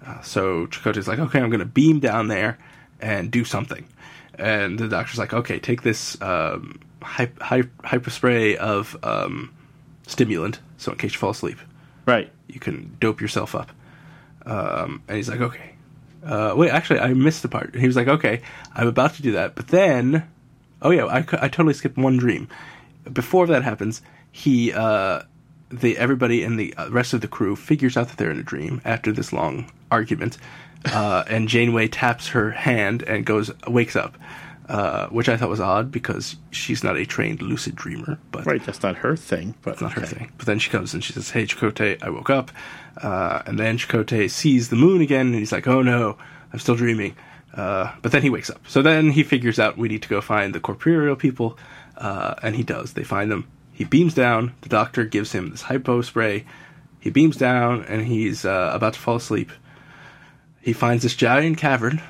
Uh, 0.05 0.21
so 0.21 0.65
Chakotay's 0.67 1.07
like, 1.07 1.19
okay, 1.19 1.39
I'm 1.39 1.49
going 1.49 1.59
to 1.59 1.65
beam 1.65 1.99
down 1.99 2.27
there 2.29 2.57
and 2.99 3.29
do 3.29 3.43
something. 3.45 3.85
And 4.39 4.79
the 4.79 4.87
doctor's 4.87 5.19
like, 5.19 5.33
okay, 5.33 5.59
take 5.59 5.83
this 5.83 6.19
um, 6.21 6.79
hy- 7.03 7.29
hy- 7.39 7.61
hypospray 7.83 8.55
of 8.55 8.97
um, 9.03 9.53
stimulant, 10.07 10.59
so 10.77 10.91
in 10.91 10.97
case 10.97 11.13
you 11.13 11.19
fall 11.19 11.29
asleep, 11.31 11.59
Right. 12.05 12.31
you 12.47 12.59
can 12.59 12.97
dope 12.99 13.21
yourself 13.21 13.53
up. 13.55 13.71
Um, 14.45 15.03
and 15.07 15.17
he's 15.17 15.29
like, 15.29 15.39
okay. 15.41 15.75
Uh, 16.23 16.53
wait, 16.55 16.71
actually, 16.71 16.99
I 16.99 17.13
missed 17.13 17.41
the 17.41 17.49
part. 17.49 17.75
He 17.75 17.87
was 17.87 17.95
like, 17.95 18.07
okay, 18.07 18.41
I'm 18.73 18.87
about 18.87 19.15
to 19.15 19.21
do 19.21 19.33
that. 19.33 19.55
But 19.55 19.67
then, 19.67 20.27
oh 20.81 20.91
yeah, 20.91 21.05
I, 21.05 21.17
I 21.17 21.47
totally 21.47 21.73
skipped 21.73 21.97
one 21.97 22.17
dream. 22.17 22.47
Before 23.11 23.47
that 23.47 23.63
happens, 23.63 24.01
he, 24.31 24.71
uh, 24.71 25.23
the 25.69 25.97
everybody 25.97 26.43
and 26.43 26.59
the 26.59 26.73
uh, 26.75 26.89
rest 26.89 27.13
of 27.13 27.21
the 27.21 27.27
crew 27.27 27.55
figures 27.55 27.97
out 27.97 28.07
that 28.09 28.17
they're 28.17 28.31
in 28.31 28.39
a 28.39 28.43
dream 28.43 28.81
after 28.85 29.11
this 29.11 29.33
long 29.33 29.71
argument. 29.91 30.37
Uh, 30.85 31.23
and 31.27 31.47
Janeway 31.47 31.87
taps 31.87 32.29
her 32.29 32.51
hand 32.51 33.03
and 33.03 33.25
goes, 33.25 33.51
wakes 33.67 33.95
up. 33.95 34.17
Uh, 34.73 35.07
which 35.09 35.29
I 35.29 35.37
thought 35.37 35.49
was 35.49 35.59
odd 35.59 35.91
because 35.91 36.35
she's 36.49 36.83
not 36.83 36.97
a 36.97 37.05
trained 37.05 37.43
lucid 37.43 37.75
dreamer, 37.75 38.17
but 38.31 38.43
Right. 38.47 38.65
That's 38.65 38.81
not 38.81 38.95
her 38.95 39.15
thing. 39.15 39.53
But 39.61 39.79
not 39.79 39.93
her 39.93 40.01
thing. 40.01 40.31
But 40.35 40.47
then 40.47 40.57
she 40.57 40.71
comes 40.71 40.95
and 40.95 41.03
she 41.03 41.13
says, 41.13 41.29
"Hey, 41.29 41.45
Chakotay, 41.45 42.01
I 42.01 42.09
woke 42.09 42.31
up." 42.31 42.49
Uh, 42.97 43.43
and 43.45 43.59
then 43.59 43.77
Chakotay 43.77 44.31
sees 44.31 44.69
the 44.69 44.75
moon 44.75 44.99
again, 45.01 45.27
and 45.27 45.35
he's 45.35 45.51
like, 45.51 45.67
"Oh 45.67 45.83
no, 45.83 46.17
I'm 46.51 46.57
still 46.57 46.73
dreaming." 46.75 47.15
Uh, 47.53 47.91
but 48.01 48.11
then 48.11 48.23
he 48.23 48.31
wakes 48.31 48.49
up. 48.49 48.61
So 48.67 48.81
then 48.81 49.11
he 49.11 49.21
figures 49.21 49.59
out 49.59 49.77
we 49.77 49.89
need 49.89 50.01
to 50.01 50.09
go 50.09 50.21
find 50.21 50.55
the 50.55 50.59
corporeal 50.59 51.15
people, 51.15 51.55
uh, 51.95 52.33
and 52.41 52.55
he 52.55 52.63
does. 52.63 52.93
They 52.93 53.03
find 53.03 53.29
them. 53.29 53.47
He 53.73 53.83
beams 53.83 54.15
down. 54.15 54.55
The 54.61 54.69
doctor 54.69 55.05
gives 55.05 55.33
him 55.33 55.51
this 55.51 55.61
hypo 55.61 56.01
spray. 56.01 56.45
He 56.99 57.11
beams 57.11 57.37
down, 57.37 57.83
and 57.83 58.07
he's 58.07 58.43
uh, 58.43 58.71
about 58.73 58.93
to 58.93 58.99
fall 58.99 59.17
asleep. 59.17 59.51
He 60.61 60.73
finds 60.73 61.03
this 61.03 61.15
giant 61.15 61.59
cavern 61.59 62.01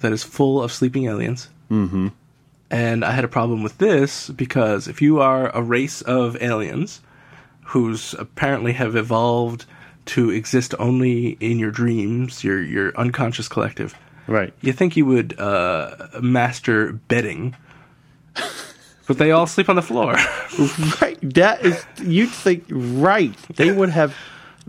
that 0.00 0.12
is 0.12 0.22
full 0.22 0.62
of 0.62 0.72
sleeping 0.72 1.04
aliens. 1.04 1.50
Mm-hmm. 1.70 2.08
And 2.70 3.04
I 3.04 3.12
had 3.12 3.24
a 3.24 3.28
problem 3.28 3.62
with 3.62 3.78
this 3.78 4.28
because 4.30 4.86
if 4.88 5.02
you 5.02 5.20
are 5.20 5.50
a 5.56 5.62
race 5.62 6.02
of 6.02 6.40
aliens 6.42 7.00
who's 7.66 8.14
apparently 8.14 8.72
have 8.74 8.94
evolved 8.96 9.64
to 10.06 10.30
exist 10.30 10.74
only 10.78 11.36
in 11.40 11.58
your 11.58 11.70
dreams, 11.70 12.42
your 12.44 12.60
your 12.62 12.96
unconscious 12.96 13.48
collective, 13.48 13.94
Right. 14.26 14.52
you 14.60 14.72
think 14.72 14.96
you 14.96 15.04
would 15.06 15.38
uh, 15.38 16.08
master 16.20 16.92
bedding, 16.92 17.54
but 19.06 19.18
they 19.18 19.30
all 19.32 19.46
sleep 19.46 19.68
on 19.68 19.76
the 19.76 19.82
floor. 19.82 20.16
Right. 21.00 21.18
That 21.34 21.64
is, 21.64 21.84
you'd 22.02 22.28
think, 22.30 22.64
right. 22.70 23.34
They 23.56 23.72
would 23.72 23.88
have 23.88 24.14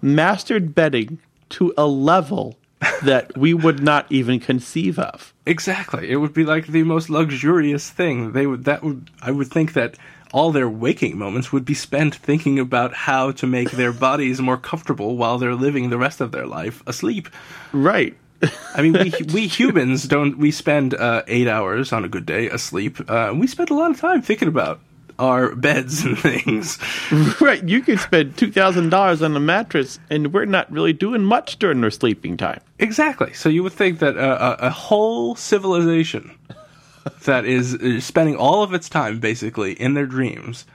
mastered 0.01 0.73
bedding 0.73 1.19
to 1.49 1.73
a 1.77 1.85
level 1.85 2.55
that 3.03 3.37
we 3.37 3.53
would 3.53 3.81
not 3.81 4.11
even 4.11 4.39
conceive 4.39 4.97
of. 4.99 5.33
exactly, 5.45 6.09
it 6.09 6.17
would 6.17 6.33
be 6.33 6.43
like 6.43 6.67
the 6.67 6.83
most 6.83 7.09
luxurious 7.09 7.89
thing. 7.89 8.31
They 8.31 8.47
would 8.47 8.65
that 8.65 8.83
would 8.83 9.09
I 9.21 9.31
would 9.31 9.47
think 9.47 9.73
that 9.73 9.95
all 10.33 10.51
their 10.51 10.69
waking 10.69 11.17
moments 11.17 11.51
would 11.51 11.65
be 11.65 11.73
spent 11.73 12.15
thinking 12.15 12.57
about 12.59 12.93
how 12.93 13.31
to 13.31 13.47
make 13.47 13.71
their 13.71 13.91
bodies 13.91 14.41
more 14.41 14.57
comfortable 14.57 15.17
while 15.17 15.37
they're 15.37 15.55
living 15.55 15.89
the 15.89 15.97
rest 15.97 16.21
of 16.21 16.31
their 16.31 16.47
life 16.47 16.81
asleep. 16.87 17.27
Right. 17.73 18.15
I 18.73 18.81
mean, 18.81 18.93
we 18.93 19.13
we 19.33 19.47
humans 19.47 20.07
don't. 20.07 20.37
We 20.37 20.51
spend 20.51 20.93
uh, 20.93 21.23
eight 21.27 21.47
hours 21.47 21.93
on 21.93 22.05
a 22.05 22.09
good 22.09 22.25
day 22.25 22.49
asleep. 22.49 22.97
Uh, 23.09 23.33
we 23.35 23.47
spend 23.47 23.69
a 23.69 23.75
lot 23.75 23.91
of 23.91 23.99
time 23.99 24.21
thinking 24.21 24.47
about 24.47 24.79
our 25.21 25.55
beds 25.55 26.03
and 26.03 26.17
things. 26.17 26.77
Right. 27.39 27.63
You 27.63 27.81
could 27.81 27.99
spend 27.99 28.35
$2,000 28.35 29.25
on 29.25 29.35
a 29.35 29.39
mattress, 29.39 29.99
and 30.09 30.33
we're 30.33 30.45
not 30.45 30.71
really 30.71 30.93
doing 30.93 31.23
much 31.23 31.59
during 31.59 31.83
our 31.83 31.89
sleeping 31.89 32.37
time. 32.37 32.61
Exactly. 32.79 33.33
So 33.33 33.49
you 33.49 33.63
would 33.63 33.73
think 33.73 33.99
that 33.99 34.17
uh, 34.17 34.57
a, 34.59 34.67
a 34.67 34.69
whole 34.69 35.35
civilization 35.35 36.31
that 37.23 37.45
is, 37.45 37.73
is 37.75 38.05
spending 38.05 38.35
all 38.35 38.63
of 38.63 38.73
its 38.73 38.89
time 38.89 39.19
basically 39.19 39.73
in 39.73 39.93
their 39.93 40.05
dreams 40.05 40.65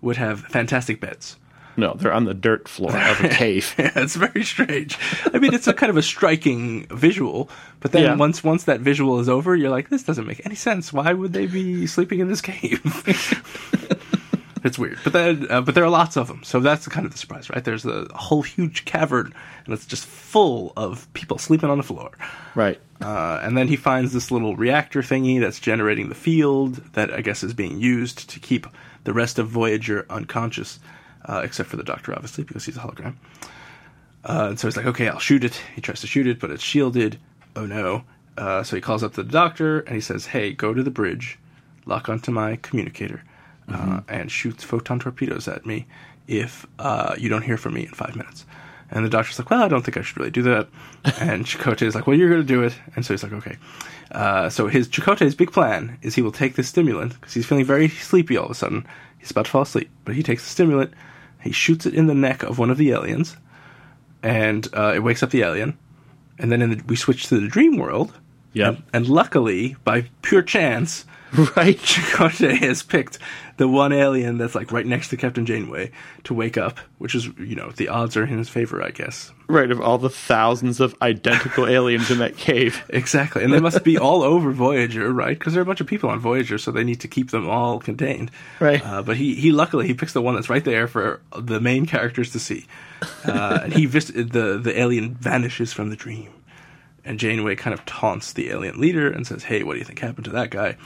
would 0.00 0.16
have 0.16 0.40
fantastic 0.40 1.00
beds. 1.00 1.36
No, 1.76 1.94
they're 1.94 2.12
on 2.12 2.24
the 2.24 2.34
dirt 2.34 2.68
floor 2.68 2.96
of 2.96 3.20
a 3.24 3.28
cave. 3.42 3.74
Yeah, 3.78 3.92
it's 3.96 4.16
very 4.16 4.44
strange. 4.44 4.98
I 5.32 5.38
mean, 5.38 5.52
it's 5.54 5.66
a 5.66 5.74
kind 5.74 5.90
of 5.90 5.96
a 5.96 6.02
striking 6.02 6.86
visual, 6.88 7.50
but 7.80 7.92
then 7.92 8.02
Yeah. 8.02 8.14
once 8.16 8.42
once 8.42 8.64
that 8.64 8.80
visual 8.80 9.20
is 9.20 9.28
over, 9.28 9.54
you're 9.54 9.70
like, 9.70 9.88
this 9.90 10.02
doesn't 10.02 10.26
make 10.26 10.44
any 10.46 10.54
sense. 10.54 10.92
Why 10.92 11.12
would 11.12 11.32
they 11.32 11.46
be 11.46 11.86
sleeping 11.86 12.20
in 12.20 12.28
this 12.28 12.40
cave? 12.40 12.80
it's 14.64 14.78
weird, 14.78 14.98
but 15.04 15.12
then 15.12 15.46
uh, 15.50 15.60
but 15.60 15.74
there 15.74 15.84
are 15.84 15.90
lots 15.90 16.16
of 16.16 16.28
them, 16.28 16.42
so 16.42 16.60
that's 16.60 16.88
kind 16.88 17.06
of 17.06 17.12
the 17.12 17.18
surprise, 17.18 17.48
right? 17.50 17.62
There's 17.64 17.84
a 17.86 18.06
whole 18.14 18.42
huge 18.42 18.84
cavern, 18.84 19.32
and 19.64 19.74
it's 19.74 19.86
just 19.86 20.06
full 20.06 20.72
of 20.76 21.12
people 21.12 21.38
sleeping 21.38 21.70
on 21.70 21.78
the 21.78 21.84
floor. 21.84 22.10
Right. 22.54 22.80
Uh, 23.00 23.38
and 23.42 23.56
then 23.58 23.68
he 23.68 23.76
finds 23.76 24.12
this 24.14 24.30
little 24.30 24.56
reactor 24.56 25.02
thingy 25.02 25.38
that's 25.38 25.60
generating 25.60 26.08
the 26.08 26.14
field 26.14 26.76
that 26.94 27.12
I 27.12 27.20
guess 27.20 27.42
is 27.42 27.52
being 27.52 27.78
used 27.78 28.30
to 28.30 28.40
keep 28.40 28.66
the 29.04 29.12
rest 29.12 29.38
of 29.38 29.48
Voyager 29.48 30.06
unconscious, 30.08 30.80
uh, 31.26 31.42
except 31.44 31.68
for 31.68 31.76
the 31.76 31.84
Doctor, 31.84 32.12
obviously, 32.14 32.44
because 32.44 32.64
he's 32.64 32.76
a 32.76 32.80
hologram. 32.80 33.16
Uh, 34.24 34.48
and 34.50 34.58
so 34.58 34.66
he's 34.66 34.76
like, 34.76 34.86
okay, 34.86 35.08
I'll 35.08 35.18
shoot 35.18 35.44
it. 35.44 35.60
He 35.74 35.80
tries 35.80 36.00
to 36.00 36.06
shoot 36.06 36.26
it, 36.26 36.40
but 36.40 36.50
it's 36.50 36.62
shielded. 36.62 37.18
Oh 37.54 37.66
no. 37.66 38.04
Uh, 38.36 38.62
so 38.62 38.76
he 38.76 38.82
calls 38.82 39.02
up 39.02 39.14
the 39.14 39.24
doctor 39.24 39.80
and 39.80 39.94
he 39.94 40.00
says, 40.00 40.26
hey, 40.26 40.52
go 40.52 40.74
to 40.74 40.82
the 40.82 40.90
bridge, 40.90 41.38
lock 41.86 42.08
onto 42.08 42.30
my 42.30 42.56
communicator, 42.56 43.22
uh, 43.68 44.00
and 44.08 44.30
shoot 44.30 44.60
photon 44.60 44.98
torpedoes 44.98 45.48
at 45.48 45.64
me 45.64 45.86
if 46.26 46.66
uh, 46.78 47.14
you 47.16 47.28
don't 47.28 47.42
hear 47.42 47.56
from 47.56 47.74
me 47.74 47.82
in 47.82 47.92
five 47.92 48.16
minutes. 48.16 48.44
And 48.90 49.04
the 49.04 49.08
doctor's 49.08 49.38
like, 49.38 49.50
well, 49.50 49.62
I 49.62 49.68
don't 49.68 49.82
think 49.84 49.96
I 49.96 50.02
should 50.02 50.16
really 50.16 50.30
do 50.30 50.42
that. 50.42 50.68
and 51.20 51.44
Chakotay 51.44 51.82
is 51.82 51.94
like, 51.94 52.06
well, 52.06 52.16
you're 52.16 52.28
going 52.28 52.42
to 52.42 52.46
do 52.46 52.62
it. 52.62 52.74
And 52.94 53.04
so 53.04 53.14
he's 53.14 53.22
like, 53.22 53.32
okay. 53.32 53.56
Uh, 54.12 54.48
so 54.48 54.68
his 54.68 54.88
Chakotay's 54.88 55.34
big 55.34 55.50
plan 55.50 55.98
is 56.02 56.14
he 56.14 56.22
will 56.22 56.32
take 56.32 56.54
this 56.54 56.68
stimulant 56.68 57.14
because 57.14 57.34
he's 57.34 57.46
feeling 57.46 57.64
very 57.64 57.88
sleepy 57.88 58.36
all 58.36 58.44
of 58.44 58.50
a 58.50 58.54
sudden. 58.54 58.86
He's 59.18 59.30
about 59.30 59.46
to 59.46 59.50
fall 59.50 59.62
asleep, 59.62 59.90
but 60.04 60.14
he 60.14 60.22
takes 60.22 60.44
the 60.44 60.50
stimulant, 60.50 60.92
he 61.40 61.52
shoots 61.52 61.86
it 61.86 61.94
in 61.94 62.06
the 62.06 62.14
neck 62.14 62.42
of 62.42 62.58
one 62.58 62.70
of 62.70 62.78
the 62.78 62.90
aliens, 62.90 63.36
and 64.22 64.68
uh, 64.74 64.92
it 64.94 65.02
wakes 65.02 65.22
up 65.22 65.30
the 65.30 65.42
alien. 65.42 65.78
And 66.38 66.52
then 66.52 66.70
the, 66.70 66.82
we 66.86 66.96
switch 66.96 67.28
to 67.28 67.40
the 67.40 67.48
dream 67.48 67.76
world. 67.78 68.12
Yep. 68.56 68.74
And, 68.74 68.82
and 68.92 69.08
luckily, 69.08 69.76
by 69.84 70.08
pure 70.22 70.42
chance, 70.42 71.04
Right. 71.56 71.76
Chakotay 71.76 72.58
has 72.60 72.82
picked 72.82 73.18
the 73.56 73.68
one 73.68 73.92
alien 73.92 74.38
that's 74.38 74.54
like 74.54 74.70
right 74.70 74.86
next 74.86 75.08
to 75.08 75.16
Captain 75.16 75.44
Janeway 75.44 75.90
to 76.24 76.34
wake 76.34 76.56
up, 76.56 76.78
which 76.98 77.14
is, 77.14 77.26
you 77.38 77.56
know, 77.56 77.70
the 77.72 77.88
odds 77.88 78.16
are 78.16 78.24
in 78.24 78.38
his 78.38 78.48
favor, 78.48 78.82
I 78.82 78.90
guess. 78.90 79.32
Right. 79.48 79.70
Of 79.70 79.80
all 79.80 79.98
the 79.98 80.08
thousands 80.08 80.78
of 80.80 80.94
identical 81.02 81.66
aliens 81.68 82.10
in 82.10 82.18
that 82.18 82.36
cave. 82.36 82.84
Exactly. 82.88 83.42
And 83.42 83.52
they 83.52 83.60
must 83.60 83.82
be 83.82 83.98
all 83.98 84.22
over 84.22 84.52
Voyager, 84.52 85.12
right? 85.12 85.38
Because 85.38 85.52
there 85.52 85.60
are 85.60 85.64
a 85.64 85.66
bunch 85.66 85.80
of 85.80 85.86
people 85.88 86.08
on 86.10 86.20
Voyager, 86.20 86.58
so 86.58 86.70
they 86.70 86.84
need 86.84 87.00
to 87.00 87.08
keep 87.08 87.32
them 87.32 87.48
all 87.48 87.80
contained. 87.80 88.30
Right. 88.60 88.84
Uh, 88.84 89.02
but 89.02 89.16
he, 89.16 89.34
he 89.34 89.52
luckily 89.52 89.86
he 89.88 89.94
picks 89.94 90.12
the 90.12 90.22
one 90.22 90.36
that's 90.36 90.48
right 90.48 90.64
there 90.64 90.86
for 90.86 91.20
the 91.36 91.60
main 91.60 91.86
characters 91.86 92.32
to 92.32 92.38
see. 92.38 92.66
Uh, 93.26 93.60
and 93.64 93.74
he 93.74 93.84
vis- 93.86 94.06
the 94.14 94.58
the 94.62 94.72
alien 94.78 95.14
vanishes 95.14 95.72
from 95.72 95.90
the 95.90 95.96
dream, 95.96 96.30
and 97.06 97.18
Janeway 97.18 97.56
kind 97.56 97.72
of 97.72 97.84
taunts 97.86 98.32
the 98.34 98.50
alien 98.50 98.80
leader 98.80 99.10
and 99.10 99.26
says, 99.26 99.44
"Hey, 99.44 99.62
what 99.62 99.74
do 99.74 99.78
you 99.78 99.84
think 99.84 99.98
happened 100.00 100.24
to 100.26 100.32
that 100.32 100.50
guy?" 100.50 100.76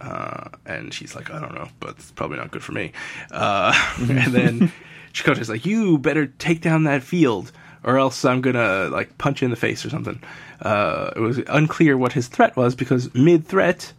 Uh, 0.00 0.48
and 0.66 0.92
she's 0.92 1.14
like, 1.14 1.30
I 1.30 1.38
don't 1.40 1.54
know, 1.54 1.68
but 1.78 1.90
it's 1.90 2.10
probably 2.10 2.36
not 2.36 2.50
good 2.50 2.62
for 2.62 2.72
me. 2.72 2.90
Uh, 3.30 3.72
and 3.98 4.34
then 4.34 4.72
Chakotay's 5.12 5.48
like, 5.48 5.64
you 5.64 5.96
better 5.96 6.26
take 6.26 6.60
down 6.60 6.82
that 6.84 7.04
field 7.04 7.52
or 7.84 7.98
else 7.98 8.24
I'm 8.24 8.40
gonna 8.40 8.88
like 8.90 9.16
punch 9.18 9.42
you 9.42 9.46
in 9.46 9.50
the 9.50 9.56
face 9.56 9.84
or 9.84 9.90
something. 9.90 10.20
Uh, 10.60 11.12
it 11.14 11.20
was 11.20 11.38
unclear 11.48 11.96
what 11.96 12.12
his 12.12 12.26
threat 12.28 12.56
was 12.56 12.74
because 12.74 13.14
mid 13.14 13.46
threat, 13.46 13.92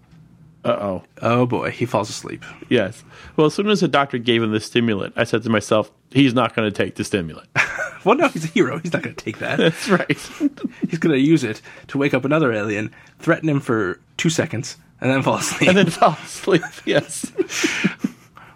Uh 0.65 0.71
oh. 0.71 1.03
oh 1.21 1.45
boy, 1.45 1.71
he 1.71 1.85
falls 1.85 2.09
asleep. 2.09 2.43
Yes. 2.69 3.03
Well, 3.35 3.47
as 3.47 3.53
soon 3.53 3.69
as 3.69 3.79
the 3.81 3.87
doctor 3.87 4.17
gave 4.17 4.43
him 4.43 4.51
the 4.51 4.59
stimulant, 4.59 5.13
I 5.17 5.23
said 5.25 5.43
to 5.43 5.49
myself, 5.49 5.91
he's 6.11 6.33
not 6.33 6.55
going 6.55 6.69
to 6.71 6.75
take 6.75 6.95
the 6.95 7.03
stimulant. 7.03 7.49
Well, 8.05 8.15
no, 8.17 8.27
he's 8.27 8.45
a 8.45 8.47
hero. 8.47 8.79
He's 8.79 8.93
not 8.93 9.01
gonna 9.01 9.15
take 9.15 9.39
that. 9.39 9.57
That's 9.57 9.89
right. 9.89 10.17
He's 10.89 10.99
gonna 10.99 11.15
use 11.17 11.43
it 11.43 11.61
to 11.87 11.97
wake 11.97 12.13
up 12.13 12.25
another 12.25 12.51
alien, 12.51 12.91
threaten 13.19 13.47
him 13.49 13.59
for 13.59 13.99
two 14.17 14.29
seconds, 14.29 14.77
and 15.01 15.09
then 15.11 15.21
fall 15.23 15.35
asleep. 15.35 15.69
and 15.69 15.77
then 15.77 15.89
fall 15.89 16.17
asleep. 16.23 16.61
Yes. 16.85 17.31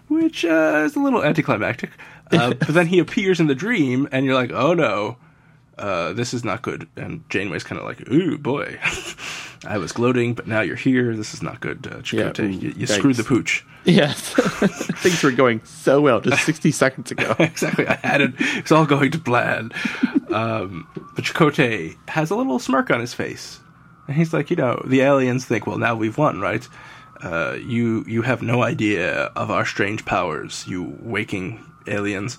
which 0.08 0.44
uh, 0.44 0.82
is 0.86 0.96
a 0.96 1.00
little 1.00 1.22
anticlimactic. 1.24 1.90
Uh, 2.30 2.50
but 2.54 2.68
then 2.68 2.86
he 2.86 2.98
appears 2.98 3.40
in 3.40 3.46
the 3.46 3.54
dream, 3.54 4.08
and 4.12 4.24
you're 4.26 4.34
like, 4.34 4.52
oh 4.52 4.74
no, 4.74 5.16
uh, 5.78 6.12
this 6.12 6.34
is 6.34 6.44
not 6.44 6.60
good. 6.62 6.86
And 6.96 7.28
Janeway's 7.30 7.64
kind 7.64 7.78
of 7.80 7.86
like, 7.86 8.06
ooh, 8.10 8.36
boy. 8.38 8.78
I 9.66 9.78
was 9.78 9.92
gloating, 9.92 10.34
but 10.34 10.46
now 10.46 10.60
you're 10.60 10.76
here. 10.76 11.16
This 11.16 11.34
is 11.34 11.42
not 11.42 11.60
good, 11.60 11.86
uh, 11.86 11.96
Chakotay. 11.96 12.40
ooh, 12.44 12.48
you 12.48 12.74
you 12.76 12.86
screwed 12.86 13.16
the 13.16 13.24
pooch. 13.24 13.64
Yes. 13.84 14.34
Things 15.02 15.22
were 15.22 15.32
going 15.32 15.60
so 15.64 16.00
well 16.00 16.20
just 16.20 16.44
60 16.46 16.70
seconds 16.72 17.10
ago. 17.10 17.34
exactly. 17.38 17.86
I 17.86 17.94
had 17.94 18.20
it. 18.20 18.34
It's 18.38 18.70
all 18.70 18.86
going 18.86 19.10
to 19.12 19.18
plan. 19.18 19.72
Um, 20.30 20.86
but 21.14 21.24
Chakotay 21.24 21.96
has 22.08 22.30
a 22.30 22.36
little 22.36 22.58
smirk 22.58 22.90
on 22.90 23.00
his 23.00 23.14
face. 23.14 23.60
And 24.06 24.16
he's 24.16 24.32
like, 24.32 24.50
you 24.50 24.56
know, 24.56 24.82
the 24.86 25.00
aliens 25.00 25.44
think, 25.44 25.66
well, 25.66 25.78
now 25.78 25.94
we've 25.94 26.16
won, 26.16 26.40
right? 26.40 26.66
Uh, 27.22 27.56
you 27.60 28.04
you 28.06 28.22
have 28.22 28.42
no 28.42 28.62
idea 28.62 29.24
of 29.34 29.50
our 29.50 29.64
strange 29.64 30.04
powers, 30.04 30.64
you 30.68 30.96
waking 31.00 31.64
aliens. 31.88 32.38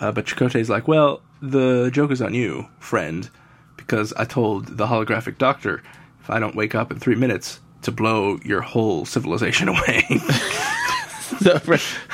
Uh, 0.00 0.12
but 0.12 0.26
Chakotay's 0.26 0.70
like, 0.70 0.86
well, 0.86 1.20
the 1.42 1.90
joke 1.92 2.12
is 2.12 2.22
on 2.22 2.32
you, 2.34 2.68
friend, 2.78 3.28
because 3.76 4.12
I 4.12 4.24
told 4.24 4.76
the 4.76 4.86
holographic 4.86 5.38
doctor 5.38 5.82
if 6.28 6.34
I 6.34 6.38
don't 6.40 6.54
wake 6.54 6.74
up 6.74 6.92
in 6.92 6.98
three 6.98 7.14
minutes 7.14 7.58
to 7.82 7.90
blow 7.90 8.38
your 8.44 8.60
whole 8.60 9.06
civilization 9.06 9.68
away. 9.74 10.04
So, 11.40 11.60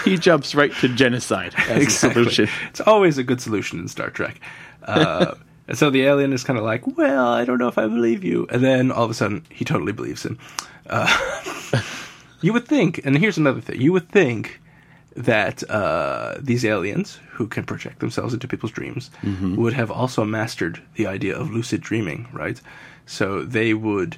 he 0.05 0.19
jumps 0.19 0.55
right 0.55 0.73
to 0.81 0.89
genocide 0.89 1.55
as 1.57 1.87
a 1.87 1.91
solution. 1.91 2.49
It's 2.69 2.81
always 2.81 3.17
a 3.17 3.23
good 3.23 3.41
solution 3.41 3.79
in 3.79 3.89
Star 3.89 4.11
Trek. 4.11 4.39
Uh, 4.83 5.37
and 5.69 5.79
so 5.79 5.89
the 5.89 6.03
alien 6.03 6.35
is 6.35 6.45
kind 6.45 6.59
of 6.59 6.65
like, 6.65 6.99
well, 6.99 7.29
I 7.29 7.47
don't 7.47 7.59
know 7.59 7.69
if 7.69 7.79
I 7.79 7.87
believe 7.87 8.23
you. 8.23 8.47
And 8.51 8.63
then 8.63 8.91
all 8.91 9.05
of 9.05 9.11
a 9.11 9.15
sudden, 9.15 9.47
he 9.49 9.65
totally 9.65 9.93
believes 9.93 10.27
him. 10.27 10.39
Uh, 10.91 11.81
you 12.43 12.53
would 12.53 12.67
think, 12.67 13.01
and 13.07 13.17
here's 13.17 13.39
another 13.39 13.63
thing 13.63 13.81
you 13.81 13.93
would 13.93 14.11
think 14.11 14.61
that 15.17 15.63
uh, 15.71 16.35
these 16.41 16.65
aliens, 16.65 17.19
who 17.31 17.47
can 17.47 17.65
project 17.65 18.01
themselves 18.01 18.35
into 18.35 18.49
people's 18.49 18.73
dreams, 18.73 19.11
would 19.57 19.73
have 19.73 19.91
also 19.91 20.25
mastered 20.25 20.83
the 20.97 21.07
idea 21.07 21.35
of 21.39 21.51
lucid 21.51 21.81
dreaming, 21.81 22.27
right? 22.33 22.61
So 23.07 23.43
they 23.43 23.75
would 23.75 24.17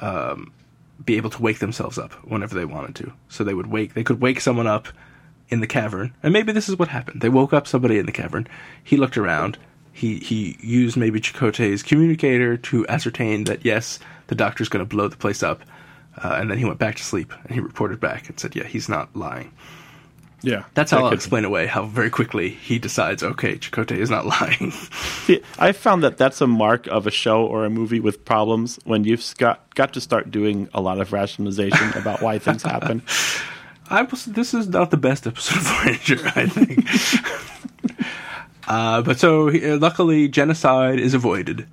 um, 0.00 0.52
be 1.04 1.16
able 1.16 1.30
to 1.30 1.42
wake 1.42 1.58
themselves 1.58 1.98
up 1.98 2.12
whenever 2.24 2.54
they 2.54 2.64
wanted 2.64 2.94
to. 2.96 3.12
So 3.28 3.44
they 3.44 3.54
would 3.54 3.68
wake, 3.68 3.94
they 3.94 4.04
could 4.04 4.20
wake 4.20 4.40
someone 4.40 4.66
up 4.66 4.88
in 5.48 5.60
the 5.60 5.66
cavern, 5.66 6.12
and 6.22 6.32
maybe 6.32 6.52
this 6.52 6.68
is 6.68 6.76
what 6.76 6.88
happened. 6.88 7.20
They 7.20 7.28
woke 7.28 7.52
up 7.52 7.68
somebody 7.68 7.98
in 7.98 8.06
the 8.06 8.12
cavern. 8.12 8.48
He 8.82 8.96
looked 8.96 9.16
around. 9.16 9.58
He 9.92 10.18
he 10.18 10.56
used 10.60 10.96
maybe 10.96 11.20
Chakotay's 11.20 11.82
communicator 11.82 12.56
to 12.56 12.86
ascertain 12.88 13.44
that 13.44 13.64
yes, 13.64 14.00
the 14.26 14.34
doctor's 14.34 14.68
going 14.68 14.84
to 14.84 14.88
blow 14.88 15.06
the 15.08 15.16
place 15.16 15.42
up, 15.44 15.62
uh, 16.22 16.36
and 16.40 16.50
then 16.50 16.58
he 16.58 16.64
went 16.64 16.78
back 16.78 16.96
to 16.96 17.04
sleep 17.04 17.32
and 17.44 17.52
he 17.52 17.60
reported 17.60 18.00
back 18.00 18.28
and 18.28 18.38
said, 18.40 18.56
yeah, 18.56 18.64
he's 18.64 18.88
not 18.88 19.14
lying. 19.14 19.52
Yeah. 20.46 20.62
That's 20.74 20.92
how 20.92 20.98
That 20.98 21.02
I'll 21.04 21.10
could- 21.10 21.16
explain 21.18 21.44
away 21.44 21.66
how 21.66 21.86
very 21.86 22.08
quickly 22.08 22.50
he 22.50 22.78
decides, 22.78 23.24
okay, 23.24 23.56
Chakotay 23.56 23.98
is 23.98 24.10
not 24.10 24.26
lying. 24.36 24.70
See, 25.26 25.40
I 25.58 25.72
found 25.72 26.04
that 26.04 26.18
that's 26.18 26.40
a 26.40 26.46
mark 26.46 26.86
of 26.86 27.06
a 27.06 27.10
show 27.10 27.44
or 27.44 27.64
a 27.64 27.70
movie 27.70 27.98
with 27.98 28.24
problems 28.24 28.78
when 28.84 29.02
you've 29.02 29.34
got, 29.38 29.74
got 29.74 29.92
to 29.94 30.00
start 30.00 30.30
doing 30.30 30.68
a 30.72 30.80
lot 30.80 31.00
of 31.00 31.12
rationalization 31.12 31.92
about 31.94 32.22
why 32.22 32.38
things 32.38 32.62
happen. 32.62 33.02
I 33.90 34.02
was, 34.02 34.24
this 34.24 34.54
is 34.54 34.68
not 34.68 34.90
the 34.92 34.96
best 34.96 35.26
episode 35.26 35.56
of 35.58 35.62
Voyager, 35.62 36.20
I 36.36 36.46
think. 36.46 38.06
uh, 38.68 39.02
but 39.02 39.18
so 39.18 39.48
uh, 39.48 39.78
luckily, 39.78 40.28
genocide 40.28 40.98
is 41.00 41.14
avoided. 41.14 41.66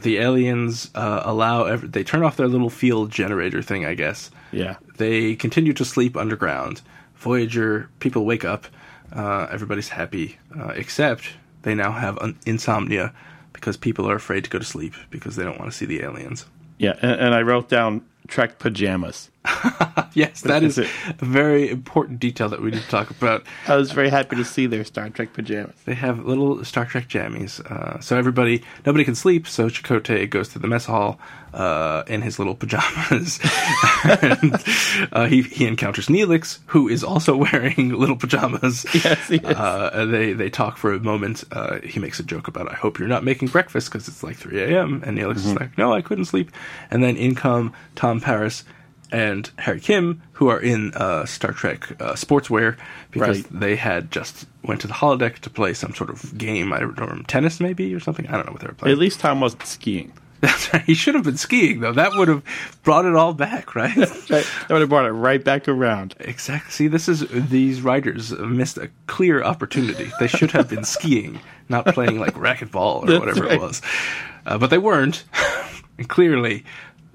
The 0.00 0.18
aliens 0.18 0.90
uh, 0.94 1.22
allow 1.24 1.64
ev- 1.64 1.90
they 1.92 2.04
turn 2.04 2.22
off 2.22 2.36
their 2.36 2.48
little 2.48 2.70
field 2.70 3.10
generator 3.10 3.62
thing, 3.62 3.84
I 3.86 3.94
guess. 3.94 4.30
Yeah. 4.52 4.76
They 4.96 5.34
continue 5.36 5.72
to 5.74 5.84
sleep 5.84 6.16
underground. 6.16 6.82
Voyager 7.16 7.88
people 7.98 8.24
wake 8.24 8.44
up. 8.44 8.66
Uh, 9.12 9.46
everybody's 9.50 9.88
happy, 9.88 10.38
uh, 10.58 10.68
except 10.68 11.30
they 11.62 11.74
now 11.74 11.92
have 11.92 12.18
insomnia 12.44 13.12
because 13.52 13.76
people 13.76 14.08
are 14.08 14.16
afraid 14.16 14.44
to 14.44 14.50
go 14.50 14.58
to 14.58 14.64
sleep 14.64 14.94
because 15.10 15.36
they 15.36 15.44
don't 15.44 15.58
want 15.58 15.70
to 15.70 15.76
see 15.76 15.86
the 15.86 16.02
aliens. 16.02 16.46
Yeah. 16.78 16.96
And, 17.00 17.20
and 17.20 17.34
I 17.34 17.42
wrote 17.42 17.68
down 17.68 18.04
Trek 18.26 18.58
pajamas. 18.58 19.30
Yes, 20.16 20.40
that 20.42 20.62
is 20.62 20.78
Is 20.78 20.88
a 21.20 21.24
very 21.24 21.68
important 21.68 22.20
detail 22.20 22.48
that 22.48 22.62
we 22.62 22.70
need 22.70 22.80
to 22.80 22.88
talk 22.88 23.10
about. 23.10 23.44
I 23.68 23.76
was 23.76 23.92
very 23.92 24.08
happy 24.08 24.34
to 24.36 24.46
see 24.46 24.66
their 24.66 24.82
Star 24.82 25.10
Trek 25.10 25.34
pajamas. 25.34 25.76
They 25.84 25.92
have 25.92 26.24
little 26.24 26.64
Star 26.64 26.86
Trek 26.86 27.06
jammies. 27.06 27.60
Uh, 27.70 28.00
so 28.00 28.16
everybody, 28.16 28.62
nobody 28.86 29.04
can 29.04 29.14
sleep. 29.14 29.46
So 29.46 29.68
Chakotay 29.68 30.30
goes 30.30 30.48
to 30.50 30.58
the 30.58 30.68
mess 30.68 30.86
hall 30.86 31.20
uh, 31.52 32.04
in 32.06 32.22
his 32.22 32.38
little 32.38 32.54
pajamas. 32.54 33.40
and, 34.04 34.64
uh, 35.12 35.26
he 35.26 35.42
he 35.42 35.66
encounters 35.66 36.06
Neelix, 36.06 36.60
who 36.66 36.88
is 36.88 37.04
also 37.04 37.36
wearing 37.52 37.90
little 37.90 38.16
pajamas. 38.16 38.86
Yes, 38.94 39.28
he 39.28 39.36
is. 39.36 39.44
Uh, 39.44 40.06
they 40.06 40.32
they 40.32 40.48
talk 40.48 40.78
for 40.78 40.94
a 40.94 41.00
moment. 41.00 41.44
Uh, 41.52 41.80
he 41.80 42.00
makes 42.00 42.18
a 42.20 42.22
joke 42.22 42.48
about, 42.48 42.70
"I 42.70 42.74
hope 42.74 42.98
you're 42.98 43.08
not 43.08 43.22
making 43.22 43.48
breakfast 43.48 43.90
because 43.90 44.08
it's 44.08 44.22
like 44.22 44.36
3 44.36 44.62
a.m." 44.62 45.02
And 45.04 45.18
Neelix 45.18 45.36
is 45.36 45.54
like, 45.54 45.76
"No, 45.76 45.92
I 45.92 46.00
couldn't 46.00 46.24
sleep." 46.24 46.50
And 46.90 47.02
then 47.02 47.16
in 47.16 47.34
come 47.34 47.74
Tom 47.94 48.15
Paris 48.20 48.64
and 49.12 49.48
Harry 49.58 49.80
Kim, 49.80 50.20
who 50.32 50.48
are 50.48 50.60
in 50.60 50.92
uh, 50.94 51.24
Star 51.26 51.52
Trek 51.52 51.90
uh, 52.00 52.14
sportswear 52.14 52.76
because 53.12 53.42
Right. 53.42 53.60
they 53.60 53.76
had 53.76 54.10
just 54.10 54.46
went 54.64 54.80
to 54.80 54.88
the 54.88 54.94
holodeck 54.94 55.38
to 55.40 55.50
play 55.50 55.74
some 55.74 55.94
sort 55.94 56.10
of 56.10 56.36
game. 56.36 56.72
I 56.72 56.80
don't 56.80 56.98
know, 56.98 57.22
tennis 57.28 57.60
maybe 57.60 57.94
or 57.94 58.00
something. 58.00 58.26
I 58.26 58.32
don't 58.32 58.46
know 58.46 58.52
what 58.52 58.60
they 58.62 58.66
were 58.66 58.74
playing. 58.74 58.92
At 58.92 58.98
least 58.98 59.20
Tom 59.20 59.40
wasn't 59.40 59.62
skiing. 59.64 60.12
That's 60.40 60.70
right. 60.72 60.82
He 60.82 60.92
should 60.94 61.14
have 61.14 61.24
been 61.24 61.36
skiing 61.38 61.80
though. 61.80 61.92
That 61.92 62.14
would 62.14 62.28
have 62.28 62.42
brought 62.82 63.04
it 63.06 63.14
all 63.14 63.32
back, 63.32 63.74
right? 63.76 63.96
Right. 63.96 64.44
That 64.68 64.70
would 64.70 64.80
have 64.80 64.88
brought 64.90 65.06
it 65.06 65.12
right 65.12 65.42
back 65.42 65.68
around. 65.68 66.14
Exactly. 66.18 66.70
See, 66.72 66.88
this 66.88 67.08
is 67.08 67.24
these 67.30 67.80
writers 67.82 68.32
missed 68.32 68.76
a 68.76 68.90
clear 69.06 69.42
opportunity. 69.42 70.10
They 70.18 70.26
should 70.26 70.50
have 70.50 70.68
been 70.68 70.82
skiing, 70.84 71.38
not 71.68 71.86
playing 71.86 72.18
like 72.18 72.34
racquetball 72.34 73.04
or 73.04 73.06
That's 73.06 73.20
whatever 73.20 73.44
right. 73.44 73.52
it 73.52 73.60
was. 73.60 73.80
Uh, 74.44 74.58
but 74.58 74.70
they 74.70 74.78
weren't. 74.78 75.24
and 75.98 76.08
clearly, 76.08 76.64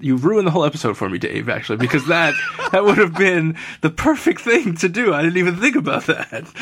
you 0.02 0.16
ruined 0.16 0.46
the 0.46 0.50
whole 0.50 0.64
episode 0.64 0.96
for 0.96 1.08
me, 1.08 1.18
Dave. 1.18 1.48
Actually, 1.48 1.78
because 1.78 2.06
that 2.06 2.34
that 2.72 2.84
would 2.84 2.98
have 2.98 3.14
been 3.14 3.56
the 3.80 3.90
perfect 3.90 4.40
thing 4.40 4.76
to 4.76 4.88
do. 4.88 5.14
I 5.14 5.22
didn't 5.22 5.38
even 5.38 5.56
think 5.56 5.76
about 5.76 6.06
that. 6.06 6.52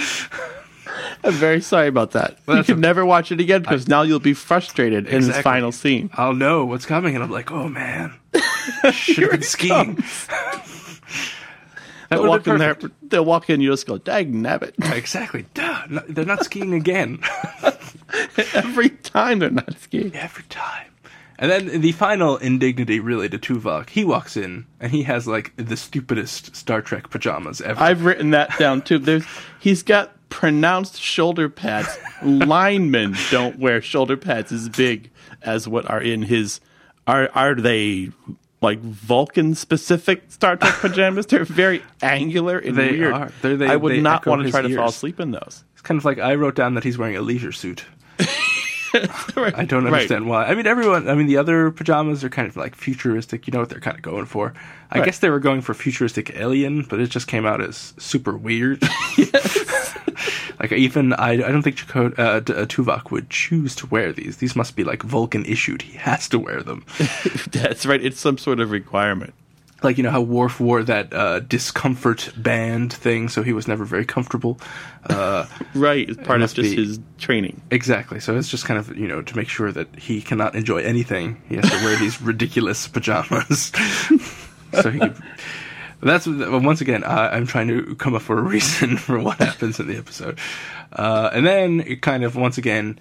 I'm 1.22 1.34
very 1.34 1.61
sorry 1.61 1.88
about 1.88 2.12
that. 2.12 2.38
Well, 2.47 2.59
you 2.59 2.64
can 2.64 2.74
okay. 2.74 2.80
never 2.80 3.05
watch 3.05 3.30
it 3.30 3.41
again 3.41 3.62
because 3.62 3.88
now 3.88 4.03
you'll 4.03 4.20
be 4.20 4.34
frustrated 4.34 5.07
in 5.07 5.22
this 5.22 5.38
final 5.41 5.70
scene. 5.72 6.11
I'll 6.14 6.34
know 6.34 6.64
what's 6.64 6.86
coming, 6.86 7.14
and 7.14 7.22
I'm 7.22 7.30
like, 7.30 7.51
oh 7.51 7.68
man, 7.68 8.14
should 8.93 9.18
have 9.18 9.30
been 9.32 9.43
skiing. 9.43 10.03
They'll 12.11 12.26
walk 12.26 12.47
in 12.49 12.59
there. 12.59 12.76
They'll 13.03 13.24
walk 13.24 13.51
in. 13.51 13.61
You 13.61 13.70
just 13.70 13.86
go, 13.86 13.97
"Dag 13.97 14.34
nabbit!" 14.34 14.74
Exactly. 14.97 15.47
Duh. 15.55 15.86
No, 15.88 16.03
they're 16.09 16.24
not 16.24 16.45
skiing 16.45 16.74
again. 16.74 17.22
Every 18.53 18.91
time 18.91 19.38
they're 19.38 19.51
not 19.51 19.78
skiing. 19.78 20.12
every 20.16 20.43
time. 20.45 20.89
And 21.41 21.51
then 21.51 21.80
the 21.80 21.93
final 21.93 22.36
indignity 22.36 23.01
really 23.01 23.28
to 23.30 23.38
Tuvok, 23.38 23.88
he 23.91 24.05
walks 24.05 24.36
in 24.36 24.66
and 24.78 24.93
he 24.93 25.03
has 25.05 25.26
like 25.26 25.53
the 25.57 25.76
stupidest 25.76 26.55
Star 26.55 26.82
Trek 26.82 27.09
pajamas 27.11 27.61
ever. 27.62 27.80
I've 27.82 28.05
written 28.05 28.30
that 28.32 28.57
down 28.59 28.82
too. 28.82 28.99
There's 28.99 29.24
he's 29.59 29.82
got 29.82 30.12
pronounced 30.28 31.01
shoulder 31.01 31.49
pads. 31.49 31.88
Linemen 32.22 33.16
don't 33.30 33.59
wear 33.59 33.80
shoulder 33.80 34.16
pads 34.18 34.53
as 34.53 34.68
big 34.68 35.11
as 35.43 35.66
what 35.66 35.88
are 35.91 36.01
in 36.03 36.22
his. 36.22 36.61
Are 37.07 37.30
are 37.34 37.55
they 37.55 38.11
like 38.61 38.80
Vulcan 38.80 39.55
specific 39.55 40.30
Star 40.30 40.57
Trek 40.57 40.74
pajamas? 40.74 41.24
They're 41.26 41.47
very 41.47 41.82
angular 42.03 42.59
and 42.59 42.76
They 42.76 42.91
weird. 42.99 43.12
are. 43.14 43.32
They're- 43.41 43.57
they- 43.57 43.66
I 43.68 43.76
would 43.76 44.03
not 44.03 44.26
want 44.26 44.43
to 44.45 44.51
try 44.51 44.61
to 44.61 44.76
fall 44.76 44.88
asleep 44.91 45.18
in 45.18 45.30
those. 45.30 45.64
it's 45.72 45.80
kind 45.80 45.97
of 45.99 46.05
like 46.05 46.18
I 46.18 46.34
wrote 46.34 46.55
down 46.55 46.74
that 46.74 46.84
he's 46.84 46.99
wearing 46.99 47.16
a 47.16 47.22
leisure 47.22 47.53
suit. 47.53 47.86
I 48.95 49.64
don't 49.64 49.84
Right. 49.84 49.93
understand 49.93 50.28
why. 50.28 50.45
I 50.47 50.55
mean, 50.55 50.66
everyone. 50.66 51.09
I 51.09 51.14
mean, 51.14 51.26
the 51.26 51.36
other 51.36 51.70
pajamas 51.70 52.24
are 52.24 52.28
kind 52.28 52.49
of 52.49 52.57
like 52.57 52.74
futuristic. 52.74 53.47
You 53.47 53.53
know 53.53 53.61
what 53.61 53.68
they're 53.68 53.80
kind 53.80 53.97
of 53.97 54.03
going 54.03 54.26
for. 54.26 54.53
I 54.91 54.99
Right. 54.99 55.05
guess 55.07 55.18
they 55.20 55.30
were 55.30 55.38
going 55.41 55.61
for 55.61 55.74
futuristic 55.74 56.34
alien, 56.36 56.82
but 56.82 56.99
it 57.01 57.09
just 57.11 57.26
came 57.28 57.47
out 57.47 57.61
as 57.61 57.95
super 57.99 58.36
weird. 58.36 58.82
like 60.61 60.72
even 60.72 61.12
I, 61.14 61.30
I 61.32 61.36
don't 61.36 61.62
think 61.62 61.76
Chakotay, 61.76 62.18
uh, 62.18 62.22
uh, 62.22 62.41
Tuvok 62.66 63.11
would 63.11 63.30
choose 63.30 63.74
to 63.76 63.86
wear 63.86 64.12
these. 64.12 64.38
These 64.38 64.57
must 64.57 64.76
be 64.76 64.84
like 64.84 65.03
Vulcan 65.03 65.45
issued. 65.45 65.82
He 65.82 65.97
has 65.99 66.28
to 66.30 66.38
wear 66.38 66.62
them. 66.62 66.84
That's 67.53 67.86
right. 67.86 68.03
It's 68.05 68.20
some 68.20 68.38
sort 68.38 68.61
of 68.61 68.70
requirement. 68.70 69.34
Like 69.82 69.96
you 69.96 70.02
know 70.02 70.10
how 70.10 70.20
Worf 70.20 70.60
wore 70.60 70.82
that 70.82 71.12
uh, 71.14 71.40
discomfort 71.40 72.32
band 72.36 72.92
thing, 72.92 73.28
so 73.28 73.42
he 73.42 73.52
was 73.52 73.66
never 73.68 73.84
very 73.84 74.04
comfortable. 74.04 74.60
Uh, 75.08 75.46
Right, 75.74 76.08
it's 76.08 76.22
part 76.26 76.42
of 76.42 76.52
just 76.54 76.70
be- 76.70 76.76
his 76.76 76.98
training. 77.18 77.62
exactly. 77.70 78.20
So 78.20 78.36
it's 78.36 78.48
just 78.48 78.64
kind 78.64 78.78
of 78.78 78.96
you 78.96 79.08
know 79.08 79.22
to 79.22 79.36
make 79.36 79.48
sure 79.48 79.72
that 79.72 79.94
he 79.96 80.20
cannot 80.22 80.54
enjoy 80.54 80.78
anything, 80.78 81.40
he 81.48 81.56
has 81.56 81.68
to 81.70 81.76
wear 81.84 81.96
these 81.98 82.20
ridiculous 82.32 82.86
pajamas. 82.88 83.72
so 84.82 84.90
he. 84.90 84.98
Could, 85.00 85.16
that's 86.02 86.26
once 86.26 86.80
again. 86.80 87.04
I, 87.04 87.36
I'm 87.36 87.46
trying 87.46 87.68
to 87.68 87.94
come 87.96 88.14
up 88.14 88.28
with 88.28 88.38
a 88.38 88.42
reason 88.42 88.96
for 88.96 89.18
what 89.18 89.38
happens 89.38 89.78
in 89.80 89.86
the 89.86 89.96
episode, 89.98 90.38
uh, 90.92 91.30
and 91.32 91.46
then 91.46 91.80
it 91.80 92.00
kind 92.02 92.24
of 92.24 92.36
once 92.36 92.56
again, 92.58 92.98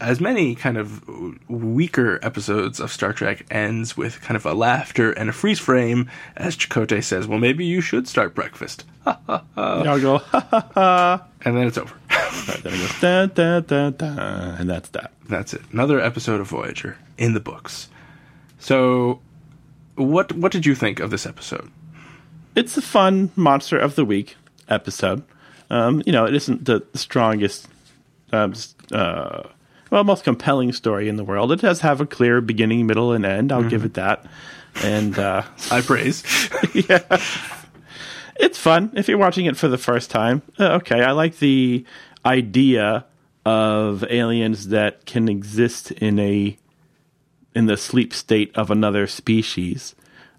as 0.00 0.20
many 0.20 0.54
kind 0.54 0.76
of 0.76 1.06
weaker 1.48 2.18
episodes 2.22 2.80
of 2.80 2.92
Star 2.92 3.12
Trek 3.12 3.46
ends 3.50 3.96
with 3.96 4.20
kind 4.20 4.36
of 4.36 4.44
a 4.46 4.54
laughter 4.54 5.12
and 5.12 5.28
a 5.28 5.32
freeze 5.32 5.58
frame 5.58 6.10
as 6.36 6.56
Chakotay 6.56 7.02
says, 7.02 7.26
"Well, 7.26 7.38
maybe 7.38 7.64
you 7.64 7.80
should 7.80 8.08
start 8.08 8.34
breakfast," 8.34 8.84
go, 9.04 9.12
ha 9.56 10.18
ha 10.50 10.70
ha. 10.74 11.24
and 11.44 11.56
then 11.56 11.66
it's 11.66 11.78
over. 11.78 11.94
Right, 12.48 12.62
then 12.62 12.74
it 12.74 12.78
goes, 12.78 13.00
da, 13.00 13.26
da, 13.26 13.60
da, 13.60 13.90
da, 13.90 14.56
and 14.56 14.70
that's 14.70 14.90
that. 14.90 15.10
That's 15.28 15.52
it. 15.54 15.62
Another 15.72 15.98
episode 15.98 16.40
of 16.40 16.46
Voyager 16.46 16.96
in 17.18 17.34
the 17.34 17.40
books. 17.40 17.88
So, 18.60 19.20
what 19.96 20.32
what 20.32 20.52
did 20.52 20.64
you 20.64 20.74
think 20.76 21.00
of 21.00 21.10
this 21.10 21.26
episode? 21.26 21.70
It's 22.54 22.76
a 22.76 22.82
fun 22.82 23.32
Monster 23.36 23.78
of 23.78 23.96
the 23.96 24.04
Week 24.04 24.36
episode. 24.68 25.24
Um, 25.70 26.02
you 26.06 26.12
know, 26.12 26.24
it 26.26 26.34
isn't 26.34 26.64
the 26.66 26.84
strongest, 26.94 27.66
um, 28.32 28.54
uh, 28.92 29.42
well, 29.90 30.04
most 30.04 30.24
compelling 30.24 30.72
story 30.72 31.08
in 31.08 31.16
the 31.16 31.24
world. 31.24 31.52
It 31.52 31.60
does 31.60 31.80
have 31.80 32.00
a 32.00 32.06
clear 32.06 32.40
beginning, 32.40 32.86
middle, 32.86 33.12
and 33.12 33.24
end. 33.24 33.52
I'll 33.52 33.68
give 33.68 33.84
it 33.84 33.94
that. 33.94 34.24
And 34.82 35.18
uh, 35.18 35.42
I 35.70 35.80
praise. 35.80 36.22
it's 38.36 38.58
fun 38.58 38.92
if 38.94 39.08
you're 39.08 39.18
watching 39.18 39.46
it 39.46 39.56
for 39.56 39.68
the 39.68 39.78
first 39.78 40.10
time. 40.10 40.42
Uh, 40.58 40.74
okay, 40.74 41.02
I 41.02 41.12
like 41.12 41.38
the 41.38 41.84
idea 42.24 43.06
of 43.44 44.04
aliens 44.10 44.68
that 44.68 45.06
can 45.06 45.28
exist 45.28 45.92
in 45.92 46.18
a 46.18 46.58
in 47.54 47.66
the 47.66 47.76
sleep 47.76 48.12
state 48.12 48.54
of 48.54 48.70
another 48.70 49.06
species. 49.06 49.94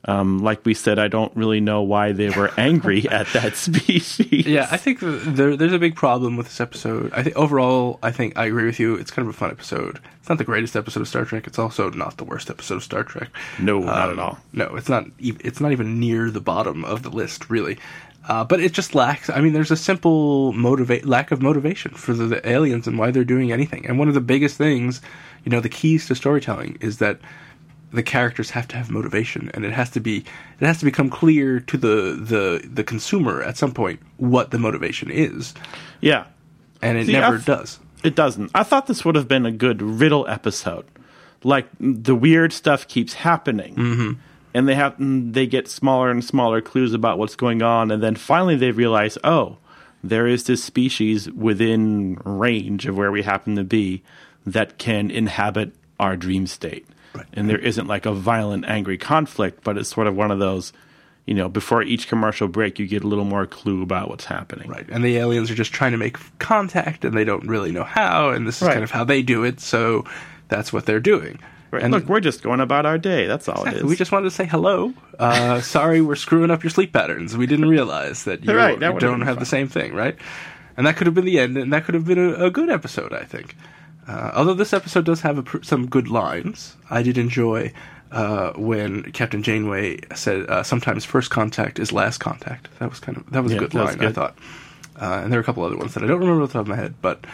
Um, 0.07 0.39
like 0.39 0.65
we 0.65 0.73
said, 0.73 0.99
I 0.99 1.09
don't 1.09 1.35
really 1.35 1.59
know 1.59 1.81
why 1.81 2.13
they 2.13 2.29
were 2.29 2.49
angry 2.57 3.09
at 3.09 3.27
that 3.33 3.55
species. 3.57 4.45
yeah, 4.47 4.67
I 4.71 4.77
think 4.77 4.99
there, 5.01 5.57
there's 5.57 5.73
a 5.73 5.79
big 5.79 5.95
problem 5.95 6.37
with 6.37 6.47
this 6.47 6.61
episode. 6.61 7.11
I 7.13 7.23
think 7.23 7.35
overall, 7.35 7.99
I 8.01 8.11
think 8.11 8.37
I 8.37 8.45
agree 8.45 8.65
with 8.65 8.79
you. 8.79 8.95
It's 8.95 9.11
kind 9.11 9.27
of 9.27 9.33
a 9.35 9.37
fun 9.37 9.51
episode. 9.51 9.99
It's 10.19 10.29
not 10.29 10.37
the 10.37 10.45
greatest 10.45 10.77
episode 10.77 11.01
of 11.01 11.07
Star 11.09 11.25
Trek. 11.25 11.45
It's 11.45 11.59
also 11.59 11.89
not 11.89 12.15
the 12.17 12.23
worst 12.23 12.49
episode 12.49 12.75
of 12.75 12.83
Star 12.83 13.03
Trek. 13.03 13.29
No, 13.59 13.79
not 13.79 14.07
Um, 14.09 14.13
at 14.13 14.19
all. 14.19 14.37
No, 14.53 14.75
it's 14.77 14.87
not. 14.89 15.05
It's 15.19 15.59
not 15.59 15.73
even 15.73 15.99
near 15.99 16.31
the 16.31 16.41
bottom 16.41 16.85
of 16.85 17.03
the 17.03 17.09
list, 17.09 17.49
really. 17.49 17.77
Uh, 18.29 18.43
but 18.43 18.59
it 18.61 18.73
just 18.73 18.93
lacks. 18.95 19.29
I 19.29 19.39
mean, 19.41 19.53
there's 19.53 19.71
a 19.71 19.77
simple 19.77 20.51
motivate 20.53 21.05
lack 21.05 21.31
of 21.31 21.41
motivation 21.41 21.91
for 21.93 22.13
the, 22.13 22.25
the 22.27 22.49
aliens 22.49 22.85
and 22.87 22.97
why 22.97 23.11
they're 23.11 23.23
doing 23.23 23.51
anything. 23.53 23.85
And 23.85 23.97
one 23.99 24.07
of 24.09 24.13
the 24.13 24.21
biggest 24.21 24.57
things, 24.57 25.01
you 25.45 25.49
know, 25.51 25.61
the 25.61 25.69
keys 25.69 26.07
to 26.07 26.15
storytelling 26.15 26.77
is 26.81 26.97
that 26.97 27.19
the 27.91 28.03
characters 28.03 28.49
have 28.51 28.67
to 28.69 28.75
have 28.77 28.89
motivation, 28.91 29.49
and 29.53 29.63
it 29.65 29.71
has 29.73 29.89
to 29.91 29.99
be 29.99 30.17
it 30.59 30.65
has 30.65 30.79
to 30.79 30.85
become 30.85 31.09
clear 31.09 31.59
to 31.61 31.77
the 31.77 32.17
the 32.19 32.67
the 32.71 32.83
consumer 32.83 33.41
at 33.41 33.57
some 33.57 33.73
point 33.73 33.99
what 34.17 34.51
the 34.51 34.59
motivation 34.59 35.09
is, 35.09 35.53
Yeah, 36.01 36.25
and 36.81 36.97
it 36.97 37.05
See, 37.07 37.13
never 37.13 37.35
I've- 37.35 37.45
does. 37.45 37.79
it 38.03 38.15
doesn't. 38.15 38.51
I 38.53 38.63
thought 38.63 38.87
this 38.87 39.05
would 39.05 39.15
have 39.15 39.27
been 39.27 39.45
a 39.45 39.51
good 39.51 39.81
riddle 39.81 40.27
episode. 40.27 40.85
Like 41.43 41.67
the 41.79 42.15
weird 42.15 42.51
stuff 42.51 42.87
keeps 42.87 43.13
happening, 43.13 43.75
mm-hmm. 43.75 44.11
and 44.53 44.67
they 44.67 44.75
have 44.75 44.95
they 44.99 45.45
get 45.47 45.69
smaller 45.69 46.09
and 46.11 46.25
smaller 46.25 46.61
clues 46.61 46.93
about 46.93 47.17
what's 47.19 47.35
going 47.35 47.61
on, 47.61 47.91
and 47.91 48.01
then 48.03 48.15
finally 48.15 48.55
they 48.55 48.71
realize, 48.71 49.17
oh, 49.23 49.57
there 50.03 50.27
is 50.27 50.43
this 50.45 50.63
species 50.63 51.31
within 51.31 52.19
range 52.25 52.85
of 52.85 52.97
where 52.97 53.11
we 53.11 53.21
happen 53.21 53.55
to 53.55 53.63
be 53.63 54.03
that 54.45 54.77
can 54.77 55.09
inhabit 55.11 55.73
our 55.99 56.17
dream 56.17 56.47
state. 56.47 56.85
And 57.33 57.49
there 57.49 57.57
isn't 57.57 57.87
like 57.87 58.05
a 58.05 58.13
violent, 58.13 58.65
angry 58.65 58.97
conflict, 58.97 59.63
but 59.63 59.77
it's 59.77 59.89
sort 59.89 60.07
of 60.07 60.15
one 60.15 60.31
of 60.31 60.39
those, 60.39 60.71
you 61.25 61.33
know, 61.33 61.49
before 61.49 61.81
each 61.83 62.07
commercial 62.07 62.47
break, 62.47 62.79
you 62.79 62.87
get 62.87 63.03
a 63.03 63.07
little 63.07 63.25
more 63.25 63.45
clue 63.45 63.81
about 63.83 64.09
what's 64.09 64.25
happening. 64.25 64.69
Right, 64.69 64.85
and 64.89 65.03
the 65.03 65.17
aliens 65.17 65.49
are 65.51 65.55
just 65.55 65.73
trying 65.73 65.91
to 65.93 65.97
make 65.97 66.17
contact, 66.39 67.03
and 67.05 67.15
they 67.17 67.23
don't 67.25 67.47
really 67.47 67.71
know 67.71 67.83
how, 67.83 68.29
and 68.29 68.47
this 68.47 68.57
is 68.61 68.67
Right. 68.67 68.73
kind 68.73 68.83
of 68.83 68.91
how 68.91 69.03
they 69.03 69.21
do 69.21 69.43
it. 69.43 69.59
So 69.59 70.05
that's 70.47 70.71
what 70.71 70.85
they're 70.85 70.99
doing. 70.99 71.39
Right. 71.69 71.83
And 71.83 71.91
Look, 71.91 72.05
we're 72.07 72.21
just 72.21 72.43
going 72.43 72.61
about 72.61 72.85
our 72.85 72.97
day. 72.97 73.27
That's 73.27 73.49
all 73.49 73.65
it 73.67 73.73
is. 73.73 73.83
we 73.83 73.97
just 73.97 74.11
wanted 74.13 74.25
to 74.25 74.31
say 74.31 74.45
hello. 74.45 74.93
Uh, 75.19 75.59
sorry, 75.75 75.99
we're 76.01 76.15
screwing 76.15 76.49
up 76.49 76.63
your 76.63 76.69
sleep 76.69 76.93
patterns. 76.93 77.35
We 77.35 77.45
didn't 77.45 77.67
realize 77.67 78.23
that 78.23 78.45
you, 78.45 78.53
Right, 78.55 78.79
that 78.79 78.93
you 78.93 78.99
don't 78.99 79.21
have 79.21 79.39
the 79.39 79.45
same 79.45 79.67
thing, 79.67 79.93
right? 79.93 80.15
And 80.77 80.87
that 80.87 80.95
could 80.95 81.07
have 81.07 81.13
been 81.13 81.25
the 81.25 81.39
end, 81.39 81.57
and 81.57 81.73
that 81.73 81.83
could 81.83 81.95
have 81.95 82.05
been 82.05 82.19
a, 82.19 82.45
a 82.45 82.51
good 82.51 82.69
episode, 82.69 83.11
I 83.11 83.23
think. 83.25 83.55
Uh, 84.07 84.31
although 84.35 84.53
this 84.53 84.73
episode 84.73 85.05
does 85.05 85.21
have 85.21 85.37
a, 85.37 85.43
pr- 85.43 85.63
some 85.63 85.87
good 85.87 86.07
lines, 86.07 86.77
I 86.89 87.03
did 87.03 87.17
enjoy 87.17 87.73
uh, 88.11 88.53
when 88.53 89.03
Captain 89.11 89.43
Janeway 89.43 89.99
said, 90.15 90.49
uh, 90.49 90.63
"Sometimes 90.63 91.03
first 91.03 91.29
contact 91.29 91.77
is 91.77 91.91
last 91.91 92.19
contact." 92.19 92.69
That 92.79 92.89
was 92.89 92.99
kind 92.99 93.17
of 93.17 93.29
that 93.31 93.43
was 93.43 93.51
Yeah, 93.51 93.57
a 93.57 93.61
good 93.61 93.73
was 93.73 93.97
line, 93.97 94.05
I 94.07 94.11
thought. 94.13 94.37
Uh, 94.99 95.21
and 95.23 95.31
there 95.31 95.39
are 95.39 95.41
a 95.41 95.45
couple 95.45 95.63
other 95.63 95.77
ones 95.77 95.93
that 95.93 96.03
I 96.03 96.07
don't 96.07 96.19
remember 96.19 96.43
off 96.43 96.49
the 96.49 96.53
top 96.53 96.61
of 96.61 96.67
my 96.69 96.75
head, 96.77 96.95
but 97.01 97.25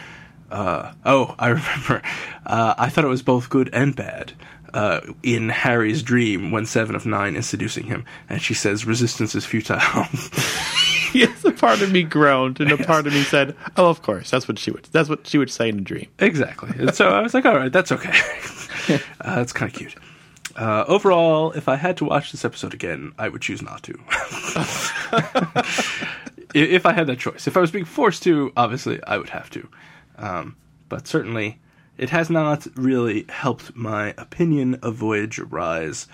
uh, 0.52 0.94
oh, 1.06 1.36
I 1.40 1.50
remember. 1.50 2.02
Uh, 2.46 2.74
I 2.78 2.90
thought 2.90 3.06
it 3.06 3.10
was 3.10 3.22
both 3.22 3.50
good 3.50 3.70
and 3.72 3.96
bad. 3.96 4.34
Uh, 4.74 5.02
in 5.22 5.50
Harry's 5.50 6.02
dream, 6.02 6.50
when 6.50 6.66
Seven 6.66 6.96
of 6.96 7.06
Nine 7.06 7.36
is 7.36 7.46
seducing 7.46 7.86
him, 7.86 8.06
and 8.28 8.42
she 8.42 8.56
says, 8.56 8.88
"Resistance 8.88 9.36
is 9.36 9.46
futile." 9.46 9.80
yes, 11.20 11.46
a 11.46 11.52
part 11.52 11.82
of 11.82 11.92
me 11.92 12.04
groaned, 12.04 12.60
and 12.60 12.72
a 12.72 12.78
part 12.78 13.08
of 13.08 13.14
me 13.14 13.24
said, 13.24 13.56
"Oh, 13.78 13.90
of 13.90 14.02
course, 14.02 14.30
that's 14.32 14.48
what 14.48 14.60
she 14.60 14.72
would. 14.72 14.86
That's 14.92 15.10
what 15.10 15.28
she 15.28 15.38
would 15.38 15.52
say 15.52 15.70
in 15.70 15.80
a 15.80 15.82
dream." 15.82 16.08
exactly. 16.20 16.72
And 16.78 16.94
so 16.94 17.10
I 17.10 17.22
was 17.22 17.34
like, 17.34 17.46
"All 17.46 17.56
right, 17.56 17.72
that's 17.72 17.92
okay. 17.92 18.18
uh, 19.22 19.36
that's 19.36 19.54
kind 19.54 19.72
of 19.72 19.78
cute." 19.78 19.96
Uh, 20.56 20.86
overall, 20.88 21.52
if 21.54 21.68
I 21.68 21.76
had 21.76 21.98
to 21.98 22.06
watch 22.06 22.32
this 22.32 22.46
episode 22.46 22.74
again, 22.74 23.14
I 23.18 23.30
would 23.30 23.42
choose 23.42 23.62
not 23.62 23.84
to. 23.84 24.00
If 26.56 26.86
I 26.86 26.94
had 26.94 27.08
that 27.08 27.18
choice, 27.18 27.48
if 27.48 27.58
I 27.58 27.62
was 27.62 27.72
being 27.72 27.86
forced 27.86 28.22
to, 28.24 28.54
obviously 28.56 29.04
I 29.04 29.18
would 29.18 29.30
have 29.30 29.50
to. 29.52 29.68
Um, 30.18 30.56
but 30.88 31.08
certainly, 31.08 31.60
it 31.98 32.12
has 32.12 32.30
not 32.30 32.68
really 32.76 33.26
helped 33.28 33.76
my 33.76 34.14
opinion 34.20 34.76
of 34.84 34.94
Voyager 34.94 35.46
rise, 35.46 36.08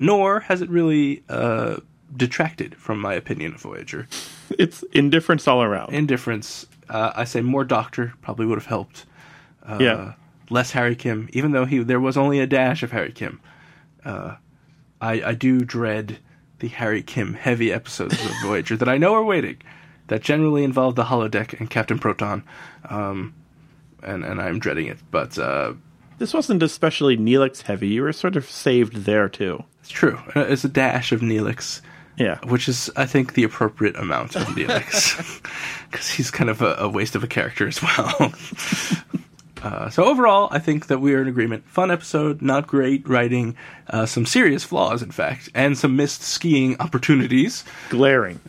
nor 0.00 0.40
has 0.40 0.62
it 0.62 0.68
really 0.68 1.22
uh, 1.28 1.76
detracted 2.16 2.76
from 2.76 3.00
my 3.00 3.14
opinion 3.14 3.54
of 3.54 3.60
Voyager. 3.60 4.06
It's 4.58 4.82
indifference 4.92 5.48
all 5.48 5.62
around. 5.62 5.92
Indifference. 5.92 6.66
Uh, 6.88 7.12
I 7.16 7.24
say 7.24 7.40
more 7.40 7.64
Doctor 7.64 8.12
probably 8.22 8.46
would 8.46 8.58
have 8.58 8.66
helped. 8.66 9.04
Uh, 9.66 9.78
yeah, 9.80 10.12
less 10.50 10.70
Harry 10.72 10.94
Kim, 10.94 11.28
even 11.32 11.52
though 11.52 11.64
he 11.64 11.78
there 11.78 12.00
was 12.00 12.16
only 12.16 12.40
a 12.40 12.46
dash 12.46 12.82
of 12.82 12.92
Harry 12.92 13.12
Kim. 13.12 13.40
Uh, 14.04 14.36
I 15.00 15.22
I 15.22 15.34
do 15.34 15.60
dread 15.60 16.18
the 16.58 16.68
Harry 16.68 17.02
Kim 17.02 17.34
heavy 17.34 17.72
episodes 17.72 18.14
of 18.24 18.30
Voyager 18.42 18.76
that 18.76 18.88
I 18.88 18.98
know 18.98 19.14
are 19.14 19.24
waiting, 19.24 19.56
that 20.08 20.22
generally 20.22 20.62
involve 20.64 20.94
the 20.94 21.04
holodeck 21.04 21.58
and 21.58 21.70
Captain 21.70 21.98
Proton, 21.98 22.44
um, 22.90 23.34
and 24.02 24.24
and 24.24 24.40
I'm 24.40 24.58
dreading 24.58 24.86
it. 24.86 24.98
But 25.10 25.38
uh, 25.38 25.72
this 26.18 26.34
wasn't 26.34 26.62
especially 26.62 27.16
Neelix 27.16 27.62
heavy. 27.62 27.88
You 27.88 28.02
were 28.02 28.12
sort 28.12 28.36
of 28.36 28.44
saved 28.48 29.04
there 29.04 29.28
too. 29.30 29.64
it's 29.80 29.90
true. 29.90 30.18
Uh, 30.36 30.40
It's 30.40 30.64
a 30.64 30.68
dash 30.68 31.10
of 31.12 31.20
Neelix, 31.22 31.80
Yeah, 32.16 32.38
which 32.44 32.68
is 32.68 32.90
I 32.96 33.06
think 33.06 33.34
the 33.34 33.44
appropriate 33.44 33.96
amount 33.96 34.36
of 34.36 34.42
Neelix, 34.48 35.42
because 35.90 36.08
he's 36.16 36.30
kind 36.30 36.48
of 36.50 36.62
a, 36.62 36.76
a 36.78 36.88
waste 36.88 37.16
of 37.16 37.24
a 37.24 37.26
character 37.26 37.66
as 37.66 37.82
well. 37.82 38.32
Uh, 39.62 39.88
so 39.88 40.04
overall, 40.04 40.48
I 40.50 40.58
think 40.58 40.88
that 40.88 41.00
we 41.00 41.14
are 41.14 41.22
in 41.22 41.28
agreement. 41.28 41.64
Fun 41.66 41.90
episode, 41.90 42.42
not 42.42 42.66
great 42.66 43.08
writing, 43.08 43.56
uh, 43.88 44.04
some 44.04 44.26
serious 44.26 44.62
flaws, 44.62 45.02
in 45.02 45.10
fact, 45.10 45.48
and 45.54 45.78
some 45.78 45.96
missed 45.96 46.20
skiing 46.22 46.78
opportunities. 46.80 47.64
glaring. 47.88 48.40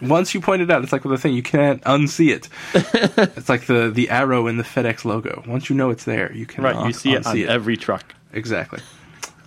Once 0.00 0.32
you 0.32 0.40
point 0.40 0.62
it 0.62 0.70
out, 0.70 0.84
it's 0.84 0.92
like 0.92 1.04
well, 1.04 1.10
the 1.10 1.18
thing 1.18 1.34
you 1.34 1.42
can't 1.42 1.82
unsee 1.82 2.32
it. 2.32 2.48
it's 3.36 3.48
like 3.48 3.66
the 3.66 3.90
the 3.90 4.08
arrow 4.08 4.46
in 4.46 4.56
the 4.56 4.62
FedEx 4.62 5.04
logo. 5.04 5.42
Once 5.48 5.68
you 5.68 5.74
know 5.74 5.90
it's 5.90 6.04
there, 6.04 6.32
you 6.32 6.46
can 6.46 6.62
Right, 6.62 6.86
you 6.86 6.92
see 6.92 7.12
it 7.14 7.26
on 7.26 7.34
unsee 7.34 7.46
every 7.46 7.76
truck. 7.76 8.14
Exactly. 8.32 8.80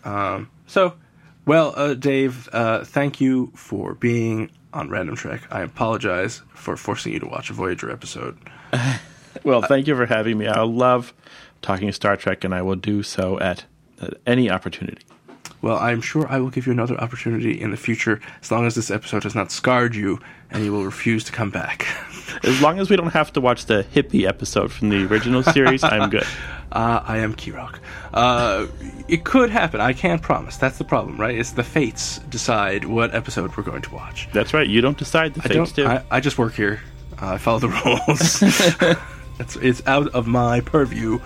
Um, 0.04 0.50
so, 0.68 0.96
well, 1.48 1.74
uh, 1.76 1.96
Dave, 1.96 2.48
uh, 2.54 2.84
thank 2.84 3.20
you 3.20 3.52
for 3.56 3.96
being 3.96 4.52
on 4.72 4.90
Random 4.90 5.16
Trek. 5.16 5.42
I 5.50 5.62
apologize 5.62 6.44
for 6.54 6.78
forcing 6.78 7.14
you 7.14 7.20
to 7.20 7.28
watch 7.28 7.50
a 7.50 7.54
Voyager 7.54 7.90
episode. 7.90 8.38
Well, 9.44 9.62
thank 9.62 9.88
you 9.88 9.96
for 9.96 10.06
having 10.06 10.38
me. 10.38 10.48
I 10.48 10.62
love 10.62 11.14
talking 11.62 11.92
Star 11.92 12.18
Trek, 12.18 12.44
and 12.44 12.54
I 12.54 12.62
will 12.62 12.76
do 12.76 13.04
so 13.04 13.40
at, 13.40 13.66
at 14.02 14.16
any 14.26 14.50
opportunity. 14.50 15.02
Well, 15.62 15.78
I'm 15.78 16.02
sure 16.02 16.28
I 16.28 16.40
will 16.40 16.50
give 16.50 16.66
you 16.66 16.72
another 16.72 16.98
opportunity 16.98 17.60
in 17.60 17.72
the 17.72 17.78
future 17.78 18.22
as 18.42 18.52
long 18.52 18.66
as 18.66 18.76
this 18.76 18.92
episode 18.92 19.24
has 19.24 19.36
not 19.36 19.52
scarred 19.52 19.96
you 19.96 20.20
and 20.52 20.64
you 20.64 20.72
will 20.72 20.86
refuse 20.86 21.24
to 21.26 21.32
come 21.32 21.50
back. 21.50 21.88
as 22.44 22.62
long 22.62 22.80
as 22.80 22.90
we 22.90 22.96
don't 22.96 23.12
have 23.12 23.34
to 23.34 23.42
watch 23.42 23.66
the 23.66 23.86
hippie 23.94 24.28
episode 24.28 24.72
from 24.72 24.90
the 24.90 25.06
original 25.06 25.44
series, 25.44 25.84
I'm 25.84 26.10
good. 26.10 26.26
Uh, 26.70 27.02
I 27.08 27.20
am 27.20 27.34
Kirok. 27.34 27.80
Uh, 28.14 28.68
it 29.08 29.24
could 29.24 29.50
happen. 29.50 29.80
I 29.80 29.94
can't 29.94 30.22
promise. 30.22 30.58
That's 30.58 30.78
the 30.78 30.84
problem, 30.84 31.18
right? 31.18 31.38
It's 31.38 31.52
the 31.52 31.64
fates 31.64 32.20
decide 32.30 32.84
what 32.84 33.16
episode 33.16 33.56
we're 33.56 33.64
going 33.64 33.82
to 33.84 33.96
watch. 33.96 34.28
That's 34.34 34.54
right. 34.54 34.68
You 34.68 34.82
don't 34.82 34.98
decide 34.98 35.34
the 35.34 35.42
I 35.46 35.48
fates 35.48 35.72
don't. 35.72 35.88
I, 35.88 36.04
I 36.12 36.20
just 36.20 36.38
work 36.38 36.54
here. 36.54 36.82
Uh, 37.22 37.34
I 37.34 37.38
follow 37.38 37.60
the 37.60 37.70
rules. 37.70 38.42
it's, 39.40 39.56
it's 39.56 39.88
out 39.88 40.10
of 40.10 40.28
my 40.28 40.60
purview. 40.60 41.20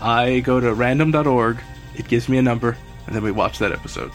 I 0.00 0.40
go 0.40 0.60
to 0.60 0.72
random.org. 0.72 1.58
It 1.96 2.06
gives 2.06 2.28
me 2.28 2.38
a 2.38 2.42
number, 2.42 2.76
and 3.06 3.16
then 3.16 3.24
we 3.24 3.32
watch 3.32 3.58
that 3.58 3.72
episode. 3.72 4.12